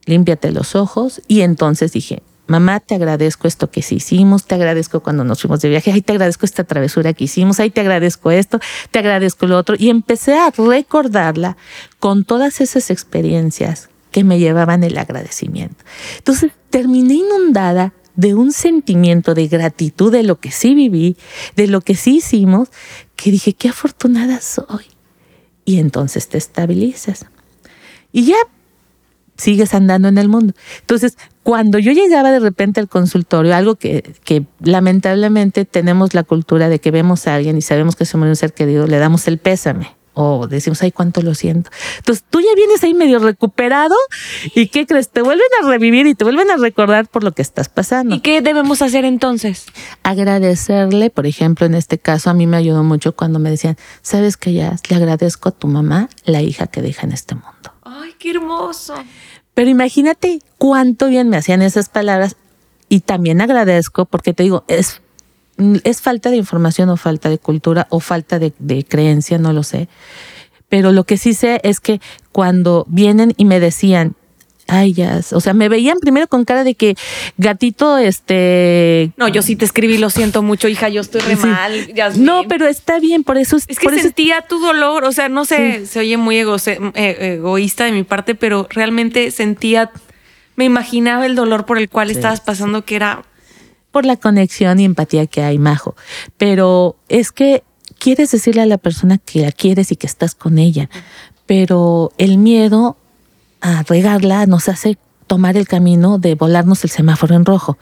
límpiate 0.05 0.51
los 0.51 0.75
ojos. 0.75 1.21
Y 1.27 1.41
entonces 1.41 1.91
dije, 1.91 2.21
Mamá, 2.47 2.79
te 2.79 2.93
agradezco 2.93 3.47
esto 3.47 3.71
que 3.71 3.81
sí 3.81 3.95
hicimos, 3.95 4.45
te 4.45 4.53
agradezco 4.53 4.99
cuando 4.99 5.23
nos 5.23 5.41
fuimos 5.41 5.61
de 5.61 5.69
viaje, 5.69 5.91
ay, 5.91 6.01
te 6.01 6.13
agradezco 6.13 6.45
esta 6.45 6.63
travesura 6.63 7.13
que 7.13 7.23
hicimos, 7.23 7.59
ay, 7.59 7.71
te 7.71 7.81
agradezco 7.81 8.29
esto, 8.29 8.59
te 8.91 8.99
agradezco 8.99 9.47
lo 9.47 9.57
otro. 9.57 9.75
Y 9.79 9.89
empecé 9.89 10.37
a 10.37 10.51
recordarla 10.51 11.57
con 11.99 12.23
todas 12.23 12.61
esas 12.61 12.91
experiencias 12.91 13.89
que 14.11 14.23
me 14.23 14.37
llevaban 14.37 14.83
el 14.83 14.97
agradecimiento. 14.97 15.83
Entonces 16.17 16.51
terminé 16.69 17.15
inundada 17.15 17.93
de 18.15 18.35
un 18.35 18.51
sentimiento 18.51 19.33
de 19.33 19.47
gratitud 19.47 20.11
de 20.11 20.23
lo 20.23 20.39
que 20.39 20.51
sí 20.51 20.75
viví, 20.75 21.17
de 21.55 21.67
lo 21.67 21.81
que 21.81 21.95
sí 21.95 22.17
hicimos, 22.17 22.69
que 23.15 23.31
dije, 23.31 23.53
qué 23.53 23.69
afortunada 23.69 24.39
soy. 24.39 24.85
Y 25.65 25.79
entonces 25.79 26.29
te 26.29 26.37
estabilizas. 26.37 27.25
Y 28.11 28.25
ya 28.25 28.37
sigues 29.37 29.73
andando 29.73 30.07
en 30.07 30.17
el 30.17 30.27
mundo. 30.27 30.53
Entonces, 30.81 31.17
cuando 31.43 31.79
yo 31.79 31.91
llegaba 31.91 32.31
de 32.31 32.39
repente 32.39 32.79
al 32.79 32.87
consultorio, 32.87 33.55
algo 33.55 33.75
que, 33.75 34.15
que, 34.23 34.45
lamentablemente 34.59 35.65
tenemos 35.65 36.13
la 36.13 36.23
cultura 36.23 36.69
de 36.69 36.79
que 36.79 36.91
vemos 36.91 37.27
a 37.27 37.35
alguien 37.35 37.57
y 37.57 37.61
sabemos 37.61 37.95
que 37.95 38.05
somos 38.05 38.27
un 38.27 38.35
ser 38.35 38.53
querido, 38.53 38.87
le 38.87 38.97
damos 38.97 39.27
el 39.27 39.37
pésame 39.37 39.95
o 40.15 40.47
decimos, 40.47 40.81
ay, 40.81 40.91
cuánto 40.91 41.21
lo 41.21 41.35
siento. 41.35 41.69
Entonces 41.97 42.25
tú 42.29 42.39
ya 42.39 42.47
vienes 42.55 42.83
ahí 42.83 42.93
medio 42.93 43.19
recuperado 43.19 43.95
y 44.55 44.67
¿qué 44.67 44.87
crees? 44.87 45.09
Te 45.09 45.21
vuelven 45.21 45.45
a 45.61 45.67
revivir 45.67 46.07
y 46.07 46.15
te 46.15 46.23
vuelven 46.23 46.49
a 46.49 46.55
recordar 46.55 47.07
por 47.07 47.23
lo 47.23 47.33
que 47.33 47.41
estás 47.41 47.69
pasando. 47.69 48.15
¿Y 48.15 48.21
qué 48.21 48.41
debemos 48.41 48.81
hacer 48.81 49.05
entonces? 49.05 49.65
Agradecerle, 50.03 51.09
por 51.09 51.27
ejemplo, 51.27 51.65
en 51.65 51.75
este 51.75 51.99
caso 51.99 52.29
a 52.29 52.33
mí 52.33 52.47
me 52.47 52.57
ayudó 52.57 52.83
mucho 52.83 53.13
cuando 53.15 53.39
me 53.39 53.51
decían, 53.51 53.77
sabes 54.01 54.37
que 54.37 54.53
ya 54.53 54.77
le 54.89 54.95
agradezco 54.95 55.49
a 55.49 55.51
tu 55.51 55.67
mamá 55.67 56.09
la 56.23 56.41
hija 56.41 56.67
que 56.67 56.81
deja 56.81 57.05
en 57.05 57.11
este 57.11 57.35
mundo. 57.35 57.74
Hermoso. 58.29 58.95
Pero 59.53 59.69
imagínate 59.69 60.39
cuánto 60.57 61.07
bien 61.07 61.29
me 61.29 61.37
hacían 61.37 61.61
esas 61.61 61.89
palabras 61.89 62.35
y 62.89 63.01
también 63.01 63.41
agradezco 63.41 64.05
porque 64.05 64.33
te 64.33 64.43
digo, 64.43 64.63
es, 64.67 65.01
es 65.83 66.01
falta 66.01 66.29
de 66.29 66.37
información 66.37 66.89
o 66.89 66.97
falta 66.97 67.29
de 67.29 67.37
cultura 67.37 67.87
o 67.89 67.99
falta 67.99 68.39
de 68.39 68.85
creencia, 68.87 69.37
no 69.37 69.53
lo 69.53 69.63
sé. 69.63 69.87
Pero 70.69 70.91
lo 70.91 71.03
que 71.05 71.17
sí 71.17 71.33
sé 71.33 71.61
es 71.63 71.79
que 71.79 72.01
cuando 72.31 72.85
vienen 72.89 73.33
y 73.37 73.45
me 73.45 73.59
decían, 73.59 74.15
Ay, 74.67 74.93
ya. 74.93 75.21
O 75.31 75.41
sea, 75.41 75.53
me 75.53 75.69
veían 75.69 75.99
primero 75.99 76.27
con 76.27 76.43
cara 76.43 76.63
de 76.63 76.73
que 76.73 76.95
gatito, 77.37 77.97
este. 77.97 79.11
No, 79.15 79.27
yo 79.27 79.41
sí 79.41 79.55
te 79.55 79.65
escribí, 79.65 79.97
lo 79.97 80.09
siento 80.09 80.41
mucho, 80.41 80.67
hija, 80.67 80.89
yo 80.89 81.01
estoy 81.01 81.21
re 81.21 81.35
mal. 81.35 81.93
No, 82.17 82.45
pero 82.47 82.67
está 82.67 82.99
bien, 82.99 83.23
por 83.23 83.37
eso. 83.37 83.57
Es 83.57 83.77
que 83.77 83.99
sentía 83.99 84.41
tu 84.41 84.59
dolor, 84.59 85.03
o 85.03 85.11
sea, 85.11 85.29
no 85.29 85.45
sé, 85.45 85.85
se 85.85 85.99
oye 85.99 86.17
muy 86.17 86.37
eh, 86.37 86.45
egoísta 86.95 87.85
de 87.85 87.91
mi 87.91 88.03
parte, 88.03 88.33
pero 88.33 88.67
realmente 88.69 89.29
sentía, 89.29 89.91
me 90.55 90.65
imaginaba 90.65 91.25
el 91.25 91.35
dolor 91.35 91.65
por 91.65 91.77
el 91.77 91.87
cual 91.87 92.09
estabas 92.09 92.41
pasando, 92.41 92.83
que 92.83 92.95
era. 92.95 93.23
Por 93.91 94.05
la 94.05 94.17
conexión 94.17 94.79
y 94.79 94.85
empatía 94.85 95.25
que 95.27 95.41
hay, 95.41 95.57
Majo. 95.57 95.95
Pero 96.37 96.97
es 97.07 97.31
que 97.31 97.63
quieres 97.99 98.31
decirle 98.31 98.63
a 98.63 98.65
la 98.65 98.77
persona 98.77 99.19
que 99.19 99.41
la 99.41 99.51
quieres 99.51 99.91
y 99.91 99.95
que 99.95 100.07
estás 100.07 100.35
con 100.35 100.57
ella, 100.57 100.89
pero 101.45 102.11
el 102.17 102.37
miedo 102.37 102.97
a 103.61 103.83
regarla 103.83 104.45
nos 104.45 104.69
hace 104.69 104.97
tomar 105.27 105.57
el 105.57 105.67
camino 105.67 106.17
de 106.17 106.35
volarnos 106.35 106.83
el 106.83 106.89
semáforo 106.89 107.35
en 107.35 107.45
rojo. 107.45 107.77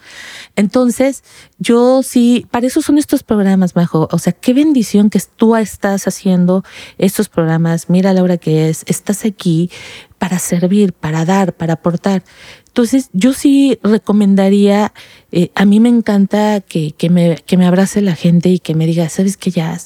Entonces, 0.55 1.23
yo 1.59 2.01
sí, 2.03 2.47
para 2.51 2.67
eso 2.67 2.81
son 2.81 2.97
estos 2.97 3.23
programas, 3.23 3.75
Majo. 3.75 4.07
O 4.11 4.19
sea, 4.19 4.33
qué 4.33 4.53
bendición 4.53 5.09
que 5.09 5.21
tú 5.35 5.55
estás 5.55 6.07
haciendo 6.07 6.63
estos 6.97 7.29
programas. 7.29 7.89
Mira 7.89 8.13
la 8.13 8.23
hora 8.23 8.37
que 8.37 8.69
es, 8.69 8.83
estás 8.87 9.25
aquí 9.25 9.69
para 10.17 10.39
servir, 10.39 10.93
para 10.93 11.25
dar, 11.25 11.53
para 11.53 11.73
aportar. 11.73 12.23
Entonces, 12.67 13.09
yo 13.13 13.33
sí 13.33 13.77
recomendaría, 13.83 14.93
eh, 15.31 15.51
a 15.55 15.65
mí 15.65 15.79
me 15.79 15.89
encanta 15.89 16.61
que, 16.61 16.93
que, 16.93 17.09
me, 17.09 17.35
que 17.45 17.57
me 17.57 17.67
abrace 17.67 18.01
la 18.01 18.15
gente 18.15 18.49
y 18.49 18.59
que 18.59 18.73
me 18.73 18.85
diga, 18.85 19.09
¿sabes 19.09 19.37
qué, 19.37 19.51
ya? 19.51 19.77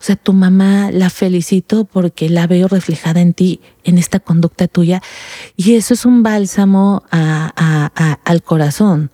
O 0.00 0.04
sea, 0.04 0.14
tu 0.14 0.32
mamá 0.32 0.90
la 0.92 1.10
felicito 1.10 1.84
porque 1.84 2.28
la 2.28 2.46
veo 2.46 2.68
reflejada 2.68 3.20
en 3.20 3.34
ti, 3.34 3.60
en 3.82 3.98
esta 3.98 4.20
conducta 4.20 4.68
tuya. 4.68 5.02
Y 5.56 5.74
eso 5.74 5.94
es 5.94 6.04
un 6.04 6.22
bálsamo 6.22 7.02
al 7.10 8.42
corazón. 8.44 9.10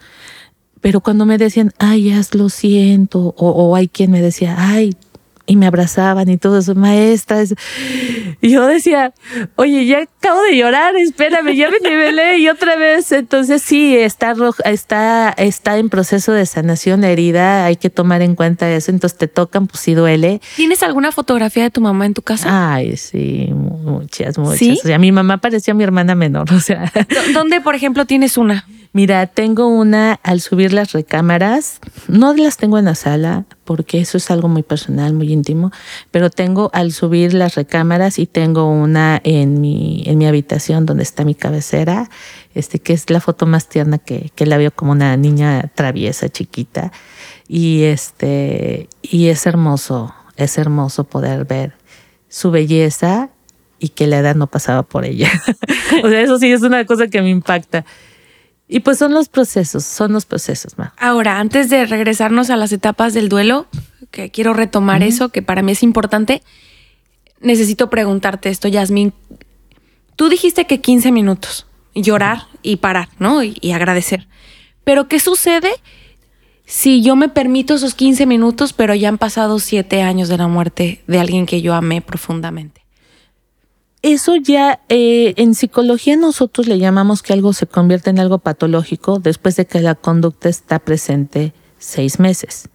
Pero 0.83 1.01
cuando 1.01 1.25
me 1.25 1.39
decían, 1.39 1.73
ay, 1.79 2.11
ya 2.11 2.21
lo 2.33 2.51
siento, 2.51 3.35
o, 3.39 3.51
o 3.51 3.75
hay 3.75 3.89
quien 3.89 4.11
me 4.11 4.21
decía, 4.21 4.57
ay, 4.59 4.95
y 5.47 5.57
me 5.57 5.67
abrazaban 5.67 6.29
y 6.29 6.39
todo 6.39 6.59
eso, 6.59 6.75
maestras. 6.75 7.55
Y 8.41 8.51
yo 8.51 8.67
decía, 8.67 9.13
oye, 9.57 9.87
ya 9.87 10.03
acabo 10.03 10.43
de 10.43 10.57
llorar, 10.57 10.97
espérame, 10.97 11.55
ya 11.55 11.71
me 11.71 11.79
nivelé 11.81 12.39
y 12.39 12.49
otra 12.49 12.77
vez. 12.77 13.13
Entonces 13.13 13.63
sí, 13.63 13.97
está, 13.97 14.35
está, 14.65 15.31
está 15.37 15.79
en 15.79 15.91
proceso 15.91 16.33
de 16.33 16.47
sanación 16.47 17.03
la 17.03 17.11
herida, 17.11 17.65
hay 17.67 17.77
que 17.77 17.91
tomar 17.91 18.23
en 18.23 18.35
cuenta 18.35 18.71
eso. 18.71 18.91
Entonces 18.91 19.19
te 19.19 19.29
tocan, 19.29 19.67
pues 19.67 19.81
sí 19.81 19.95
duele. 19.95 20.41
¿Tienes 20.57 20.83
alguna 20.83 21.13
fotografía 21.13 21.65
de 21.65 21.71
tu 21.71 21.81
mamá 21.81 22.07
en 22.07 22.15
tu 22.15 22.23
casa? 22.23 22.75
Ay, 22.75 22.97
sí, 22.97 23.51
muchas, 23.53 24.39
muchas. 24.39 24.79
O 24.85 24.87
sea, 24.87 24.99
mi 24.99 25.13
mamá 25.13 25.39
parecía 25.39 25.75
mi 25.75 25.85
hermana 25.85 26.15
menor, 26.15 26.53
o 26.53 26.61
sea. 26.61 26.91
¿Dónde, 27.33 27.61
por 27.61 27.75
ejemplo, 27.75 28.07
tienes 28.07 28.39
una? 28.39 28.67
Mira, 28.97 29.27
tengo 29.27 29.67
una 29.67 30.21
al 30.23 30.41
subir 30.41 30.73
las 30.73 30.93
recámaras, 30.93 31.81
no 32.07 32.33
las 32.33 32.59
tengo 32.59 32.79
en 32.79 32.85
la 32.85 32.95
sala 32.95 33.45
porque 33.65 33.99
eso 33.99 34.17
es 34.19 34.31
algo 34.31 34.47
muy 34.47 34.63
personal, 34.63 35.15
muy 35.15 35.33
íntimo, 35.33 35.73
pero 36.13 36.31
tengo 36.31 36.71
al 36.73 36.93
subir 36.93 37.35
las 37.35 37.57
recámaras 37.57 38.21
y 38.21 38.27
tengo 38.27 38.71
una 38.71 39.21
en 39.25 39.61
mi, 39.61 40.05
en 40.07 40.17
mi 40.17 40.29
habitación 40.29 40.87
donde 40.87 41.03
está 41.03 41.25
mi 41.25 41.35
cabecera, 41.35 42.09
este, 42.55 42.79
que 42.79 42.93
es 42.93 43.11
la 43.11 43.21
foto 43.21 43.47
más 43.47 43.69
tierna 43.69 43.99
que, 43.99 44.31
que 44.33 44.47
la 44.47 44.59
veo 44.59 44.71
como 44.71 44.93
una 44.93 45.17
niña 45.17 45.73
traviesa, 45.75 46.29
chiquita. 46.29 46.93
Y 47.49 47.83
este, 47.83 48.89
y 49.03 49.27
es 49.27 49.45
hermoso, 49.47 50.15
es 50.37 50.57
hermoso 50.57 51.03
poder 51.03 51.47
ver 51.47 51.73
su 52.29 52.53
belleza 52.53 53.31
y 53.81 53.89
que 53.89 54.07
la 54.07 54.19
edad 54.19 54.37
no 54.37 54.47
pasaba 54.47 54.85
por 54.85 55.05
ella. 55.05 55.33
o 56.05 56.09
sea, 56.09 56.21
eso 56.21 56.39
sí 56.39 56.53
es 56.53 56.63
una 56.63 56.87
cosa 56.87 57.09
que 57.09 57.21
me 57.23 57.31
impacta. 57.31 57.85
Y 58.67 58.81
pues 58.81 58.99
son 58.99 59.13
los 59.13 59.29
procesos, 59.29 59.85
son 59.85 60.13
los 60.13 60.25
procesos, 60.25 60.79
Ma. 60.79 60.95
Ahora, 60.99 61.39
antes 61.39 61.69
de 61.69 61.85
regresarnos 61.87 62.49
a 62.51 62.57
las 62.57 62.73
etapas 62.73 63.13
del 63.13 63.29
duelo, 63.29 63.67
que 64.11 64.31
quiero 64.31 64.55
retomar 64.55 65.03
eso, 65.03 65.29
que 65.29 65.43
para 65.43 65.63
mí 65.63 65.73
es 65.73 65.83
importante, 65.83 66.43
necesito 67.41 67.91
preguntarte 67.91 68.49
esto, 68.49 68.69
Yasmín. 68.69 69.13
Tú 70.17 70.29
dijiste 70.29 70.67
que 70.67 70.81
15 70.81 71.13
minutos, 71.13 71.67
llorar 71.95 72.47
y 72.63 72.77
parar, 72.77 73.09
¿no? 73.19 73.43
Y, 73.43 73.59
y, 73.61 73.73
agradecer. 73.73 74.29
Pero, 74.85 75.09
¿qué 75.09 75.21
sucede 75.21 75.71
si 76.65 77.03
yo 77.03 77.17
me 77.17 77.29
permito 77.29 77.75
esos 77.75 77.95
15 77.95 78.25
minutos, 78.25 78.73
pero 78.73 78.95
ya 78.95 79.09
han 79.09 79.19
pasado 79.19 79.59
7 79.59 80.01
años 80.01 80.29
de 80.29 80.39
la 80.39 80.49
muerte 80.49 81.03
de 81.07 81.19
alguien 81.19 81.45
que 81.45 81.61
yo 81.61 81.75
amé 81.75 82.01
profundamente? 82.01 82.84
Eso 84.05 84.37
ya 84.37 84.81
eh, 84.91 85.33
en 85.39 85.55
psicología 85.55 86.15
nosotros 86.17 86.67
le 86.67 86.79
llamamos 86.79 87.23
que 87.23 87.33
algo 87.33 87.55
se 87.55 87.67
convierte 87.67 88.11
en 88.11 88.19
algo 88.19 88.39
patológico 88.39 89.19
después 89.19 89.57
de 89.57 89.65
que 89.65 89.81
la 89.81 89.95
conducta 89.95 90.51
está 90.51 90.79
presente 90.79 91.55
seis 91.79 92.21
meses. 92.21 92.69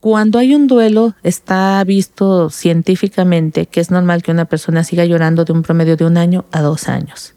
Cuando 0.00 0.38
hay 0.38 0.54
un 0.54 0.66
duelo, 0.66 1.14
está 1.22 1.84
visto 1.84 2.48
científicamente 2.48 3.66
que 3.66 3.80
es 3.80 3.90
normal 3.90 4.22
que 4.22 4.30
una 4.30 4.46
persona 4.46 4.82
siga 4.82 5.04
llorando 5.04 5.44
de 5.44 5.52
un 5.52 5.60
promedio 5.60 5.98
de 5.98 6.06
un 6.06 6.16
año 6.16 6.46
a 6.52 6.62
dos 6.62 6.88
años. 6.88 7.34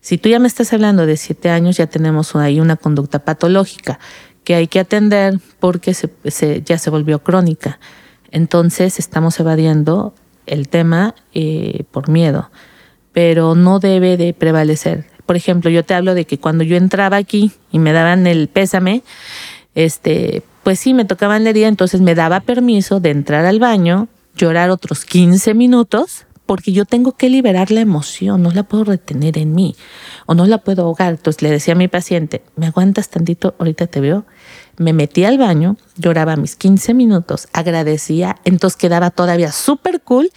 Si 0.00 0.16
tú 0.16 0.30
ya 0.30 0.38
me 0.38 0.48
estás 0.48 0.72
hablando 0.72 1.04
de 1.04 1.18
siete 1.18 1.50
años, 1.50 1.76
ya 1.76 1.86
tenemos 1.86 2.34
ahí 2.34 2.60
una 2.60 2.76
conducta 2.76 3.18
patológica 3.18 3.98
que 4.44 4.54
hay 4.54 4.68
que 4.68 4.80
atender 4.80 5.38
porque 5.60 5.94
ya 6.64 6.78
se 6.78 6.88
volvió 6.88 7.22
crónica. 7.22 7.78
Entonces 8.30 8.98
estamos 8.98 9.38
evadiendo 9.38 10.14
el 10.48 10.68
tema 10.68 11.14
eh, 11.34 11.84
por 11.90 12.08
miedo, 12.08 12.50
pero 13.12 13.54
no 13.54 13.78
debe 13.78 14.16
de 14.16 14.32
prevalecer. 14.32 15.06
Por 15.26 15.36
ejemplo, 15.36 15.70
yo 15.70 15.84
te 15.84 15.94
hablo 15.94 16.14
de 16.14 16.24
que 16.24 16.38
cuando 16.38 16.64
yo 16.64 16.76
entraba 16.76 17.16
aquí 17.16 17.52
y 17.70 17.78
me 17.78 17.92
daban 17.92 18.26
el 18.26 18.48
pésame, 18.48 19.02
este, 19.74 20.42
pues 20.62 20.80
sí, 20.80 20.94
me 20.94 21.04
tocaban 21.04 21.44
la 21.44 21.50
herida, 21.50 21.68
entonces 21.68 22.00
me 22.00 22.14
daba 22.14 22.40
permiso 22.40 23.00
de 23.00 23.10
entrar 23.10 23.44
al 23.44 23.60
baño, 23.60 24.08
llorar 24.36 24.70
otros 24.70 25.04
15 25.04 25.54
minutos, 25.54 26.26
porque 26.48 26.72
yo 26.72 26.86
tengo 26.86 27.12
que 27.12 27.28
liberar 27.28 27.70
la 27.70 27.80
emoción, 27.80 28.42
no 28.42 28.50
la 28.50 28.62
puedo 28.62 28.84
retener 28.84 29.36
en 29.36 29.54
mí 29.54 29.76
o 30.24 30.34
no 30.34 30.46
la 30.46 30.58
puedo 30.58 30.82
ahogar. 30.82 31.10
Entonces 31.10 31.42
le 31.42 31.50
decía 31.50 31.74
a 31.74 31.76
mi 31.76 31.88
paciente, 31.88 32.42
¿me 32.56 32.66
aguantas 32.66 33.10
tantito? 33.10 33.54
Ahorita 33.58 33.86
te 33.86 34.00
veo 34.00 34.24
me 34.78 34.92
metí 34.92 35.24
al 35.24 35.38
baño, 35.38 35.76
lloraba 35.96 36.36
mis 36.36 36.56
15 36.56 36.94
minutos, 36.94 37.48
agradecía, 37.52 38.36
entonces 38.44 38.76
quedaba 38.76 39.10
todavía 39.10 39.52
súper 39.52 40.00
cool 40.00 40.30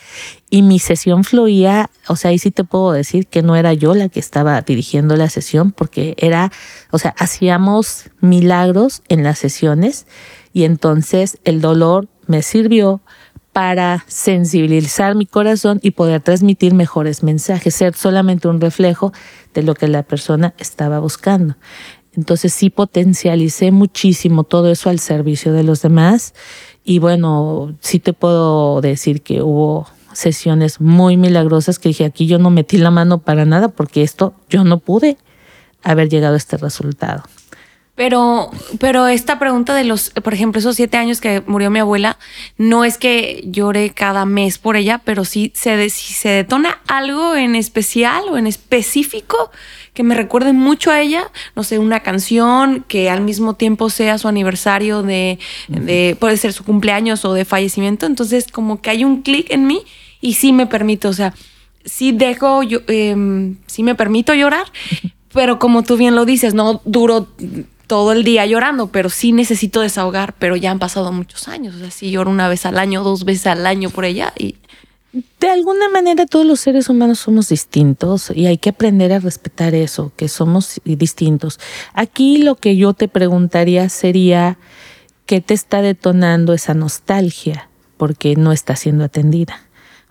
y 0.50 0.64
mi 0.64 0.80
sesión 0.80 1.24
fluía, 1.24 1.90
o 2.08 2.16
sea, 2.16 2.32
ahí 2.32 2.40
sí 2.40 2.52
te 2.52 2.64
puedo 2.64 2.92
decir 2.92 3.28
que 3.28 3.44
no 3.44 3.56
era 3.56 3.74
yo 3.74 3.94
la 3.94 4.10
que 4.10 4.20
estaba 4.20 4.60
dirigiendo 4.62 5.16
la 5.16 5.30
sesión 5.30 5.72
porque 5.72 6.16
era, 6.18 6.52
o 6.90 6.98
sea, 6.98 7.14
hacíamos 7.18 8.06
milagros 8.20 9.04
en 9.10 9.24
las 9.24 9.40
sesiones 9.40 10.08
y 10.54 10.64
entonces 10.64 11.38
el 11.44 11.62
dolor 11.62 12.08
me 12.28 12.42
sirvió 12.42 13.02
para 13.54 14.06
sensibilizar 14.08 15.16
mi 15.16 15.26
corazón 15.26 15.80
y 15.82 15.92
poder 15.92 16.22
transmitir 16.22 16.74
mejores 16.74 17.22
mensajes, 17.22 17.76
ser 17.76 17.96
solamente 17.96 18.48
un 18.48 18.62
reflejo 18.62 19.12
de 19.54 19.64
lo 19.64 19.76
que 19.76 19.88
la 19.88 20.04
persona 20.04 20.54
estaba 20.58 21.00
buscando. 21.00 21.56
Entonces 22.14 22.54
sí 22.54 22.70
potencialicé 22.70 23.72
muchísimo 23.72 24.44
todo 24.44 24.70
eso 24.70 24.90
al 24.90 25.00
servicio 25.00 25.54
de 25.54 25.64
los 25.64 25.82
demás 25.82 26.34
y 26.84 27.00
bueno, 27.00 27.76
sí 27.80 28.00
te 28.00 28.14
puedo 28.14 28.82
decir 28.82 29.22
que 29.22 29.42
hubo 29.42 29.88
sesiones 30.14 30.82
muy 30.82 31.16
milagrosas 31.16 31.80
que 31.80 31.90
dije, 31.90 32.06
aquí 32.06 32.28
yo 32.28 32.38
no 32.38 32.50
metí 32.50 32.78
la 32.78 32.92
mano 32.92 33.20
para 33.20 33.46
nada 33.46 33.70
porque 33.70 34.02
esto 34.02 34.34
yo 34.50 34.64
no 34.64 34.80
pude 34.80 35.18
haber 35.84 36.10
llegado 36.10 36.34
a 36.34 36.38
este 36.38 36.58
resultado. 36.58 37.24
Pero, 37.94 38.50
pero 38.80 39.08
esta 39.08 39.38
pregunta 39.38 39.76
de 39.76 39.84
los, 39.84 40.12
por 40.12 40.34
ejemplo, 40.34 40.60
esos 40.60 40.78
siete 40.78 40.98
años 40.98 41.20
que 41.20 41.44
murió 41.46 41.70
mi 41.70 41.80
abuela, 41.80 42.18
no 42.58 42.86
es 42.86 42.98
que 42.98 43.44
llore 43.46 43.90
cada 43.92 44.26
mes 44.26 44.58
por 44.58 44.78
ella, 44.78 45.02
pero 45.04 45.26
sí 45.26 45.52
se, 45.54 45.90
si 45.90 46.14
se 46.14 46.30
detona 46.30 46.80
algo 46.88 47.36
en 47.36 47.56
especial 47.56 48.24
o 48.30 48.38
en 48.38 48.48
específico 48.48 49.52
que 49.94 50.04
me 50.04 50.16
recuerde 50.16 50.54
mucho 50.54 50.90
a 50.90 51.02
ella, 51.02 51.30
no 51.56 51.64
sé, 51.64 51.80
una 51.80 52.00
canción 52.00 52.86
que 52.88 53.10
al 53.10 53.22
mismo 53.22 53.56
tiempo 53.56 53.90
sea 53.90 54.18
su 54.18 54.30
aniversario 54.30 55.04
de, 55.04 55.38
de 55.68 56.16
puede 56.18 56.38
ser 56.38 56.54
su 56.54 56.64
cumpleaños 56.64 57.26
o 57.26 57.34
de 57.34 57.44
fallecimiento, 57.44 58.06
entonces 58.06 58.48
como 58.48 58.82
que 58.82 58.90
hay 58.90 59.04
un 59.04 59.22
clic 59.22 59.52
en 59.52 59.68
mí 59.68 59.84
y 60.22 60.36
sí 60.36 60.54
me 60.54 60.66
permito, 60.66 61.10
o 61.10 61.14
sea, 61.14 61.34
sí 61.84 62.14
dejo, 62.14 62.64
yo, 62.64 62.80
eh, 62.88 63.54
sí 63.66 63.84
me 63.84 63.96
permito 63.96 64.34
llorar, 64.34 64.66
pero 65.34 65.60
como 65.60 65.84
tú 65.84 65.98
bien 65.98 66.16
lo 66.16 66.26
dices, 66.26 66.54
no 66.54 66.82
duro 66.86 67.28
todo 67.92 68.14
el 68.14 68.24
día 68.24 68.46
llorando, 68.46 68.88
pero 68.88 69.10
sí 69.10 69.34
necesito 69.34 69.82
desahogar, 69.82 70.34
pero 70.40 70.56
ya 70.56 70.72
han 70.72 70.80
pasado 70.80 71.12
muchos 71.12 71.50
años, 71.50 71.76
o 71.76 71.80
sea, 71.80 71.92
sí 71.92 72.10
lloro 72.10 72.32
una 72.32 72.48
vez 72.48 72.66
al 72.66 72.80
año, 72.80 73.04
dos 73.04 73.26
veces 73.26 73.48
al 73.48 73.68
año 73.68 73.90
por 73.90 74.06
ella 74.06 74.32
y... 74.40 74.56
De 75.42 75.50
alguna 75.50 75.90
manera 75.90 76.26
todos 76.26 76.46
los 76.46 76.62
seres 76.62 76.88
humanos 76.88 77.20
somos 77.20 77.50
distintos 77.50 78.32
y 78.34 78.46
hay 78.46 78.58
que 78.58 78.70
aprender 78.70 79.12
a 79.12 79.20
respetar 79.20 79.76
eso, 79.76 80.14
que 80.16 80.30
somos 80.30 80.80
distintos. 80.86 81.60
Aquí 81.94 82.38
lo 82.38 82.56
que 82.56 82.78
yo 82.78 82.94
te 82.94 83.10
preguntaría 83.10 83.90
sería, 83.90 84.58
¿qué 85.26 85.42
te 85.42 85.54
está 85.54 85.82
detonando 85.82 86.54
esa 86.54 86.74
nostalgia? 86.74 87.68
Porque 87.98 88.38
no 88.38 88.54
está 88.54 88.78
siendo 88.78 89.04
atendida. 89.04 89.60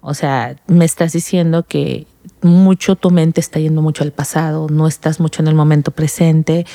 O 0.02 0.12
sea, 0.12 0.54
me 0.66 0.84
estás 0.84 1.14
diciendo 1.14 1.64
que 1.66 2.06
mucho 2.42 2.96
tu 2.96 3.10
mente 3.10 3.40
está 3.40 3.58
yendo 3.58 3.82
mucho 3.82 4.02
al 4.04 4.12
pasado, 4.12 4.68
no 4.70 4.86
estás 4.86 5.20
mucho 5.20 5.42
en 5.42 5.48
el 5.48 5.54
momento 5.54 5.90
presente 5.90 6.66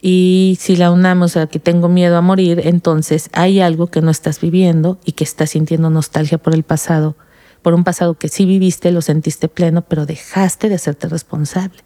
y 0.00 0.56
si 0.60 0.76
la 0.76 0.90
unamos 0.90 1.36
a 1.36 1.46
que 1.46 1.58
tengo 1.58 1.88
miedo 1.88 2.16
a 2.16 2.20
morir, 2.20 2.60
entonces 2.64 3.30
hay 3.32 3.60
algo 3.60 3.88
que 3.88 4.00
no 4.00 4.10
estás 4.10 4.40
viviendo 4.40 4.98
y 5.04 5.12
que 5.12 5.24
estás 5.24 5.50
sintiendo 5.50 5.90
nostalgia 5.90 6.38
por 6.38 6.54
el 6.54 6.62
pasado, 6.62 7.16
por 7.62 7.74
un 7.74 7.84
pasado 7.84 8.14
que 8.14 8.28
sí 8.28 8.44
viviste, 8.44 8.92
lo 8.92 9.02
sentiste 9.02 9.48
pleno, 9.48 9.82
pero 9.82 10.06
dejaste 10.06 10.68
de 10.68 10.76
hacerte 10.76 11.08
responsable. 11.08 11.82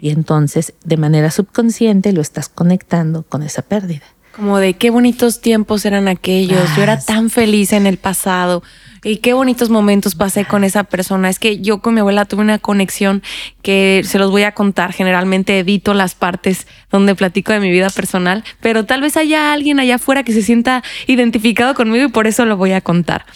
Y 0.00 0.10
entonces, 0.10 0.72
de 0.84 0.96
manera 0.96 1.30
subconsciente, 1.30 2.12
lo 2.12 2.22
estás 2.22 2.48
conectando 2.48 3.22
con 3.22 3.42
esa 3.42 3.60
pérdida. 3.62 4.13
Como 4.36 4.58
de 4.58 4.74
qué 4.74 4.90
bonitos 4.90 5.40
tiempos 5.40 5.84
eran 5.84 6.08
aquellos, 6.08 6.58
yo 6.76 6.82
era 6.82 6.98
tan 6.98 7.30
feliz 7.30 7.72
en 7.72 7.86
el 7.86 7.98
pasado 7.98 8.64
y 9.04 9.18
qué 9.18 9.32
bonitos 9.32 9.70
momentos 9.70 10.16
pasé 10.16 10.44
con 10.44 10.64
esa 10.64 10.82
persona. 10.82 11.28
Es 11.28 11.38
que 11.38 11.60
yo 11.60 11.80
con 11.80 11.94
mi 11.94 12.00
abuela 12.00 12.24
tuve 12.24 12.40
una 12.40 12.58
conexión 12.58 13.22
que 13.62 14.02
se 14.04 14.18
los 14.18 14.32
voy 14.32 14.42
a 14.42 14.52
contar. 14.52 14.92
Generalmente 14.92 15.60
edito 15.60 15.94
las 15.94 16.16
partes 16.16 16.66
donde 16.90 17.14
platico 17.14 17.52
de 17.52 17.60
mi 17.60 17.70
vida 17.70 17.90
personal, 17.90 18.42
pero 18.60 18.84
tal 18.84 19.02
vez 19.02 19.16
haya 19.16 19.52
alguien 19.52 19.78
allá 19.78 19.96
afuera 19.96 20.24
que 20.24 20.32
se 20.32 20.42
sienta 20.42 20.82
identificado 21.06 21.74
conmigo 21.74 22.06
y 22.06 22.08
por 22.08 22.26
eso 22.26 22.44
lo 22.44 22.56
voy 22.56 22.72
a 22.72 22.80
contar. 22.80 23.26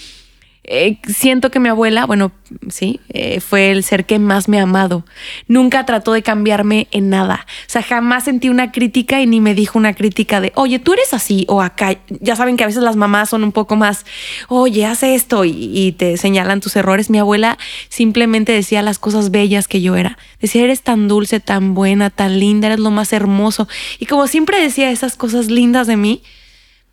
Eh, 0.70 0.98
siento 1.08 1.50
que 1.50 1.60
mi 1.60 1.70
abuela, 1.70 2.04
bueno, 2.04 2.30
sí, 2.68 3.00
eh, 3.08 3.40
fue 3.40 3.70
el 3.70 3.82
ser 3.82 4.04
que 4.04 4.18
más 4.18 4.50
me 4.50 4.60
ha 4.60 4.64
amado. 4.64 5.02
Nunca 5.46 5.86
trató 5.86 6.12
de 6.12 6.22
cambiarme 6.22 6.88
en 6.90 7.08
nada. 7.08 7.46
O 7.66 7.70
sea, 7.70 7.82
jamás 7.82 8.24
sentí 8.24 8.50
una 8.50 8.70
crítica 8.70 9.22
y 9.22 9.26
ni 9.26 9.40
me 9.40 9.54
dijo 9.54 9.78
una 9.78 9.94
crítica 9.94 10.42
de, 10.42 10.52
oye, 10.56 10.78
tú 10.78 10.92
eres 10.92 11.14
así 11.14 11.46
o 11.48 11.62
acá. 11.62 11.96
Ya 12.20 12.36
saben 12.36 12.58
que 12.58 12.64
a 12.64 12.66
veces 12.66 12.82
las 12.82 12.96
mamás 12.96 13.30
son 13.30 13.44
un 13.44 13.52
poco 13.52 13.76
más, 13.76 14.04
oye, 14.48 14.84
haz 14.84 15.02
esto 15.04 15.46
y 15.46 15.94
te 15.96 16.18
señalan 16.18 16.60
tus 16.60 16.76
errores. 16.76 17.08
Mi 17.08 17.18
abuela 17.18 17.56
simplemente 17.88 18.52
decía 18.52 18.82
las 18.82 18.98
cosas 18.98 19.30
bellas 19.30 19.68
que 19.68 19.80
yo 19.80 19.96
era. 19.96 20.18
Decía, 20.38 20.64
eres 20.64 20.82
tan 20.82 21.08
dulce, 21.08 21.40
tan 21.40 21.72
buena, 21.72 22.10
tan 22.10 22.38
linda, 22.38 22.66
eres 22.66 22.80
lo 22.80 22.90
más 22.90 23.14
hermoso. 23.14 23.68
Y 23.98 24.04
como 24.04 24.26
siempre 24.26 24.60
decía 24.60 24.90
esas 24.90 25.16
cosas 25.16 25.50
lindas 25.50 25.86
de 25.86 25.96
mí, 25.96 26.22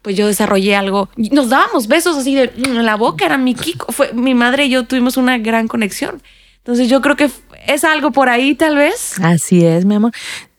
pues 0.06 0.16
yo 0.16 0.28
desarrollé 0.28 0.76
algo. 0.76 1.10
Nos 1.18 1.49
dábamos 1.49 1.88
besos 1.88 2.16
así 2.16 2.36
de 2.36 2.53
mm, 2.56 2.78
en 2.78 2.86
la 2.86 2.95
boca, 2.95 3.26
era 3.26 3.39
mi 3.39 3.56
Kiko. 3.56 3.91
Fue, 3.91 4.14
mi 4.14 4.36
madre 4.36 4.68
y 4.68 4.70
yo 4.70 4.86
tuvimos 4.86 5.18
una 5.18 5.39
gran 5.39 5.68
conexión. 5.68 6.22
Entonces 6.60 6.88
yo 6.89 7.01
creo 7.01 7.16
que 7.16 7.32
es 7.66 7.84
algo 7.84 8.12
por 8.12 8.30
ahí 8.30 8.53
tal 8.53 8.76
vez. 8.76 9.16
Así 9.24 9.66
es, 9.66 9.84
mi 9.84 9.95
amor. 9.95 10.12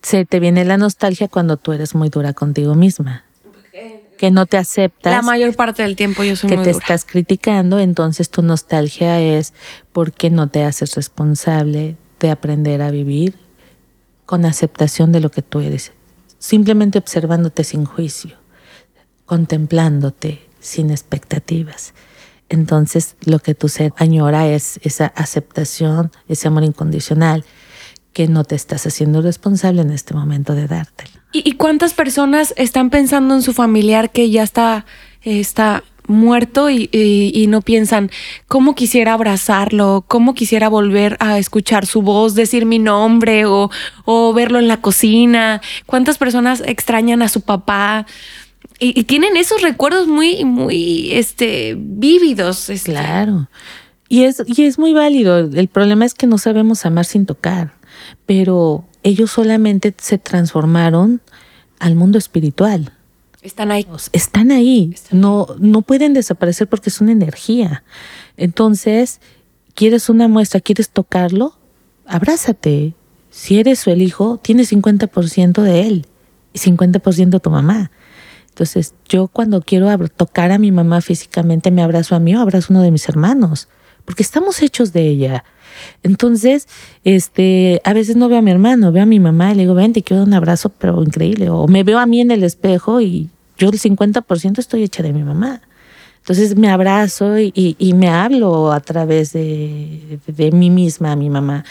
Se 0.02 0.24
te 0.24 0.40
viene 0.40 0.64
la 0.64 0.78
nostalgia 0.78 1.28
cuando 1.28 1.58
tú 1.58 1.70
eres 1.70 1.94
muy 1.94 2.08
dura 2.08 2.32
contigo 2.32 2.74
misma. 2.74 3.24
Que 4.18 4.32
no 4.32 4.46
te 4.46 4.56
aceptas. 4.56 5.12
La 5.12 5.22
mayor 5.22 5.54
parte 5.54 5.84
del 5.84 5.94
tiempo 5.94 6.24
yo 6.24 6.34
soy 6.34 6.50
que 6.50 6.56
te 6.56 6.70
estás 6.70 7.04
criticando, 7.04 7.78
entonces 7.78 8.30
tu 8.30 8.42
nostalgia 8.42 9.20
es 9.20 9.54
porque 9.92 10.28
no 10.28 10.48
te 10.48 10.64
haces 10.64 10.96
responsable 10.96 11.94
de 12.18 12.30
aprender 12.32 12.82
a 12.82 12.90
vivir 12.90 13.36
con 14.24 14.44
aceptación 14.44 15.12
de 15.12 15.20
lo 15.20 15.30
que 15.30 15.42
tú 15.42 15.60
eres 15.60 15.92
simplemente 16.38 16.98
observándote 16.98 17.64
sin 17.64 17.84
juicio, 17.84 18.36
contemplándote 19.26 20.46
sin 20.60 20.90
expectativas. 20.90 21.94
Entonces 22.48 23.16
lo 23.24 23.40
que 23.40 23.54
tu 23.54 23.68
ser 23.68 23.92
añora 23.96 24.48
es 24.48 24.80
esa 24.82 25.06
aceptación, 25.06 26.12
ese 26.28 26.48
amor 26.48 26.64
incondicional 26.64 27.44
que 28.12 28.28
no 28.28 28.44
te 28.44 28.54
estás 28.54 28.86
haciendo 28.86 29.20
responsable 29.20 29.82
en 29.82 29.90
este 29.90 30.14
momento 30.14 30.54
de 30.54 30.66
dártelo. 30.66 31.10
¿Y, 31.32 31.52
cuántas 31.52 31.92
personas 31.92 32.54
están 32.56 32.88
pensando 32.88 33.34
en 33.34 33.42
su 33.42 33.52
familiar 33.52 34.10
que 34.10 34.30
ya 34.30 34.42
está, 34.42 34.86
está 35.20 35.84
muerto 36.06 36.70
y, 36.70 37.46
no 37.48 37.60
piensan 37.60 38.10
cómo 38.48 38.74
quisiera 38.74 39.12
abrazarlo, 39.12 40.04
cómo 40.08 40.32
quisiera 40.32 40.70
volver 40.70 41.18
a 41.20 41.38
escuchar 41.38 41.84
su 41.84 42.00
voz, 42.00 42.34
decir 42.34 42.64
mi 42.64 42.78
nombre 42.78 43.44
o, 43.44 43.70
o 44.06 44.32
verlo 44.32 44.58
en 44.58 44.68
la 44.68 44.80
cocina? 44.80 45.60
¿Cuántas 45.84 46.16
personas 46.16 46.62
extrañan 46.64 47.20
a 47.20 47.28
su 47.28 47.42
papá? 47.42 48.06
Y, 48.78 49.04
tienen 49.04 49.36
esos 49.36 49.62
recuerdos 49.62 50.06
muy, 50.06 50.44
muy 50.44 51.12
este, 51.12 51.76
vívidos. 51.78 52.68
Este. 52.68 52.92
Claro. 52.92 53.48
Y 54.08 54.24
es, 54.24 54.42
y 54.46 54.64
es 54.64 54.78
muy 54.78 54.92
válido. 54.92 55.38
El 55.38 55.68
problema 55.68 56.04
es 56.04 56.14
que 56.14 56.26
no 56.26 56.38
sabemos 56.38 56.84
amar 56.84 57.06
sin 57.06 57.26
tocar. 57.26 57.72
Pero 58.26 58.84
ellos 59.02 59.30
solamente 59.30 59.94
se 59.96 60.18
transformaron 60.18 61.20
al 61.78 61.94
mundo 61.94 62.18
espiritual. 62.18 62.92
Están 63.42 63.70
ahí. 63.70 63.86
Están 64.12 64.50
ahí. 64.50 64.94
No, 65.10 65.46
no 65.58 65.82
pueden 65.82 66.12
desaparecer 66.14 66.68
porque 66.68 66.90
es 66.90 67.00
una 67.00 67.12
energía. 67.12 67.84
Entonces, 68.36 69.20
¿quieres 69.74 70.08
una 70.08 70.28
muestra? 70.28 70.60
¿Quieres 70.60 70.90
tocarlo? 70.90 71.56
Abrázate. 72.06 72.94
Si 73.30 73.58
eres 73.58 73.80
su 73.80 73.90
hijo, 73.90 74.38
tienes 74.42 74.72
50% 74.72 75.62
de 75.62 75.86
él 75.86 76.06
y 76.52 76.58
50% 76.58 77.40
tu 77.40 77.50
mamá. 77.50 77.90
Entonces, 78.56 78.94
yo 79.06 79.28
cuando 79.28 79.60
quiero 79.60 79.86
tocar 80.08 80.50
a 80.50 80.56
mi 80.56 80.72
mamá 80.72 81.02
físicamente, 81.02 81.70
me 81.70 81.82
abrazo 81.82 82.14
a 82.16 82.20
mí 82.20 82.34
o 82.34 82.40
abrazo 82.40 82.72
a 82.72 82.76
uno 82.76 82.82
de 82.82 82.90
mis 82.90 83.06
hermanos, 83.06 83.68
porque 84.06 84.22
estamos 84.22 84.62
hechos 84.62 84.94
de 84.94 85.06
ella. 85.06 85.44
Entonces, 86.02 86.66
este, 87.04 87.82
a 87.84 87.92
veces 87.92 88.16
no 88.16 88.30
veo 88.30 88.38
a 88.38 88.42
mi 88.42 88.50
hermano, 88.50 88.92
veo 88.92 89.02
a 89.02 89.06
mi 89.06 89.20
mamá 89.20 89.52
y 89.52 89.56
le 89.56 89.62
digo, 89.64 89.74
ven, 89.74 89.92
te 89.92 90.00
quiero 90.00 90.20
dar 90.20 90.28
un 90.28 90.32
abrazo, 90.32 90.70
pero 90.70 91.02
increíble. 91.02 91.50
O 91.50 91.68
me 91.68 91.84
veo 91.84 91.98
a 91.98 92.06
mí 92.06 92.22
en 92.22 92.30
el 92.30 92.42
espejo 92.44 93.02
y 93.02 93.28
yo 93.58 93.68
el 93.68 93.78
50% 93.78 94.58
estoy 94.58 94.84
hecha 94.84 95.02
de 95.02 95.12
mi 95.12 95.22
mamá. 95.22 95.60
Entonces 96.26 96.56
me 96.56 96.68
abrazo 96.68 97.38
y, 97.38 97.94
me 97.94 98.08
hablo 98.08 98.72
a 98.72 98.80
través 98.80 99.32
de, 99.32 100.18
de, 100.26 100.50
mí 100.50 100.70
misma, 100.70 101.12
a 101.12 101.16
mi 101.16 101.30
mamá. 101.30 101.64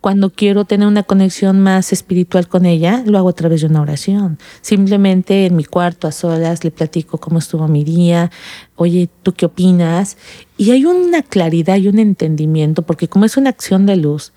Cuando 0.00 0.30
quiero 0.30 0.64
tener 0.64 0.88
una 0.88 1.04
conexión 1.04 1.60
más 1.60 1.92
espiritual 1.92 2.48
con 2.48 2.66
ella, 2.66 3.04
lo 3.06 3.18
hago 3.18 3.28
a 3.28 3.34
través 3.34 3.60
de 3.60 3.68
una 3.68 3.82
oración. 3.82 4.40
Simplemente 4.62 5.46
en 5.46 5.54
mi 5.54 5.62
cuarto 5.62 6.08
a 6.08 6.12
solas 6.12 6.64
le 6.64 6.72
platico 6.72 7.18
cómo 7.18 7.38
estuvo 7.38 7.68
mi 7.68 7.84
día, 7.84 8.32
oye, 8.74 9.08
¿tú 9.22 9.32
qué 9.32 9.46
opinas? 9.46 10.16
Y 10.56 10.72
hay 10.72 10.86
una 10.86 11.22
claridad 11.22 11.76
y 11.76 11.86
un 11.86 12.00
entendimiento, 12.00 12.82
porque 12.82 13.06
como 13.06 13.26
es 13.26 13.36
una 13.36 13.50
acción 13.50 13.86
de 13.86 13.94
luz, 13.94 14.32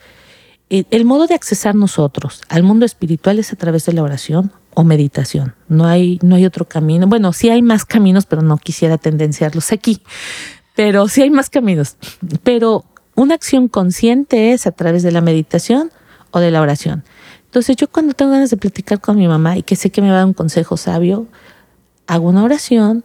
el 0.89 1.05
modo 1.05 1.27
de 1.27 1.35
accesar 1.35 1.75
nosotros 1.75 2.41
al 2.49 2.63
mundo 2.63 2.85
espiritual 2.85 3.37
es 3.37 3.53
a 3.53 3.55
través 3.55 3.85
de 3.85 3.93
la 3.93 4.01
oración 4.01 4.51
o 4.73 4.83
meditación. 4.83 5.53
No 5.67 5.85
hay, 5.85 6.19
no 6.23 6.35
hay 6.35 6.45
otro 6.45 6.65
camino. 6.65 7.07
Bueno, 7.07 7.31
sí 7.33 7.49
hay 7.49 7.61
más 7.61 7.85
caminos, 7.85 8.25
pero 8.25 8.41
no 8.41 8.57
quisiera 8.57 8.97
tendenciarlos 8.97 9.71
aquí. 9.71 10.01
Pero 10.75 11.07
sí 11.07 11.21
hay 11.21 11.29
más 11.29 11.49
caminos. 11.49 11.97
Pero 12.43 12.85
una 13.15 13.35
acción 13.35 13.67
consciente 13.67 14.53
es 14.53 14.65
a 14.65 14.71
través 14.71 15.03
de 15.03 15.11
la 15.11 15.21
meditación 15.21 15.91
o 16.31 16.39
de 16.39 16.49
la 16.49 16.61
oración. 16.61 17.03
Entonces 17.45 17.75
yo 17.75 17.87
cuando 17.87 18.15
tengo 18.15 18.31
ganas 18.31 18.49
de 18.49 18.57
platicar 18.57 18.99
con 18.99 19.17
mi 19.17 19.27
mamá 19.27 19.57
y 19.57 19.63
que 19.63 19.75
sé 19.75 19.91
que 19.91 20.01
me 20.01 20.09
va 20.09 20.15
a 20.15 20.17
dar 20.17 20.25
un 20.25 20.33
consejo 20.33 20.75
sabio, 20.75 21.27
hago 22.07 22.29
una 22.29 22.43
oración, 22.43 23.03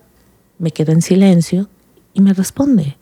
me 0.59 0.71
quedo 0.71 0.93
en 0.93 1.03
silencio 1.03 1.69
y 2.15 2.23
me 2.23 2.33
responde. 2.33 2.97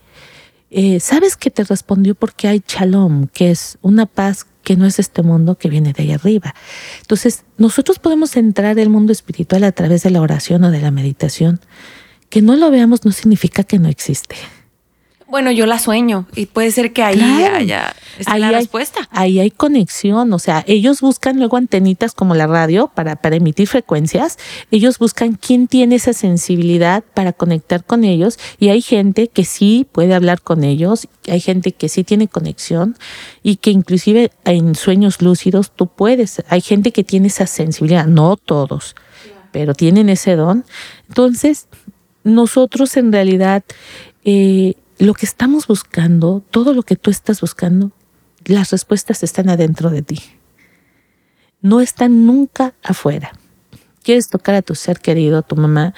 Eh, 0.71 0.99
¿Sabes 0.99 1.37
que 1.37 1.53
te 1.53 1.63
respondió 1.63 2.17
porque 2.17 2.49
hay 2.49 2.63
shalom, 2.67 3.29
que 3.29 3.53
es 3.53 3.79
una 3.83 4.07
paz 4.07 4.47
que 4.67 4.77
no 4.77 4.85
es 4.85 4.99
este 4.99 5.23
mundo 5.23 5.55
que 5.55 5.69
viene 5.69 5.93
de 5.93 6.03
ahí 6.03 6.11
arriba. 6.11 6.53
Entonces, 7.01 7.45
nosotros 7.57 8.01
podemos 8.01 8.37
entrar 8.37 8.77
el 8.81 8.89
mundo 8.89 9.13
espiritual 9.13 9.63
a 9.63 9.71
través 9.71 10.03
de 10.03 10.11
la 10.11 10.21
oración 10.21 10.65
o 10.65 10.73
de 10.73 10.81
la 10.81 10.91
meditación. 10.91 11.61
Que 12.31 12.43
no 12.43 12.57
lo 12.57 12.69
veamos 12.73 13.05
no 13.05 13.13
significa 13.13 13.63
que 13.63 13.79
no 13.79 13.89
existe. 13.89 14.35
Bueno, 15.29 15.51
yo 15.51 15.67
la 15.67 15.81
sueño 15.81 16.27
y 16.37 16.47
puede 16.47 16.71
ser 16.71 16.93
que 16.93 17.03
ahí 17.03 17.21
haya 17.21 17.97
la 18.39 18.53
respuesta. 18.53 19.09
Ahí 19.11 19.41
hay 19.41 19.51
conexión, 19.51 20.33
o 20.33 20.39
sea, 20.39 20.65
ellos 20.69 21.01
buscan 21.01 21.39
luego 21.39 21.57
antenitas 21.57 22.15
como 22.15 22.37
la 22.37 22.47
radio 22.47 22.93
para, 22.95 23.17
para 23.17 23.35
emitir 23.35 23.67
frecuencias, 23.67 24.39
ellos 24.71 25.01
buscan 25.01 25.35
quién 25.35 25.67
tiene 25.67 25.97
esa 25.97 26.13
sensibilidad 26.13 27.03
para 27.15 27.33
conectar 27.33 27.85
con 27.85 28.05
ellos 28.05 28.39
y 28.61 28.69
hay 28.69 28.81
gente 28.83 29.27
que 29.27 29.45
sí 29.45 29.89
puede 29.91 30.15
hablar 30.15 30.43
con 30.43 30.63
ellos, 30.63 31.09
hay 31.29 31.41
gente 31.41 31.73
que 31.73 31.89
sí 31.89 32.05
tiene 32.05 32.29
conexión 32.29 32.97
y 33.43 33.57
que 33.57 33.73
inclusive 33.73 34.31
en 34.45 34.77
sueños 34.77 35.21
lúcidos 35.23 35.73
tú 35.73 35.89
puedes, 35.89 36.45
hay 36.49 36.61
gente 36.61 36.93
que 36.93 37.03
tiene 37.03 37.27
esa 37.27 37.49
sensibilidad, 37.49 38.07
no 38.07 38.37
todos, 38.37 38.95
pero 39.51 39.75
tienen 39.75 40.09
ese 40.09 40.37
don. 40.37 40.65
Entonces, 41.09 41.67
nosotros 42.23 42.97
en 42.97 43.11
realidad... 43.11 43.65
Eh, 44.25 44.75
lo 44.99 45.15
que 45.15 45.27
estamos 45.27 45.67
buscando, 45.67 46.43
todo 46.51 46.73
lo 46.73 46.83
que 46.83 46.97
tú 46.97 47.11
estás 47.11 47.41
buscando, 47.41 47.93
las 48.45 48.71
respuestas 48.71 49.23
están 49.23 49.49
adentro 49.49 49.91
de 49.91 50.03
ti. 50.03 50.21
No 51.61 51.81
están 51.81 52.27
nunca 52.27 52.75
afuera. 52.83 53.33
¿Quieres 54.03 54.29
tocar 54.29 54.55
a 54.55 54.63
tu 54.63 54.75
ser 54.75 55.01
querido, 55.01 55.39
a 55.39 55.43
tu 55.43 55.57
mamá? 55.57 55.95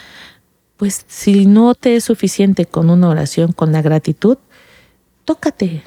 Pues 0.76 1.04
si 1.08 1.46
no 1.46 1.74
te 1.74 1.96
es 1.96 2.04
suficiente 2.04 2.64
con 2.64 2.90
una 2.90 3.08
oración, 3.08 3.52
con 3.52 3.72
la 3.72 3.82
gratitud, 3.82 4.38
tócate, 5.24 5.82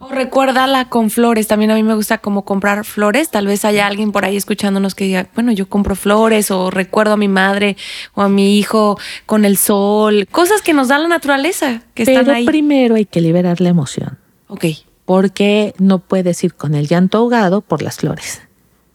o 0.00 0.08
recuérdala 0.08 0.88
con 0.88 1.10
flores. 1.10 1.48
También 1.48 1.70
a 1.70 1.74
mí 1.74 1.82
me 1.82 1.94
gusta 1.94 2.18
como 2.18 2.44
comprar 2.44 2.84
flores. 2.84 3.30
Tal 3.30 3.46
vez 3.46 3.64
haya 3.64 3.86
alguien 3.86 4.12
por 4.12 4.24
ahí 4.24 4.36
escuchándonos 4.36 4.94
que 4.94 5.04
diga, 5.04 5.28
bueno, 5.34 5.52
yo 5.52 5.68
compro 5.68 5.96
flores 5.96 6.50
o 6.50 6.70
recuerdo 6.70 7.14
a 7.14 7.16
mi 7.16 7.28
madre 7.28 7.76
o 8.14 8.22
a 8.22 8.28
mi 8.28 8.58
hijo 8.58 8.98
con 9.26 9.44
el 9.44 9.56
sol. 9.56 10.28
Cosas 10.30 10.62
que 10.62 10.72
nos 10.72 10.88
da 10.88 10.98
la 10.98 11.08
naturaleza, 11.08 11.82
que 11.94 12.04
Pero 12.04 12.20
están 12.20 12.34
ahí. 12.34 12.46
primero 12.46 12.94
hay 12.94 13.06
que 13.06 13.20
liberar 13.20 13.60
la 13.60 13.70
emoción. 13.70 14.18
Ok. 14.46 14.64
Porque 15.04 15.74
no 15.78 15.98
puedes 15.98 16.42
ir 16.44 16.54
con 16.54 16.74
el 16.74 16.86
llanto 16.86 17.18
ahogado 17.18 17.60
por 17.60 17.82
las 17.82 17.96
flores. 17.96 18.42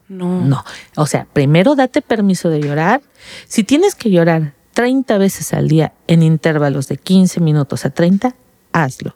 No. 0.07 0.41
No. 0.41 0.63
O 0.95 1.05
sea, 1.05 1.27
primero 1.33 1.75
date 1.75 2.01
permiso 2.01 2.49
de 2.49 2.61
llorar. 2.61 3.01
Si 3.47 3.63
tienes 3.63 3.95
que 3.95 4.09
llorar 4.11 4.53
30 4.73 5.17
veces 5.17 5.53
al 5.53 5.67
día 5.67 5.93
en 6.07 6.23
intervalos 6.23 6.87
de 6.87 6.97
15 6.97 7.39
minutos 7.39 7.85
a 7.85 7.89
30, 7.89 8.35
hazlo 8.71 9.15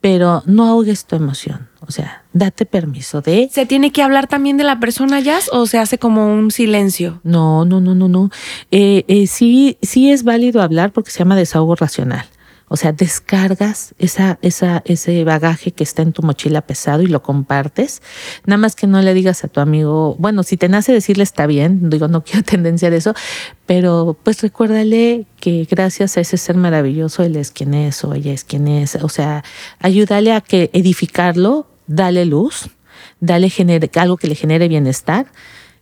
pero 0.00 0.42
no 0.46 0.66
ahogues 0.66 1.04
tu 1.06 1.16
emoción. 1.16 1.68
O 1.80 1.90
sea, 1.90 2.24
date 2.32 2.66
permiso 2.66 3.22
de... 3.22 3.48
¿Se 3.50 3.64
tiene 3.64 3.92
que 3.92 4.02
hablar 4.02 4.26
también 4.26 4.58
de 4.58 4.64
la 4.64 4.78
persona 4.78 5.20
jazz 5.20 5.48
o 5.52 5.66
se 5.66 5.78
hace 5.78 5.98
como 5.98 6.34
un 6.34 6.50
silencio? 6.50 7.20
No, 7.24 7.64
no, 7.64 7.80
no, 7.80 7.94
no, 7.94 8.08
no. 8.08 8.30
Eh, 8.70 9.04
eh, 9.08 9.26
sí, 9.26 9.78
sí 9.80 10.10
es 10.10 10.22
válido 10.22 10.60
hablar 10.60 10.92
porque 10.92 11.10
se 11.10 11.20
llama 11.20 11.36
desahogo 11.36 11.74
racional. 11.76 12.26
O 12.68 12.76
sea, 12.76 12.92
descargas 12.92 13.94
esa, 13.98 14.38
esa, 14.42 14.82
ese 14.84 15.24
bagaje 15.24 15.72
que 15.72 15.82
está 15.82 16.02
en 16.02 16.12
tu 16.12 16.22
mochila 16.22 16.60
pesado 16.60 17.02
y 17.02 17.06
lo 17.06 17.22
compartes. 17.22 18.02
Nada 18.44 18.58
más 18.58 18.76
que 18.76 18.86
no 18.86 19.00
le 19.00 19.14
digas 19.14 19.42
a 19.44 19.48
tu 19.48 19.60
amigo, 19.60 20.16
bueno, 20.18 20.42
si 20.42 20.58
te 20.58 20.68
nace 20.68 20.92
decirle 20.92 21.22
está 21.24 21.46
bien, 21.46 21.88
digo, 21.88 22.08
no 22.08 22.22
quiero 22.22 22.42
tendenciar 22.44 22.92
eso, 22.92 23.14
pero 23.64 24.16
pues 24.22 24.42
recuérdale 24.42 25.26
que 25.48 25.66
gracias 25.70 26.18
a 26.18 26.20
ese 26.20 26.36
ser 26.36 26.56
maravilloso, 26.56 27.22
él 27.22 27.36
es 27.36 27.50
quien 27.50 27.72
es 27.72 28.04
o 28.04 28.12
ella 28.12 28.32
es 28.34 28.44
quien 28.44 28.68
es. 28.68 28.96
O 28.96 29.08
sea, 29.08 29.42
ayúdale 29.78 30.34
a 30.34 30.42
que 30.42 30.68
edificarlo, 30.74 31.66
dale 31.86 32.26
luz, 32.26 32.68
dale 33.20 33.48
genere, 33.48 33.90
algo 33.94 34.18
que 34.18 34.26
le 34.28 34.34
genere 34.34 34.68
bienestar 34.68 35.26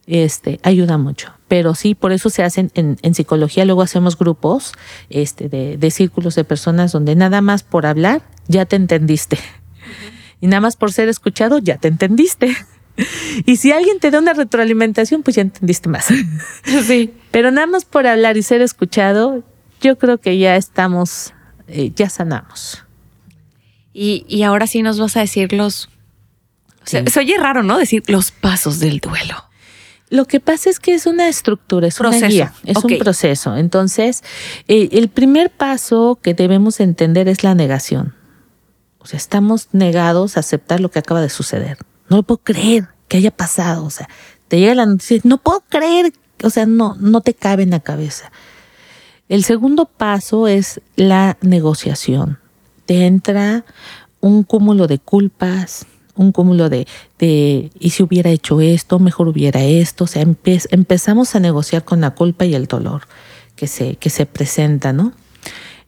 este, 0.06 0.60
ayuda 0.62 0.98
mucho. 0.98 1.32
Pero 1.48 1.74
sí, 1.74 1.96
por 1.96 2.12
eso 2.12 2.30
se 2.30 2.44
hacen 2.44 2.70
en, 2.74 2.96
en 3.02 3.14
psicología, 3.14 3.64
luego 3.64 3.82
hacemos 3.82 4.16
grupos 4.16 4.72
este, 5.10 5.48
de, 5.48 5.76
de, 5.76 5.90
círculos 5.90 6.36
de 6.36 6.44
personas 6.44 6.92
donde 6.92 7.16
nada 7.16 7.40
más 7.40 7.64
por 7.64 7.86
hablar 7.86 8.22
ya 8.46 8.66
te 8.66 8.76
entendiste. 8.76 9.38
Y 10.40 10.46
nada 10.46 10.60
más 10.60 10.76
por 10.76 10.92
ser 10.92 11.08
escuchado 11.08 11.58
ya 11.58 11.78
te 11.78 11.88
entendiste. 11.88 12.54
Y 13.44 13.56
si 13.56 13.72
alguien 13.72 14.00
te 14.00 14.10
da 14.10 14.18
una 14.18 14.32
retroalimentación, 14.32 15.22
pues 15.22 15.36
ya 15.36 15.42
entendiste 15.42 15.88
más. 15.88 16.06
Sí. 16.86 17.12
Pero 17.30 17.50
nada 17.50 17.66
más 17.66 17.84
por 17.84 18.06
hablar 18.06 18.36
y 18.36 18.42
ser 18.42 18.62
escuchado, 18.62 19.44
yo 19.86 19.98
creo 19.98 20.18
que 20.18 20.38
ya 20.38 20.56
estamos, 20.56 21.32
eh, 21.68 21.92
ya 21.94 22.10
sanamos. 22.10 22.84
Y, 23.92 24.26
y 24.28 24.42
ahora 24.42 24.66
sí 24.66 24.82
nos 24.82 24.98
vas 24.98 25.16
a 25.16 25.20
decir 25.20 25.52
los... 25.52 25.88
Sí. 26.84 26.98
Se, 26.98 27.10
se 27.10 27.20
oye 27.20 27.36
raro, 27.38 27.62
¿no? 27.62 27.78
Decir 27.78 28.02
los 28.08 28.30
pasos 28.30 28.78
del 28.78 29.00
duelo. 29.00 29.36
Lo 30.08 30.26
que 30.26 30.38
pasa 30.38 30.70
es 30.70 30.78
que 30.78 30.94
es 30.94 31.06
una 31.06 31.28
estructura, 31.28 31.88
es 31.88 31.96
proceso. 31.96 32.26
una 32.26 32.28
guía, 32.28 32.52
es 32.64 32.76
okay. 32.76 32.96
un 32.96 33.02
proceso. 33.02 33.56
Entonces, 33.56 34.22
eh, 34.68 34.88
el 34.92 35.08
primer 35.08 35.50
paso 35.50 36.18
que 36.22 36.34
debemos 36.34 36.78
entender 36.78 37.26
es 37.26 37.42
la 37.42 37.54
negación. 37.54 38.14
O 38.98 39.06
sea, 39.06 39.16
estamos 39.16 39.68
negados 39.72 40.36
a 40.36 40.40
aceptar 40.40 40.80
lo 40.80 40.90
que 40.90 41.00
acaba 41.00 41.20
de 41.20 41.28
suceder. 41.28 41.78
No 42.08 42.18
lo 42.18 42.22
puedo 42.22 42.38
creer 42.38 42.88
que 43.08 43.16
haya 43.16 43.32
pasado. 43.32 43.84
O 43.84 43.90
sea, 43.90 44.08
te 44.46 44.60
llega 44.60 44.74
la 44.76 44.86
noticia, 44.86 45.20
no 45.24 45.38
puedo 45.38 45.64
creer 45.68 46.12
o 46.42 46.50
sea, 46.50 46.66
no, 46.66 46.96
no 47.00 47.20
te 47.20 47.34
cabe 47.34 47.62
en 47.62 47.70
la 47.70 47.80
cabeza. 47.80 48.30
El 49.28 49.42
segundo 49.44 49.86
paso 49.86 50.46
es 50.46 50.80
la 50.94 51.36
negociación. 51.40 52.38
Te 52.86 53.06
entra 53.06 53.64
un 54.20 54.44
cúmulo 54.44 54.86
de 54.86 54.98
culpas, 54.98 55.86
un 56.14 56.30
cúmulo 56.32 56.68
de, 56.68 56.86
y 57.18 57.90
si 57.90 58.02
hubiera 58.02 58.30
hecho 58.30 58.60
esto, 58.60 58.98
mejor 58.98 59.28
hubiera 59.28 59.62
esto. 59.64 60.04
O 60.04 60.06
sea, 60.06 60.22
empezamos 60.22 61.34
a 61.34 61.40
negociar 61.40 61.84
con 61.84 62.00
la 62.00 62.12
culpa 62.12 62.44
y 62.44 62.54
el 62.54 62.66
dolor 62.66 63.02
que 63.56 63.66
se, 63.66 63.96
que 63.96 64.10
se 64.10 64.26
presenta, 64.26 64.92
¿no? 64.92 65.12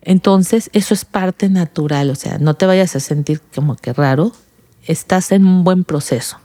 Entonces, 0.02 0.70
eso 0.72 0.94
es 0.94 1.04
parte 1.04 1.48
natural, 1.48 2.10
o 2.10 2.14
sea, 2.14 2.38
no 2.38 2.54
te 2.54 2.66
vayas 2.66 2.96
a 2.96 3.00
sentir 3.00 3.40
como 3.54 3.76
que 3.76 3.92
raro, 3.92 4.32
estás 4.84 5.32
en 5.32 5.44
un 5.44 5.64
buen 5.64 5.84
proceso. 5.84 6.38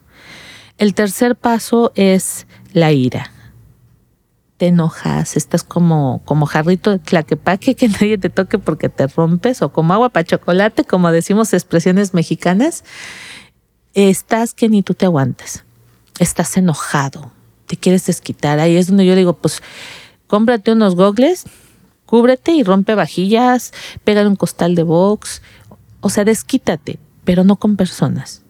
El 0.77 0.93
tercer 0.93 1.35
paso 1.35 1.91
es 1.95 2.45
la 2.73 2.91
ira. 2.91 3.32
Te 4.57 4.67
enojas, 4.67 5.35
estás 5.35 5.63
como, 5.63 6.21
como 6.25 6.45
jarrito 6.45 6.91
de 6.91 6.99
tlaquepaque 6.99 7.75
que 7.75 7.87
nadie 7.89 8.17
te 8.17 8.29
toque 8.29 8.59
porque 8.59 8.89
te 8.89 9.07
rompes, 9.07 9.61
o 9.61 9.71
como 9.71 9.93
agua 9.93 10.09
para 10.09 10.25
chocolate, 10.25 10.83
como 10.83 11.11
decimos 11.11 11.53
expresiones 11.53 12.13
mexicanas. 12.13 12.83
Estás 13.93 14.53
que 14.53 14.69
ni 14.69 14.81
tú 14.81 14.93
te 14.93 15.05
aguantes. 15.05 15.63
Estás 16.19 16.57
enojado, 16.57 17.31
te 17.67 17.77
quieres 17.77 18.05
desquitar. 18.05 18.59
Ahí 18.59 18.75
es 18.75 18.87
donde 18.87 19.05
yo 19.05 19.15
digo, 19.15 19.33
pues 19.33 19.61
cómprate 20.27 20.71
unos 20.71 20.95
gogles, 20.95 21.45
cúbrete 22.05 22.51
y 22.51 22.63
rompe 22.63 22.95
vajillas, 22.95 23.73
pega 24.03 24.27
un 24.27 24.35
costal 24.35 24.75
de 24.75 24.83
box, 24.83 25.41
o 25.99 26.09
sea, 26.09 26.25
desquítate, 26.25 26.99
pero 27.23 27.43
no 27.43 27.55
con 27.55 27.75
personas. 27.75 28.43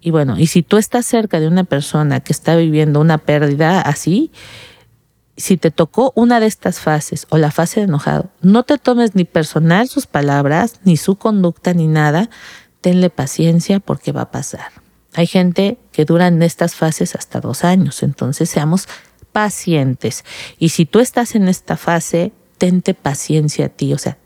Y 0.00 0.10
bueno, 0.10 0.38
y 0.38 0.48
si 0.48 0.62
tú 0.62 0.76
estás 0.76 1.06
cerca 1.06 1.40
de 1.40 1.48
una 1.48 1.64
persona 1.64 2.20
que 2.20 2.32
está 2.32 2.56
viviendo 2.56 3.00
una 3.00 3.18
pérdida 3.18 3.80
así, 3.80 4.30
si 5.36 5.56
te 5.56 5.70
tocó 5.70 6.12
una 6.14 6.40
de 6.40 6.46
estas 6.46 6.80
fases 6.80 7.26
o 7.30 7.38
la 7.38 7.50
fase 7.50 7.80
de 7.80 7.86
enojado, 7.86 8.30
no 8.40 8.62
te 8.62 8.78
tomes 8.78 9.14
ni 9.14 9.24
personal 9.24 9.88
sus 9.88 10.06
palabras, 10.06 10.80
ni 10.84 10.96
su 10.96 11.16
conducta, 11.16 11.74
ni 11.74 11.88
nada. 11.88 12.30
Tenle 12.80 13.10
paciencia 13.10 13.80
porque 13.80 14.12
va 14.12 14.22
a 14.22 14.30
pasar. 14.30 14.70
Hay 15.14 15.26
gente 15.26 15.78
que 15.92 16.04
dura 16.04 16.26
en 16.26 16.42
estas 16.42 16.74
fases 16.74 17.14
hasta 17.14 17.40
dos 17.40 17.64
años, 17.64 18.02
entonces 18.02 18.50
seamos 18.50 18.88
pacientes. 19.32 20.24
Y 20.58 20.70
si 20.70 20.86
tú 20.86 21.00
estás 21.00 21.34
en 21.34 21.48
esta 21.48 21.76
fase, 21.76 22.32
tente 22.58 22.94
paciencia 22.94 23.66
a 23.66 23.68
ti, 23.68 23.92
o 23.92 23.98
sea, 23.98 24.18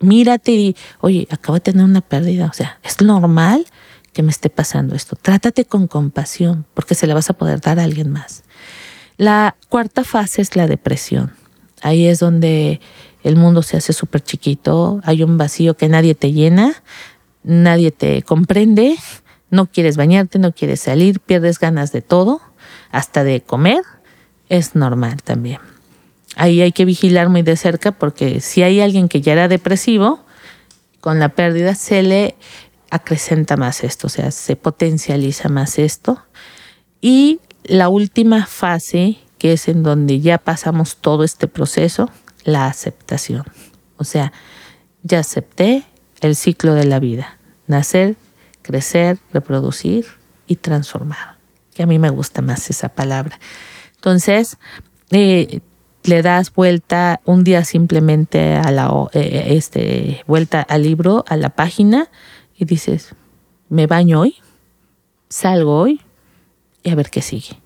mírate 0.00 0.52
y, 0.52 0.76
oye, 1.00 1.26
acabo 1.30 1.54
de 1.54 1.60
tener 1.60 1.84
una 1.84 2.00
pérdida, 2.00 2.46
o 2.46 2.52
sea, 2.52 2.78
es 2.82 3.00
normal 3.00 3.66
que 4.12 4.22
me 4.22 4.30
esté 4.30 4.50
pasando 4.50 4.94
esto. 4.94 5.16
Trátate 5.16 5.64
con 5.64 5.86
compasión 5.86 6.66
porque 6.74 6.94
se 6.94 7.06
la 7.06 7.14
vas 7.14 7.30
a 7.30 7.34
poder 7.34 7.60
dar 7.60 7.78
a 7.78 7.84
alguien 7.84 8.10
más. 8.10 8.42
La 9.22 9.54
cuarta 9.68 10.02
fase 10.02 10.42
es 10.42 10.56
la 10.56 10.66
depresión. 10.66 11.32
Ahí 11.80 12.08
es 12.08 12.18
donde 12.18 12.80
el 13.22 13.36
mundo 13.36 13.62
se 13.62 13.76
hace 13.76 13.92
súper 13.92 14.20
chiquito, 14.20 15.00
hay 15.04 15.22
un 15.22 15.38
vacío 15.38 15.76
que 15.76 15.88
nadie 15.88 16.16
te 16.16 16.32
llena, 16.32 16.82
nadie 17.44 17.92
te 17.92 18.22
comprende, 18.22 18.96
no 19.48 19.66
quieres 19.70 19.96
bañarte, 19.96 20.40
no 20.40 20.50
quieres 20.50 20.80
salir, 20.80 21.20
pierdes 21.20 21.60
ganas 21.60 21.92
de 21.92 22.02
todo, 22.02 22.40
hasta 22.90 23.22
de 23.22 23.42
comer, 23.42 23.82
es 24.48 24.74
normal 24.74 25.22
también. 25.22 25.60
Ahí 26.34 26.60
hay 26.60 26.72
que 26.72 26.84
vigilar 26.84 27.28
muy 27.28 27.42
de 27.42 27.56
cerca 27.56 27.92
porque 27.92 28.40
si 28.40 28.64
hay 28.64 28.80
alguien 28.80 29.08
que 29.08 29.20
ya 29.20 29.34
era 29.34 29.46
depresivo, 29.46 30.18
con 31.00 31.20
la 31.20 31.28
pérdida 31.28 31.76
se 31.76 32.02
le 32.02 32.34
acrecenta 32.90 33.56
más 33.56 33.84
esto, 33.84 34.08
o 34.08 34.10
sea, 34.10 34.32
se 34.32 34.56
potencializa 34.56 35.48
más 35.48 35.78
esto. 35.78 36.20
Y 37.00 37.38
la 37.64 37.88
última 37.88 38.46
fase, 38.46 39.18
que 39.38 39.52
es 39.52 39.68
en 39.68 39.82
donde 39.82 40.20
ya 40.20 40.38
pasamos 40.38 40.96
todo 40.96 41.24
este 41.24 41.48
proceso, 41.48 42.10
la 42.44 42.66
aceptación. 42.66 43.44
O 43.96 44.04
sea, 44.04 44.32
ya 45.02 45.20
acepté 45.20 45.84
el 46.20 46.36
ciclo 46.36 46.74
de 46.74 46.84
la 46.84 46.98
vida, 46.98 47.38
nacer, 47.66 48.16
crecer, 48.62 49.18
reproducir 49.32 50.06
y 50.46 50.56
transformar, 50.56 51.36
que 51.74 51.82
a 51.82 51.86
mí 51.86 51.98
me 51.98 52.10
gusta 52.10 52.42
más 52.42 52.70
esa 52.70 52.88
palabra. 52.88 53.38
Entonces, 53.96 54.56
eh, 55.10 55.60
le 56.04 56.22
das 56.22 56.52
vuelta 56.52 57.20
un 57.24 57.44
día 57.44 57.64
simplemente 57.64 58.54
a 58.54 58.70
la 58.70 59.08
eh, 59.12 59.54
este, 59.56 60.24
vuelta 60.26 60.62
al 60.62 60.82
libro, 60.82 61.24
a 61.28 61.36
la 61.36 61.50
página, 61.50 62.08
y 62.56 62.64
dices, 62.64 63.14
me 63.68 63.86
baño 63.86 64.20
hoy, 64.20 64.36
salgo 65.28 65.80
hoy 65.80 66.00
y 66.82 66.90
a 66.90 66.94
ver 66.94 67.10
qué 67.10 67.22
sigue. 67.22 67.60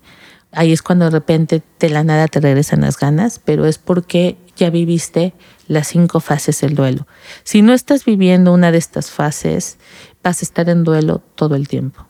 Ahí 0.51 0.71
es 0.71 0.81
cuando 0.81 1.05
de 1.05 1.11
repente 1.11 1.61
de 1.79 1.89
la 1.89 2.03
nada 2.03 2.27
te 2.27 2.39
regresan 2.39 2.81
las 2.81 2.97
ganas, 2.97 3.39
pero 3.43 3.65
es 3.65 3.77
porque 3.77 4.37
ya 4.55 4.69
viviste 4.69 5.33
las 5.67 5.87
cinco 5.87 6.19
fases 6.19 6.61
del 6.61 6.75
duelo. 6.75 7.05
Si 7.43 7.61
no 7.61 7.73
estás 7.73 8.05
viviendo 8.05 8.53
una 8.53 8.71
de 8.71 8.77
estas 8.77 9.11
fases, 9.11 9.77
vas 10.23 10.41
a 10.41 10.45
estar 10.45 10.69
en 10.69 10.83
duelo 10.83 11.21
todo 11.35 11.55
el 11.55 11.67
tiempo. 11.67 12.07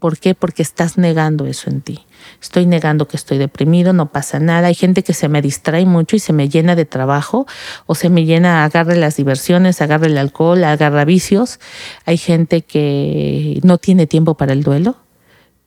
¿Por 0.00 0.18
qué? 0.18 0.34
Porque 0.34 0.62
estás 0.62 0.96
negando 0.96 1.44
eso 1.46 1.68
en 1.68 1.82
ti. 1.82 2.06
Estoy 2.40 2.64
negando 2.64 3.06
que 3.06 3.18
estoy 3.18 3.36
deprimido, 3.36 3.92
no 3.92 4.10
pasa 4.10 4.40
nada. 4.40 4.68
Hay 4.68 4.74
gente 4.74 5.02
que 5.04 5.12
se 5.12 5.28
me 5.28 5.42
distrae 5.42 5.84
mucho 5.84 6.16
y 6.16 6.20
se 6.20 6.32
me 6.32 6.48
llena 6.48 6.74
de 6.74 6.86
trabajo 6.86 7.46
o 7.84 7.94
se 7.94 8.08
me 8.08 8.24
llena, 8.24 8.64
agarre 8.64 8.96
las 8.96 9.16
diversiones, 9.16 9.82
agarre 9.82 10.06
el 10.06 10.16
alcohol, 10.16 10.64
agarra 10.64 11.04
vicios. 11.04 11.60
Hay 12.06 12.16
gente 12.16 12.62
que 12.62 13.60
no 13.62 13.76
tiene 13.76 14.06
tiempo 14.06 14.36
para 14.38 14.54
el 14.54 14.62
duelo, 14.62 14.96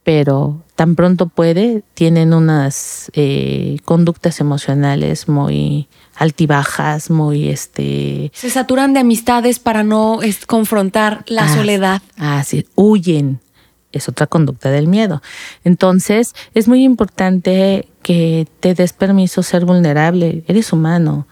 pero 0.03 0.61
tan 0.75 0.95
pronto 0.95 1.27
puede, 1.27 1.83
tienen 1.93 2.33
unas 2.33 3.09
eh, 3.13 3.77
conductas 3.85 4.39
emocionales 4.39 5.29
muy 5.29 5.87
altibajas, 6.15 7.09
muy 7.09 7.47
este... 7.47 8.31
Se 8.33 8.49
saturan 8.49 8.93
de 8.93 8.99
amistades 8.99 9.59
para 9.59 9.83
no 9.83 10.19
confrontar 10.45 11.23
la 11.27 11.45
ah, 11.45 11.55
soledad. 11.55 12.01
Ah, 12.17 12.43
sí, 12.43 12.65
huyen 12.75 13.39
es 13.93 14.09
otra 14.09 14.27
conducta 14.27 14.69
del 14.71 14.87
miedo. 14.87 15.21
Entonces, 15.63 16.33
es 16.53 16.67
muy 16.67 16.83
importante 16.83 17.87
que 18.01 18.47
te 18.59 18.73
des 18.73 18.91
permiso 18.91 19.43
ser 19.43 19.65
vulnerable. 19.65 20.43
Eres 20.47 20.73
humano, 20.73 21.27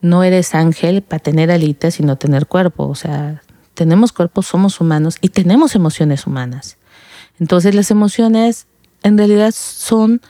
no 0.00 0.22
eres 0.22 0.54
ángel 0.54 1.02
para 1.02 1.20
tener 1.20 1.50
alitas 1.50 1.98
y 1.98 2.04
no 2.04 2.16
tener 2.16 2.46
cuerpo. 2.46 2.86
O 2.86 2.94
sea, 2.94 3.42
tenemos 3.74 4.12
cuerpo, 4.12 4.42
somos 4.42 4.80
humanos 4.80 5.16
y 5.20 5.30
tenemos 5.30 5.74
emociones 5.74 6.26
humanas. 6.26 6.76
Entonces, 7.42 7.74
las 7.74 7.90
emociones 7.90 8.68
en 9.02 9.18
realidad 9.18 9.52
son 9.52 10.20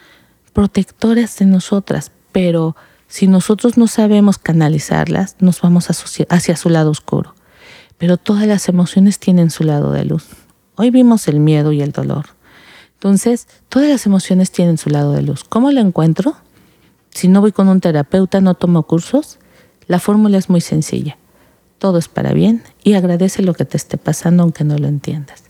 protectoras 0.51 1.37
de 1.37 1.45
nosotras, 1.45 2.11
pero 2.31 2.75
si 3.07 3.27
nosotros 3.27 3.77
no 3.77 3.85
sabemos 3.85 4.39
canalizarlas, 4.39 5.35
nos 5.39 5.61
vamos 5.61 5.89
hacia 5.91 6.57
su 6.57 6.69
lado 6.69 6.89
oscuro. 6.89 7.35
Pero 7.99 8.17
todas 8.17 8.47
las 8.47 8.67
emociones 8.67 9.19
tienen 9.19 9.51
su 9.51 9.63
lado 9.63 9.91
de 9.91 10.05
luz. 10.05 10.25
Hoy 10.75 10.89
vimos 10.89 11.27
el 11.27 11.39
miedo 11.39 11.71
y 11.71 11.83
el 11.83 11.91
dolor. 11.91 12.25
Entonces, 12.95 13.47
todas 13.69 13.89
las 13.89 14.07
emociones 14.07 14.49
tienen 14.49 14.79
su 14.79 14.89
lado 14.89 15.11
de 15.11 15.21
luz. 15.21 15.43
¿Cómo 15.43 15.71
lo 15.71 15.81
encuentro? 15.81 16.35
Si 17.11 17.27
no 17.27 17.41
voy 17.41 17.51
con 17.51 17.69
un 17.69 17.79
terapeuta, 17.79 18.41
no 18.41 18.55
tomo 18.55 18.87
cursos, 18.87 19.37
la 19.85 19.99
fórmula 19.99 20.39
es 20.39 20.49
muy 20.49 20.61
sencilla. 20.61 21.19
Todo 21.77 21.99
es 21.99 22.07
para 22.07 22.33
bien 22.33 22.63
y 22.83 22.95
agradece 22.95 23.43
lo 23.43 23.53
que 23.53 23.65
te 23.65 23.77
esté 23.77 23.99
pasando 23.99 24.41
aunque 24.41 24.63
no 24.63 24.79
lo 24.79 24.87
entiendas. 24.87 25.43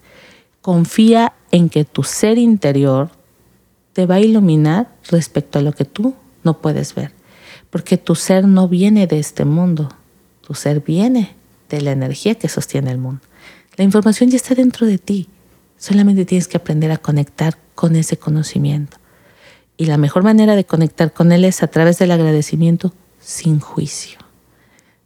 Confía 0.63 1.33
en 1.51 1.67
que 1.67 1.83
tu 1.83 2.03
ser 2.03 2.37
interior 2.37 3.09
te 3.91 4.05
va 4.05 4.15
a 4.15 4.21
iluminar 4.21 4.95
respecto 5.09 5.59
a 5.59 5.61
lo 5.61 5.73
que 5.73 5.83
tú 5.83 6.15
no 6.41 6.61
puedes 6.61 6.95
ver. 6.95 7.11
Porque 7.69 7.97
tu 7.97 8.15
ser 8.15 8.47
no 8.47 8.69
viene 8.69 9.05
de 9.05 9.19
este 9.19 9.43
mundo, 9.43 9.89
tu 10.39 10.53
ser 10.53 10.79
viene 10.79 11.35
de 11.67 11.81
la 11.81 11.91
energía 11.91 12.35
que 12.35 12.47
sostiene 12.47 12.91
el 12.91 12.97
mundo. 12.97 13.19
La 13.75 13.83
información 13.83 14.29
ya 14.29 14.37
está 14.37 14.55
dentro 14.55 14.87
de 14.87 14.99
ti. 14.99 15.27
Solamente 15.77 16.23
tienes 16.23 16.47
que 16.47 16.55
aprender 16.55 16.91
a 16.91 16.97
conectar 16.97 17.57
con 17.75 17.97
ese 17.97 18.15
conocimiento. 18.15 18.95
Y 19.75 19.87
la 19.87 19.97
mejor 19.97 20.23
manera 20.23 20.55
de 20.55 20.63
conectar 20.63 21.11
con 21.11 21.33
él 21.33 21.43
es 21.43 21.61
a 21.61 21.67
través 21.67 21.99
del 21.99 22.11
agradecimiento 22.11 22.93
sin 23.19 23.59
juicio, 23.59 24.17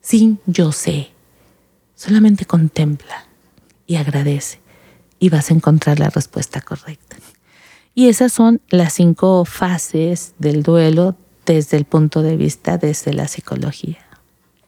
sin 0.01 0.39
yo 0.45 0.71
sé. 0.71 1.09
Solamente 1.95 2.45
contempla 2.45 3.25
y 3.87 3.95
agradece 3.95 4.66
y 5.20 5.30
vas 5.30 5.49
a 5.49 5.53
encontrar 5.53 5.99
la 5.99 6.09
respuesta 6.09 6.61
correcta. 6.61 7.18
Y 7.95 8.09
esas 8.09 8.32
son 8.32 8.61
las 8.70 8.93
cinco 8.93 9.43
fases 9.45 10.34
del 10.38 10.61
duelo 10.63 11.15
desde 11.45 11.78
el 11.78 11.86
punto 11.86 12.22
de 12.22 12.38
vista 12.38 12.78
desde 12.78 13.13
la 13.13 13.28
psicología. 13.28 13.97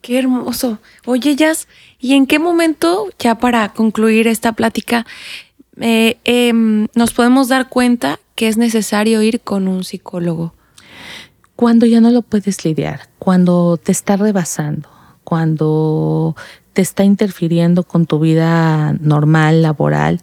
Qué 0.00 0.18
hermoso. 0.18 0.78
Oye, 1.04 1.36
Jazz, 1.36 1.68
¿y 2.00 2.14
en 2.14 2.26
qué 2.26 2.38
momento, 2.38 3.10
ya 3.18 3.38
para 3.38 3.68
concluir 3.68 4.26
esta 4.26 4.52
plática, 4.52 5.06
eh, 5.78 6.18
em, 6.24 6.88
nos 6.94 7.12
podemos 7.12 7.48
dar 7.48 7.68
cuenta 7.68 8.18
que 8.34 8.48
es 8.48 8.56
necesario 8.56 9.22
ir 9.22 9.40
con 9.40 9.68
un 9.68 9.84
psicólogo? 9.84 10.54
Cuando 11.54 11.84
ya 11.84 12.00
no 12.00 12.10
lo 12.10 12.22
puedes 12.22 12.64
lidiar, 12.64 13.10
cuando 13.18 13.76
te 13.76 13.92
está 13.92 14.16
rebasando, 14.16 14.88
cuando 15.22 16.34
te 16.72 16.82
está 16.82 17.04
interfiriendo 17.04 17.82
con 17.82 18.06
tu 18.06 18.18
vida 18.20 18.92
normal, 19.00 19.62
laboral, 19.62 20.20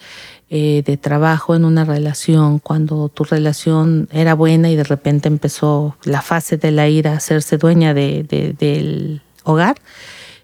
eh, 0.49 0.81
de 0.85 0.95
trabajo 0.95 1.55
en 1.55 1.65
una 1.65 1.83
relación, 1.83 2.59
cuando 2.59 3.09
tu 3.09 3.25
relación 3.25 4.07
era 4.13 4.33
buena 4.33 4.69
y 4.69 4.77
de 4.77 4.85
repente 4.85 5.27
empezó 5.27 5.97
la 6.05 6.21
fase 6.21 6.55
de 6.55 6.71
la 6.71 6.87
ira 6.87 7.11
a 7.11 7.17
hacerse 7.17 7.57
dueña 7.57 7.93
de, 7.93 8.23
del 8.57 9.21
hogar, 9.43 9.75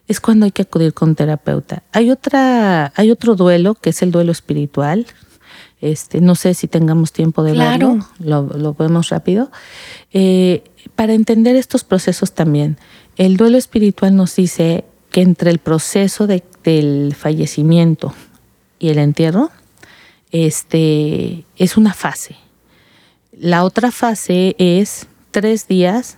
es 0.10 0.20
cuando 0.20 0.46
hay 0.46 0.52
que 0.52 0.64
acudir 0.64 0.94
con 0.94 1.16
terapeuta. 1.16 1.84
Hay 1.94 2.12
otra, 2.12 2.92
hay 2.98 3.12
otro 3.12 3.36
duelo 3.36 3.76
que 3.76 3.92
es 3.92 4.02
el 4.02 4.12
duelo 4.12 4.34
espiritual. 4.34 5.06
Este, 5.80 6.20
no 6.20 6.36
sé 6.36 6.54
si 6.54 6.68
tengamos 6.68 7.14
tiempo 7.14 7.42
de 7.42 7.54
verlo, 7.54 8.00
lo, 8.20 8.44
lo 8.44 8.74
vemos 8.74 9.08
rápido. 9.10 9.52
Eh, 10.12 10.64
para 10.96 11.14
entender 11.14 11.56
estos 11.56 11.86
procesos 11.86 12.34
también, 12.34 12.78
el 13.16 13.38
duelo 13.38 13.58
espiritual 13.58 14.16
nos 14.16 14.36
dice 14.36 14.84
que 15.14 15.22
entre 15.22 15.52
el 15.52 15.60
proceso 15.60 16.26
del 16.26 17.14
fallecimiento 17.16 18.16
y 18.80 18.90
el 18.90 18.98
entierro, 18.98 19.52
este, 20.32 21.46
es 21.56 21.78
una 21.78 21.94
fase. 21.94 22.36
La 23.32 23.64
otra 23.64 23.92
fase 23.92 24.56
es 24.58 25.06
tres 25.30 25.68
días, 25.68 26.18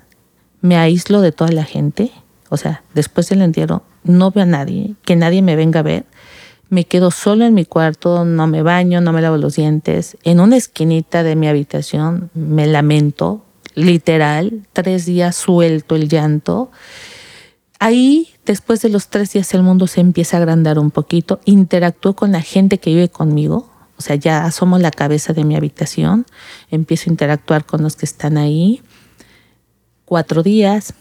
me 0.62 0.78
aíslo 0.78 1.20
de 1.20 1.34
toda 1.34 1.52
la 1.52 1.66
gente, 1.66 2.10
o 2.48 2.56
sea, 2.56 2.84
después 2.94 3.28
del 3.28 3.42
entierro 3.42 3.84
no 4.06 4.32
veo 4.32 4.44
a 4.44 4.46
nadie, 4.46 4.96
que 5.04 5.18
nadie 5.18 5.42
me 5.42 5.58
venga 5.58 5.82
a 5.82 5.84
ver, 5.84 6.06
me 6.70 6.86
quedo 6.86 7.12
solo 7.12 7.44
en 7.44 7.54
mi 7.54 7.66
cuarto, 7.66 8.24
no 8.24 8.48
me 8.48 8.62
baño, 8.62 9.02
no 9.02 9.12
me 9.12 9.22
lavo 9.22 9.36
los 9.36 9.58
dientes, 9.58 10.16
en 10.24 10.40
una 10.40 10.56
esquinita 10.56 11.22
de 11.22 11.36
mi 11.36 11.50
habitación 11.50 12.30
me 12.34 12.66
lamento, 12.66 13.44
literal, 13.74 14.66
tres 14.72 15.06
días 15.06 15.36
suelto 15.36 15.98
el 15.98 16.08
llanto. 16.08 16.72
Ahí, 17.80 18.30
después 18.46 18.82
de 18.82 18.90
los 18.90 19.10
tres 19.10 19.34
días, 19.34 19.54
el 19.54 19.64
mundo 19.64 19.88
se 19.88 20.02
empieza 20.02 20.38
a 20.38 20.40
agrandar 20.40 20.80
un 20.80 20.92
poquito, 20.92 21.40
interactúo 21.46 22.16
con 22.16 22.32
la 22.32 22.42
gente 22.42 22.78
que 22.78 22.92
vive 22.92 23.10
conmigo, 23.10 23.70
o 23.98 24.02
sea, 24.02 24.16
ya 24.16 24.46
asomo 24.46 24.78
la 24.78 24.92
cabeza 24.92 25.34
de 25.34 25.44
mi 25.44 25.56
habitación, 25.56 26.26
empiezo 26.70 27.10
a 27.10 27.14
interactuar 27.14 27.66
con 27.66 27.82
los 27.82 27.96
que 27.96 28.06
están 28.06 28.38
ahí. 28.38 28.82
Cuatro 30.06 30.44
días. 30.44 30.94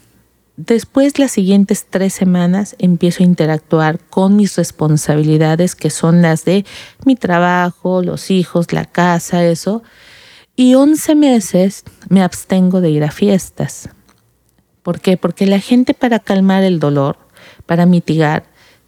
Después, 0.57 1.19
las 1.19 1.31
siguientes 1.31 1.85
tres 1.89 2.13
semanas, 2.13 2.75
empiezo 2.79 3.23
a 3.23 3.25
interactuar 3.25 3.99
con 3.99 4.37
mis 4.37 4.55
responsabilidades, 4.55 5.75
que 5.75 5.89
son 5.89 6.21
las 6.21 6.45
de 6.45 6.65
mi 7.05 7.15
trabajo, 7.15 8.01
los 8.01 8.31
hijos, 8.31 8.71
la 8.71 8.85
casa, 8.85 9.43
eso. 9.43 9.83
Y 10.55 10.75
once 10.75 11.15
meses 11.15 11.83
me 12.07 12.23
abstengo 12.23 12.79
de 12.79 12.89
ir 12.89 13.03
a 13.03 13.11
fiestas. 13.11 13.89
¿Por 14.85 15.01
qué? 15.01 15.17
Porque 15.17 15.47
la 15.47 15.59
gente 15.59 15.95
para 15.95 16.19
calmar 16.19 16.63
el 16.63 16.79
dolor, 16.79 17.17
para 17.65 17.87
mitigar, 17.87 18.45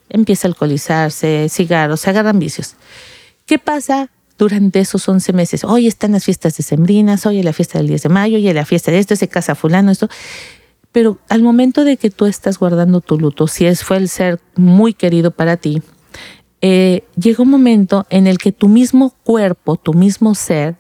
empieza 0.10 0.48
a 0.48 0.50
alcoholizarse, 0.50 1.50
cigarros, 1.50 2.02
se 2.02 2.12
agarran 2.12 2.38
vicios. 2.38 2.76
¿Qué 3.48 3.58
pasa 3.58 4.12
durante 4.38 4.80
esos 4.80 5.10
11 5.10 5.34
meses? 5.34 5.64
Hoy 5.64 5.88
están 5.88 6.12
las 6.12 6.24
fiestas 6.24 6.56
decembrinas, 6.56 7.26
hoy 7.26 7.40
es 7.40 7.46
la 7.46 7.52
fiesta 7.52 7.80
del 7.80 7.88
10 7.88 8.04
de 8.04 8.10
mayo, 8.10 8.38
hoy 8.38 8.54
la 8.54 8.64
fiesta 8.64 8.92
de 8.92 9.00
esto, 9.00 9.16
se 9.16 9.28
casa 9.28 9.56
fulano, 9.56 9.90
esto. 9.90 10.08
Pero 10.92 11.18
al 11.30 11.42
momento 11.42 11.84
de 11.84 11.98
que 11.98 12.12
tú 12.12 12.28
estás 12.28 12.60
guardando 12.60 13.02
tu 13.02 13.20
luto, 13.20 13.48
si 13.48 13.66
es, 13.66 13.84
fue 13.84 13.98
el 13.98 14.08
ser 14.08 14.40
muy 14.56 14.94
querido 14.94 15.32
para 15.32 15.58
ti, 15.58 15.82
eh, 16.62 17.06
llega 17.20 17.42
un 17.42 17.50
momento 17.50 18.06
en 18.12 18.28
el 18.28 18.38
que 18.38 18.52
tu 18.52 18.68
mismo 18.68 19.16
cuerpo, 19.24 19.78
tu 19.78 19.96
mismo 19.96 20.36
ser, 20.36 20.76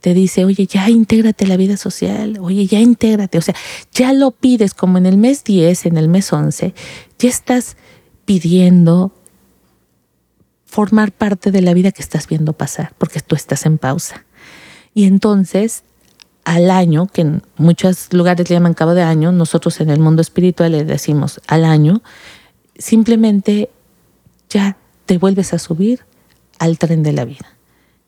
te 0.00 0.14
dice, 0.14 0.44
oye, 0.44 0.66
ya 0.66 0.88
intégrate 0.88 1.46
la 1.46 1.56
vida 1.56 1.76
social, 1.76 2.38
oye, 2.40 2.66
ya 2.66 2.80
intégrate, 2.80 3.38
o 3.38 3.42
sea, 3.42 3.54
ya 3.92 4.12
lo 4.12 4.30
pides 4.30 4.74
como 4.74 4.98
en 4.98 5.06
el 5.06 5.18
mes 5.18 5.44
10, 5.44 5.86
en 5.86 5.96
el 5.98 6.08
mes 6.08 6.32
11, 6.32 6.74
ya 7.18 7.28
estás 7.28 7.76
pidiendo 8.24 9.12
formar 10.64 11.12
parte 11.12 11.50
de 11.50 11.62
la 11.62 11.74
vida 11.74 11.92
que 11.92 12.02
estás 12.02 12.28
viendo 12.28 12.52
pasar, 12.52 12.94
porque 12.96 13.20
tú 13.20 13.34
estás 13.34 13.66
en 13.66 13.76
pausa. 13.76 14.24
Y 14.94 15.04
entonces, 15.04 15.84
al 16.44 16.70
año, 16.70 17.06
que 17.06 17.22
en 17.22 17.42
muchos 17.56 18.12
lugares 18.12 18.48
le 18.48 18.54
llaman 18.54 18.74
cabo 18.74 18.94
de 18.94 19.02
año, 19.02 19.32
nosotros 19.32 19.80
en 19.80 19.90
el 19.90 20.00
mundo 20.00 20.22
espiritual 20.22 20.72
le 20.72 20.84
decimos 20.84 21.40
al 21.46 21.64
año, 21.64 22.02
simplemente 22.78 23.70
ya 24.48 24.76
te 25.06 25.18
vuelves 25.18 25.52
a 25.52 25.58
subir 25.58 26.00
al 26.58 26.78
tren 26.78 27.02
de 27.02 27.12
la 27.12 27.24
vida. 27.24 27.59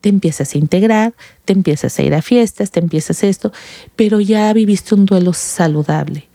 Te 0.03 0.11
empiezas 0.11 0.55
a 0.55 0.59
integrar, 0.59 1.15
te 1.47 1.55
empiezas 1.55 1.99
a 1.99 2.03
ir 2.03 2.15
a 2.15 2.21
fiestas, 2.21 2.71
te 2.71 2.81
empiezas 2.81 3.25
esto, 3.25 3.53
pero 3.97 4.21
ya 4.21 4.53
viviste 4.53 4.95
un 4.95 5.07
duelo 5.07 5.33
saludable. 5.33 6.29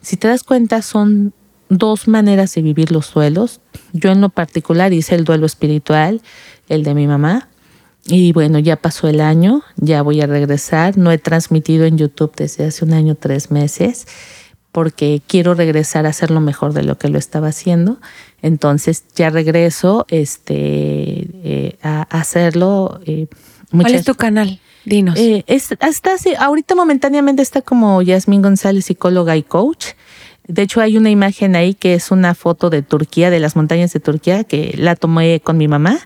Si 0.00 0.16
te 0.16 0.28
das 0.28 0.44
cuenta, 0.44 0.82
son 0.82 1.34
dos 1.68 2.06
maneras 2.06 2.54
de 2.54 2.62
vivir 2.62 2.92
los 2.92 3.12
duelos. 3.12 3.60
Yo 3.92 4.10
en 4.10 4.20
lo 4.20 4.28
particular 4.28 4.92
hice 4.92 5.14
el 5.16 5.24
duelo 5.24 5.46
espiritual, 5.46 6.22
el 6.68 6.84
de 6.84 6.94
mi 6.94 7.06
mamá. 7.06 7.48
Y 8.06 8.32
bueno, 8.32 8.58
ya 8.58 8.76
pasó 8.76 9.08
el 9.08 9.20
año, 9.20 9.62
ya 9.76 10.02
voy 10.02 10.20
a 10.20 10.26
regresar. 10.26 10.96
No 10.96 11.10
he 11.10 11.18
transmitido 11.18 11.84
en 11.84 11.98
YouTube 11.98 12.32
desde 12.36 12.66
hace 12.66 12.84
un 12.84 12.92
año, 12.92 13.14
tres 13.14 13.50
meses, 13.50 14.06
porque 14.72 15.22
quiero 15.26 15.54
regresar 15.54 16.06
a 16.06 16.10
hacer 16.10 16.30
lo 16.30 16.40
mejor 16.40 16.72
de 16.72 16.82
lo 16.82 16.98
que 16.98 17.08
lo 17.08 17.18
estaba 17.18 17.48
haciendo. 17.48 17.98
Entonces 18.42 19.04
ya 19.14 19.30
regreso 19.30 20.06
este, 20.08 21.28
eh, 21.44 21.78
a 21.82 22.02
hacerlo. 22.02 23.00
Eh, 23.06 23.26
¿Cuál 23.70 23.94
es 23.94 24.04
tu 24.04 24.14
canal? 24.14 24.60
Dinos. 24.84 25.18
Eh, 25.18 25.44
ahorita 26.38 26.74
momentáneamente 26.74 27.42
está 27.42 27.62
como 27.62 28.00
Yasmín 28.02 28.42
González, 28.42 28.86
psicóloga 28.86 29.36
y 29.36 29.42
coach. 29.42 29.86
De 30.46 30.62
hecho, 30.62 30.80
hay 30.80 30.96
una 30.96 31.10
imagen 31.10 31.56
ahí 31.56 31.74
que 31.74 31.92
es 31.92 32.10
una 32.10 32.34
foto 32.34 32.70
de 32.70 32.80
Turquía, 32.80 33.28
de 33.28 33.38
las 33.38 33.54
montañas 33.54 33.92
de 33.92 34.00
Turquía, 34.00 34.44
que 34.44 34.74
la 34.78 34.96
tomé 34.96 35.40
con 35.40 35.58
mi 35.58 35.68
mamá. 35.68 35.98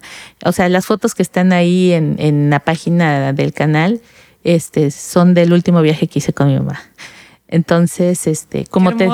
O 0.45 0.51
sea, 0.51 0.69
las 0.69 0.87
fotos 0.87 1.15
que 1.15 1.23
están 1.23 1.53
ahí 1.53 1.93
en, 1.93 2.17
en 2.19 2.51
la 2.51 2.59
página 2.59 3.33
del 3.33 3.53
canal 3.53 4.01
este, 4.43 4.91
son 4.91 5.35
del 5.35 5.53
último 5.53 5.81
viaje 5.83 6.09
que 6.09 6.19
hice 6.19 6.33
con 6.33 6.49
mi 6.49 6.57
mamá. 6.57 6.81
Entonces, 7.53 8.27
este, 8.27 8.65
como 8.65 8.97
te, 8.97 9.07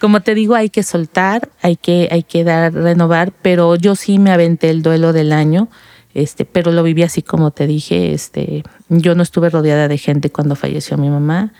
como 0.00 0.20
te 0.20 0.34
digo, 0.34 0.56
hay 0.56 0.68
que 0.68 0.82
soltar, 0.82 1.48
hay 1.62 1.76
que, 1.76 2.08
hay 2.10 2.24
que 2.24 2.42
dar, 2.42 2.74
renovar, 2.74 3.32
pero 3.40 3.76
yo 3.76 3.94
sí 3.94 4.18
me 4.18 4.32
aventé 4.32 4.68
el 4.68 4.82
duelo 4.82 5.12
del 5.12 5.32
año, 5.32 5.68
este, 6.12 6.44
pero 6.44 6.72
lo 6.72 6.82
viví 6.82 7.04
así 7.04 7.22
como 7.22 7.52
te 7.52 7.68
dije, 7.68 8.12
este, 8.12 8.64
yo 8.88 9.14
no 9.14 9.22
estuve 9.22 9.48
rodeada 9.48 9.86
de 9.86 9.96
gente 9.96 10.30
cuando 10.30 10.56
falleció 10.56 10.98
mi 10.98 11.08
mamá. 11.08 11.52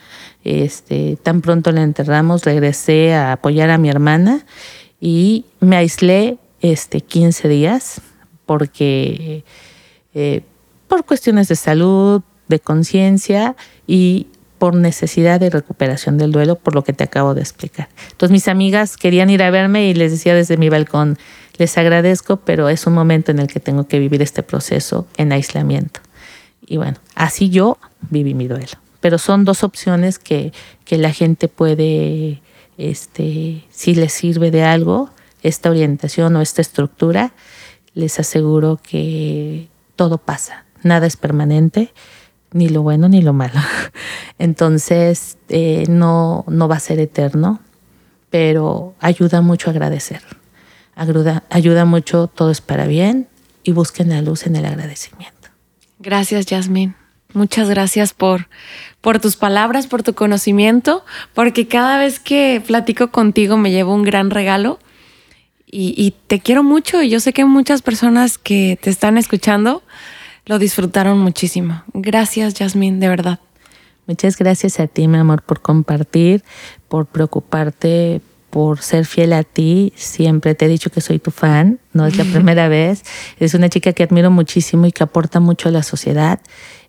Este, 0.43 1.17
tan 1.23 1.39
pronto 1.39 1.71
la 1.71 1.83
enterramos, 1.83 2.43
regresé 2.43 3.13
a 3.13 3.31
apoyar 3.31 3.69
a 3.69 3.77
mi 3.77 3.89
hermana 3.89 4.45
y 4.99 5.45
me 5.61 5.77
aislé 5.77 6.37
este, 6.59 6.99
15 6.99 7.47
días 7.47 8.01
porque 8.45 9.45
eh, 10.13 10.41
por 10.89 11.05
cuestiones 11.05 11.47
de 11.47 11.55
salud, 11.55 12.21
de 12.49 12.59
conciencia 12.59 13.55
y 13.87 14.27
por 14.63 14.75
necesidad 14.75 15.41
de 15.41 15.49
recuperación 15.49 16.17
del 16.17 16.31
duelo, 16.31 16.55
por 16.55 16.73
lo 16.73 16.85
que 16.85 16.93
te 16.93 17.03
acabo 17.03 17.33
de 17.33 17.41
explicar. 17.41 17.89
Entonces 18.11 18.31
mis 18.31 18.47
amigas 18.47 18.95
querían 18.95 19.29
ir 19.29 19.43
a 19.43 19.51
verme 19.51 19.89
y 19.89 19.93
les 19.93 20.13
decía 20.13 20.33
desde 20.35 20.55
mi 20.55 20.69
balcón, 20.69 21.17
les 21.57 21.77
agradezco, 21.77 22.37
pero 22.37 22.69
es 22.69 22.87
un 22.87 22.93
momento 22.93 23.31
en 23.31 23.39
el 23.39 23.47
que 23.47 23.59
tengo 23.59 23.89
que 23.89 23.99
vivir 23.99 24.21
este 24.21 24.41
proceso 24.41 25.05
en 25.17 25.33
aislamiento. 25.33 25.99
Y 26.65 26.77
bueno, 26.77 26.95
así 27.13 27.49
yo 27.49 27.77
viví 28.09 28.33
mi 28.35 28.47
duelo 28.47 28.77
pero 29.01 29.17
son 29.17 29.43
dos 29.43 29.65
opciones 29.65 30.17
que, 30.17 30.53
la 30.89 31.11
gente 31.11 31.49
puede, 31.49 32.41
este, 32.77 33.65
si 33.69 33.95
les 33.95 34.13
sirve 34.13 34.49
de 34.49 34.63
algo, 34.63 35.09
esta 35.41 35.71
orientación 35.71 36.37
o 36.37 36.41
esta 36.41 36.61
estructura, 36.61 37.33
les 37.95 38.17
aseguro 38.17 38.79
que 38.81 39.67
todo 39.97 40.19
pasa, 40.19 40.63
nada 40.83 41.05
es 41.05 41.17
permanente, 41.17 41.91
ni 42.53 42.69
lo 42.69 42.81
bueno 42.81 43.09
ni 43.09 43.21
lo 43.21 43.33
malo. 43.33 43.59
Entonces, 44.39 45.37
eh, 45.49 45.85
no, 45.89 46.45
no 46.47 46.67
va 46.67 46.77
a 46.77 46.79
ser 46.79 46.99
eterno, 46.99 47.59
pero 48.29 48.95
ayuda 48.99 49.41
mucho 49.41 49.69
a 49.69 49.71
agradecer. 49.71 50.21
Ayuda, 50.95 51.85
mucho, 51.85 52.27
todo 52.27 52.51
es 52.51 52.61
para 52.61 52.85
bien 52.85 53.27
y 53.63 53.71
busquen 53.71 54.09
la 54.09 54.21
luz 54.21 54.45
en 54.45 54.55
el 54.55 54.65
agradecimiento. 54.65 55.49
Gracias, 55.99 56.45
Yasmin. 56.45 56.95
Muchas 57.33 57.67
gracias 57.67 58.13
por, 58.13 58.47
por 59.01 59.19
tus 59.19 59.35
palabras, 59.35 59.87
por 59.87 60.03
tu 60.03 60.13
conocimiento, 60.13 61.03
porque 61.33 61.67
cada 61.67 61.97
vez 61.97 62.19
que 62.19 62.61
platico 62.65 63.09
contigo 63.09 63.57
me 63.57 63.71
llevo 63.71 63.95
un 63.95 64.03
gran 64.03 64.29
regalo 64.29 64.79
y, 65.75 66.13
te 66.27 66.39
quiero 66.39 66.61
mucho 66.61 67.01
y 67.01 67.09
yo 67.09 67.19
sé 67.19 67.33
que 67.33 67.45
muchas 67.45 67.81
personas 67.81 68.37
que 68.37 68.77
te 68.79 68.91
están 68.91 69.17
escuchando 69.17 69.81
lo 70.45 70.59
disfrutaron 70.59 71.19
muchísimo. 71.19 71.83
Gracias, 71.93 72.53
Yasmín, 72.55 72.99
de 72.99 73.07
verdad. 73.07 73.39
Muchas 74.05 74.37
gracias 74.37 74.79
a 74.79 74.87
ti, 74.87 75.07
mi 75.07 75.17
amor, 75.17 75.43
por 75.43 75.61
compartir, 75.61 76.43
por 76.89 77.05
preocuparte, 77.05 78.21
por 78.49 78.81
ser 78.81 79.05
fiel 79.05 79.31
a 79.33 79.43
ti. 79.43 79.93
Siempre 79.95 80.55
te 80.55 80.65
he 80.65 80.67
dicho 80.67 80.89
que 80.89 80.99
soy 80.99 81.19
tu 81.19 81.31
fan, 81.31 81.79
no 81.93 82.05
es 82.05 82.17
la 82.17 82.23
primera 82.31 82.67
vez. 82.67 83.03
Es 83.39 83.53
una 83.53 83.69
chica 83.69 83.93
que 83.93 84.03
admiro 84.03 84.29
muchísimo 84.29 84.85
y 84.85 84.91
que 84.91 85.03
aporta 85.03 85.39
mucho 85.39 85.69
a 85.69 85.71
la 85.71 85.83
sociedad. 85.83 86.41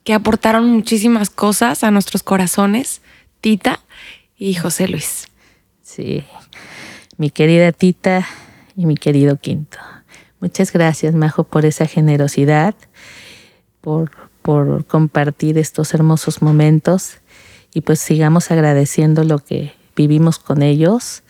que 0.05 0.15
aportaron 0.15 0.71
muchísimas 0.71 1.29
cosas 1.29 1.85
a 1.85 1.91
nuestros 1.91 2.23
corazones, 2.23 3.03
Tita 3.41 3.81
y 4.39 4.55
José 4.55 4.89
Luis. 4.89 5.29
Sí, 5.83 6.25
mi 7.19 7.31
querida 7.31 7.73
Tita, 7.73 8.27
y 8.77 8.87
mi 8.87 8.97
querido 8.97 9.37
Quinto. 9.37 9.79
Muchas 10.41 10.73
gracias, 10.73 11.15
Majo, 11.15 11.45
por 11.45 11.65
esa 11.65 11.87
generosidad, 11.87 12.75
por, 13.81 14.11
por 14.43 14.85
compartir 14.87 15.59
estos 15.59 15.95
hermosos 15.95 16.43
momentos 16.43 17.19
y 17.73 17.83
pues 17.83 18.01
sigamos 18.01 18.51
agradeciendo 18.51 19.25
lo 19.25 19.39
que 19.39 19.73
vivimos 19.95 20.39
con 20.39 20.63
ellos, 20.63 21.23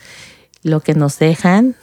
lo 0.63 0.81
que 0.81 0.95
nos 0.95 1.19
dejan, 1.19 1.77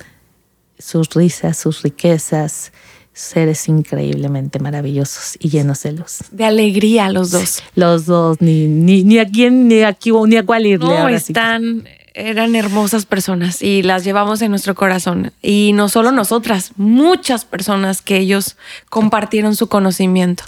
sus 0.77 1.09
risas, 1.11 1.57
sus 1.57 1.83
riquezas, 1.83 2.71
seres 3.13 3.67
increíblemente 3.67 4.59
maravillosos 4.59 5.35
y 5.39 5.49
llenos 5.49 5.83
de 5.83 5.91
luz. 5.91 6.19
De 6.31 6.45
alegría 6.45 7.09
los 7.09 7.31
dos. 7.31 7.61
Los 7.75 8.05
dos, 8.05 8.41
ni, 8.41 8.67
ni, 8.67 9.03
ni 9.03 9.19
a 9.19 9.25
quién, 9.25 9.67
ni 9.67 9.83
a, 9.83 9.97
ni 10.25 10.37
a 10.37 10.45
cuál 10.45 10.65
irle. 10.65 10.87
No, 10.87 11.09
están 11.09 11.85
eran 12.13 12.55
hermosas 12.55 13.05
personas 13.05 13.61
y 13.61 13.83
las 13.83 14.03
llevamos 14.03 14.41
en 14.41 14.51
nuestro 14.51 14.75
corazón. 14.75 15.31
Y 15.41 15.71
no 15.73 15.89
solo 15.89 16.11
nosotras, 16.11 16.71
muchas 16.75 17.45
personas 17.45 18.01
que 18.01 18.17
ellos 18.17 18.57
compartieron 18.89 19.55
su 19.55 19.67
conocimiento. 19.67 20.43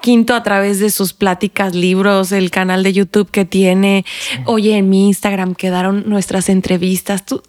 Quinto 0.00 0.34
a 0.34 0.42
través 0.42 0.80
de 0.80 0.90
sus 0.90 1.12
pláticas, 1.12 1.74
libros, 1.74 2.32
el 2.32 2.50
canal 2.50 2.82
de 2.82 2.92
YouTube 2.92 3.30
que 3.30 3.44
tiene. 3.44 4.04
Oye, 4.44 4.76
en 4.76 4.88
mi 4.88 5.08
Instagram 5.08 5.54
quedaron 5.54 6.04
nuestras 6.08 6.48
entrevistas. 6.48 7.24
Tú, 7.24 7.42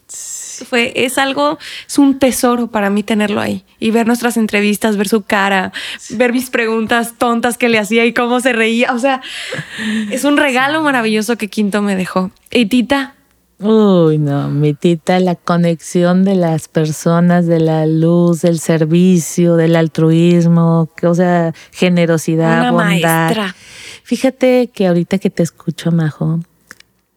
fue, 0.65 0.93
es 0.95 1.17
algo, 1.17 1.57
es 1.87 1.97
un 1.97 2.19
tesoro 2.19 2.67
para 2.67 2.89
mí 2.89 3.03
tenerlo 3.03 3.41
ahí 3.41 3.63
y 3.79 3.91
ver 3.91 4.07
nuestras 4.07 4.37
entrevistas, 4.37 4.97
ver 4.97 5.07
su 5.07 5.23
cara, 5.23 5.71
ver 6.11 6.33
mis 6.33 6.49
preguntas 6.49 7.15
tontas 7.17 7.57
que 7.57 7.69
le 7.69 7.79
hacía 7.79 8.05
y 8.05 8.13
cómo 8.13 8.39
se 8.39 8.53
reía. 8.53 8.93
O 8.93 8.99
sea, 8.99 9.21
es 10.11 10.23
un 10.23 10.37
regalo 10.37 10.81
maravilloso 10.81 11.37
que 11.37 11.47
Quinto 11.47 11.81
me 11.81 11.95
dejó. 11.95 12.31
Y 12.51 12.65
Tita, 12.65 13.15
Uy, 13.63 14.17
no, 14.17 14.49
mi 14.49 14.73
tita, 14.73 15.19
la 15.19 15.35
conexión 15.35 16.23
de 16.23 16.33
las 16.33 16.67
personas, 16.67 17.45
de 17.45 17.59
la 17.59 17.85
luz, 17.85 18.41
del 18.41 18.59
servicio, 18.59 19.55
del 19.55 19.75
altruismo, 19.75 20.89
que, 20.97 21.05
o 21.05 21.13
sea, 21.13 21.53
generosidad, 21.71 22.71
bondad. 22.71 23.53
Fíjate 24.03 24.71
que 24.73 24.87
ahorita 24.87 25.19
que 25.19 25.29
te 25.29 25.43
escucho, 25.43 25.91
Majo, 25.91 26.39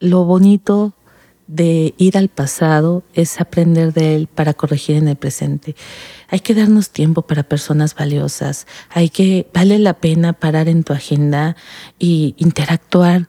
lo 0.01 0.25
bonito 0.25 0.93
de 1.47 1.95
ir 1.99 2.17
al 2.17 2.29
pasado 2.29 3.03
es 3.13 3.41
aprender 3.41 3.93
de 3.93 4.17
él 4.17 4.27
para 4.27 4.55
corregir 4.55 4.97
en 4.97 5.09
el 5.09 5.17
presente. 5.17 5.77
Hay 6.29 6.41
que 6.41 6.55
darnos 6.55 6.91
tiempo 6.91 7.23
para 7.23 7.43
personas 7.43 7.95
valiosas. 7.95 8.67
Hay 8.89 9.11
que, 9.11 9.49
vale 9.53 9.79
la 9.79 9.95
pena 9.95 10.33
parar 10.33 10.69
en 10.69 10.85
tu 10.85 10.93
agenda 10.93 11.57
y 11.99 12.35
interactuar 12.39 13.29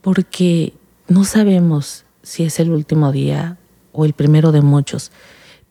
porque 0.00 0.74
no 1.08 1.24
sabemos 1.24 2.04
si 2.22 2.44
es 2.44 2.60
el 2.60 2.70
último 2.70 3.12
día 3.12 3.58
o 3.92 4.04
el 4.04 4.12
primero 4.12 4.52
de 4.52 4.60
muchos, 4.60 5.10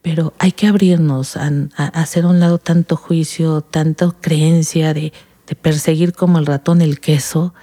pero 0.02 0.34
hay 0.40 0.52
que 0.52 0.68
abrirnos 0.68 1.38
a, 1.38 1.50
hacer 1.78 2.26
a 2.26 2.28
un 2.28 2.40
lado 2.40 2.58
tanto 2.58 2.96
juicio, 2.96 3.62
tanta 3.62 4.12
creencia 4.20 4.94
de, 4.94 5.14
de 5.48 5.56
perseguir 5.56 6.14
como 6.14 6.40
el 6.40 6.46
ratón 6.46 6.82
el 6.82 7.00
queso 7.00 7.54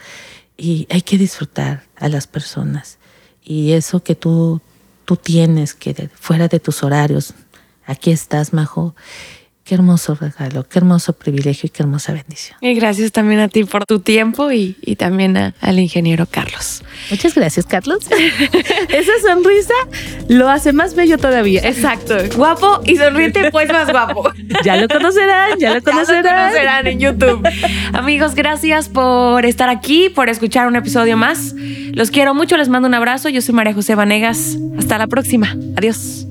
y 0.57 0.87
hay 0.91 1.03
que 1.03 1.19
disfrutar 1.19 1.85
a 1.97 2.09
las 2.09 2.27
personas. 2.27 2.99
Y 3.45 3.73
eso 3.73 4.03
que 4.03 4.15
tú, 4.15 4.61
tú 5.05 5.17
tienes, 5.17 5.75
que 5.75 6.11
fuera 6.15 6.49
de 6.49 6.61
tus 6.61 6.83
horarios, 6.83 7.35
aquí 7.87 8.11
estás, 8.11 8.53
Majo, 8.53 8.95
Qué 9.65 9.77
hermoso 9.77 10.17
regalo, 10.17 10.67
qué 10.69 10.81
hermoso 10.81 11.13
privilegio 11.13 11.69
y 11.69 11.71
qué 11.71 11.85
hermosa 11.85 12.13
bendición. 12.13 12.59
Y 12.61 12.75
gracias 12.75 13.13
también 13.13 13.39
a 13.39 13.47
ti 13.47 13.63
por 13.63 13.87
tu 13.87 14.01
tiempo 14.01 14.51
y, 14.51 14.75
también 14.99 15.37
al 15.37 15.79
ingeniero 15.79 16.27
Carlos. 16.27 16.83
Muchas 17.11 17.37
gracias, 17.37 17.67
Carlos. 17.67 18.01
Esa 18.89 19.13
sonrisa 19.25 19.75
lo 20.29 20.51
hace 20.51 20.73
más 20.73 20.97
bello 20.97 21.17
todavía. 21.17 21.61
Exacto. 21.63 22.17
Guapo 22.37 22.81
y 22.85 22.97
sonriente, 22.97 23.51
pues 23.53 23.69
más 23.69 23.91
guapo. 23.91 24.31
Ya 24.65 24.77
lo 24.77 24.89
conocerán, 24.89 25.59
ya 25.59 25.75
lo 25.75 25.83
conocerán. 25.83 26.23
Ya 26.25 26.33
lo 26.33 26.51
conocerán 26.51 26.87
en 26.89 27.01
YouTube. 27.01 27.49
Amigos, 27.93 28.35
gracias 28.35 28.89
por 28.89 29.47
estar 29.47 29.69
aquí, 29.69 30.09
por 30.09 30.29
escuchar 30.29 30.67
un 30.67 30.77
episodio 30.77 31.17
más. 31.17 31.55
Los 31.93 32.11
quiero 32.11 32.35
mucho, 32.35 32.57
les 32.57 32.69
mando 32.69 32.89
un 32.89 32.95
abrazo. 32.95 33.29
Yo 33.29 33.41
soy 33.41 33.55
María 33.55 33.75
José 33.75 33.95
Vanegas. 33.95 34.59
Hasta 34.77 34.99
la 34.99 35.07
próxima. 35.07 35.57
Adiós. 35.77 36.27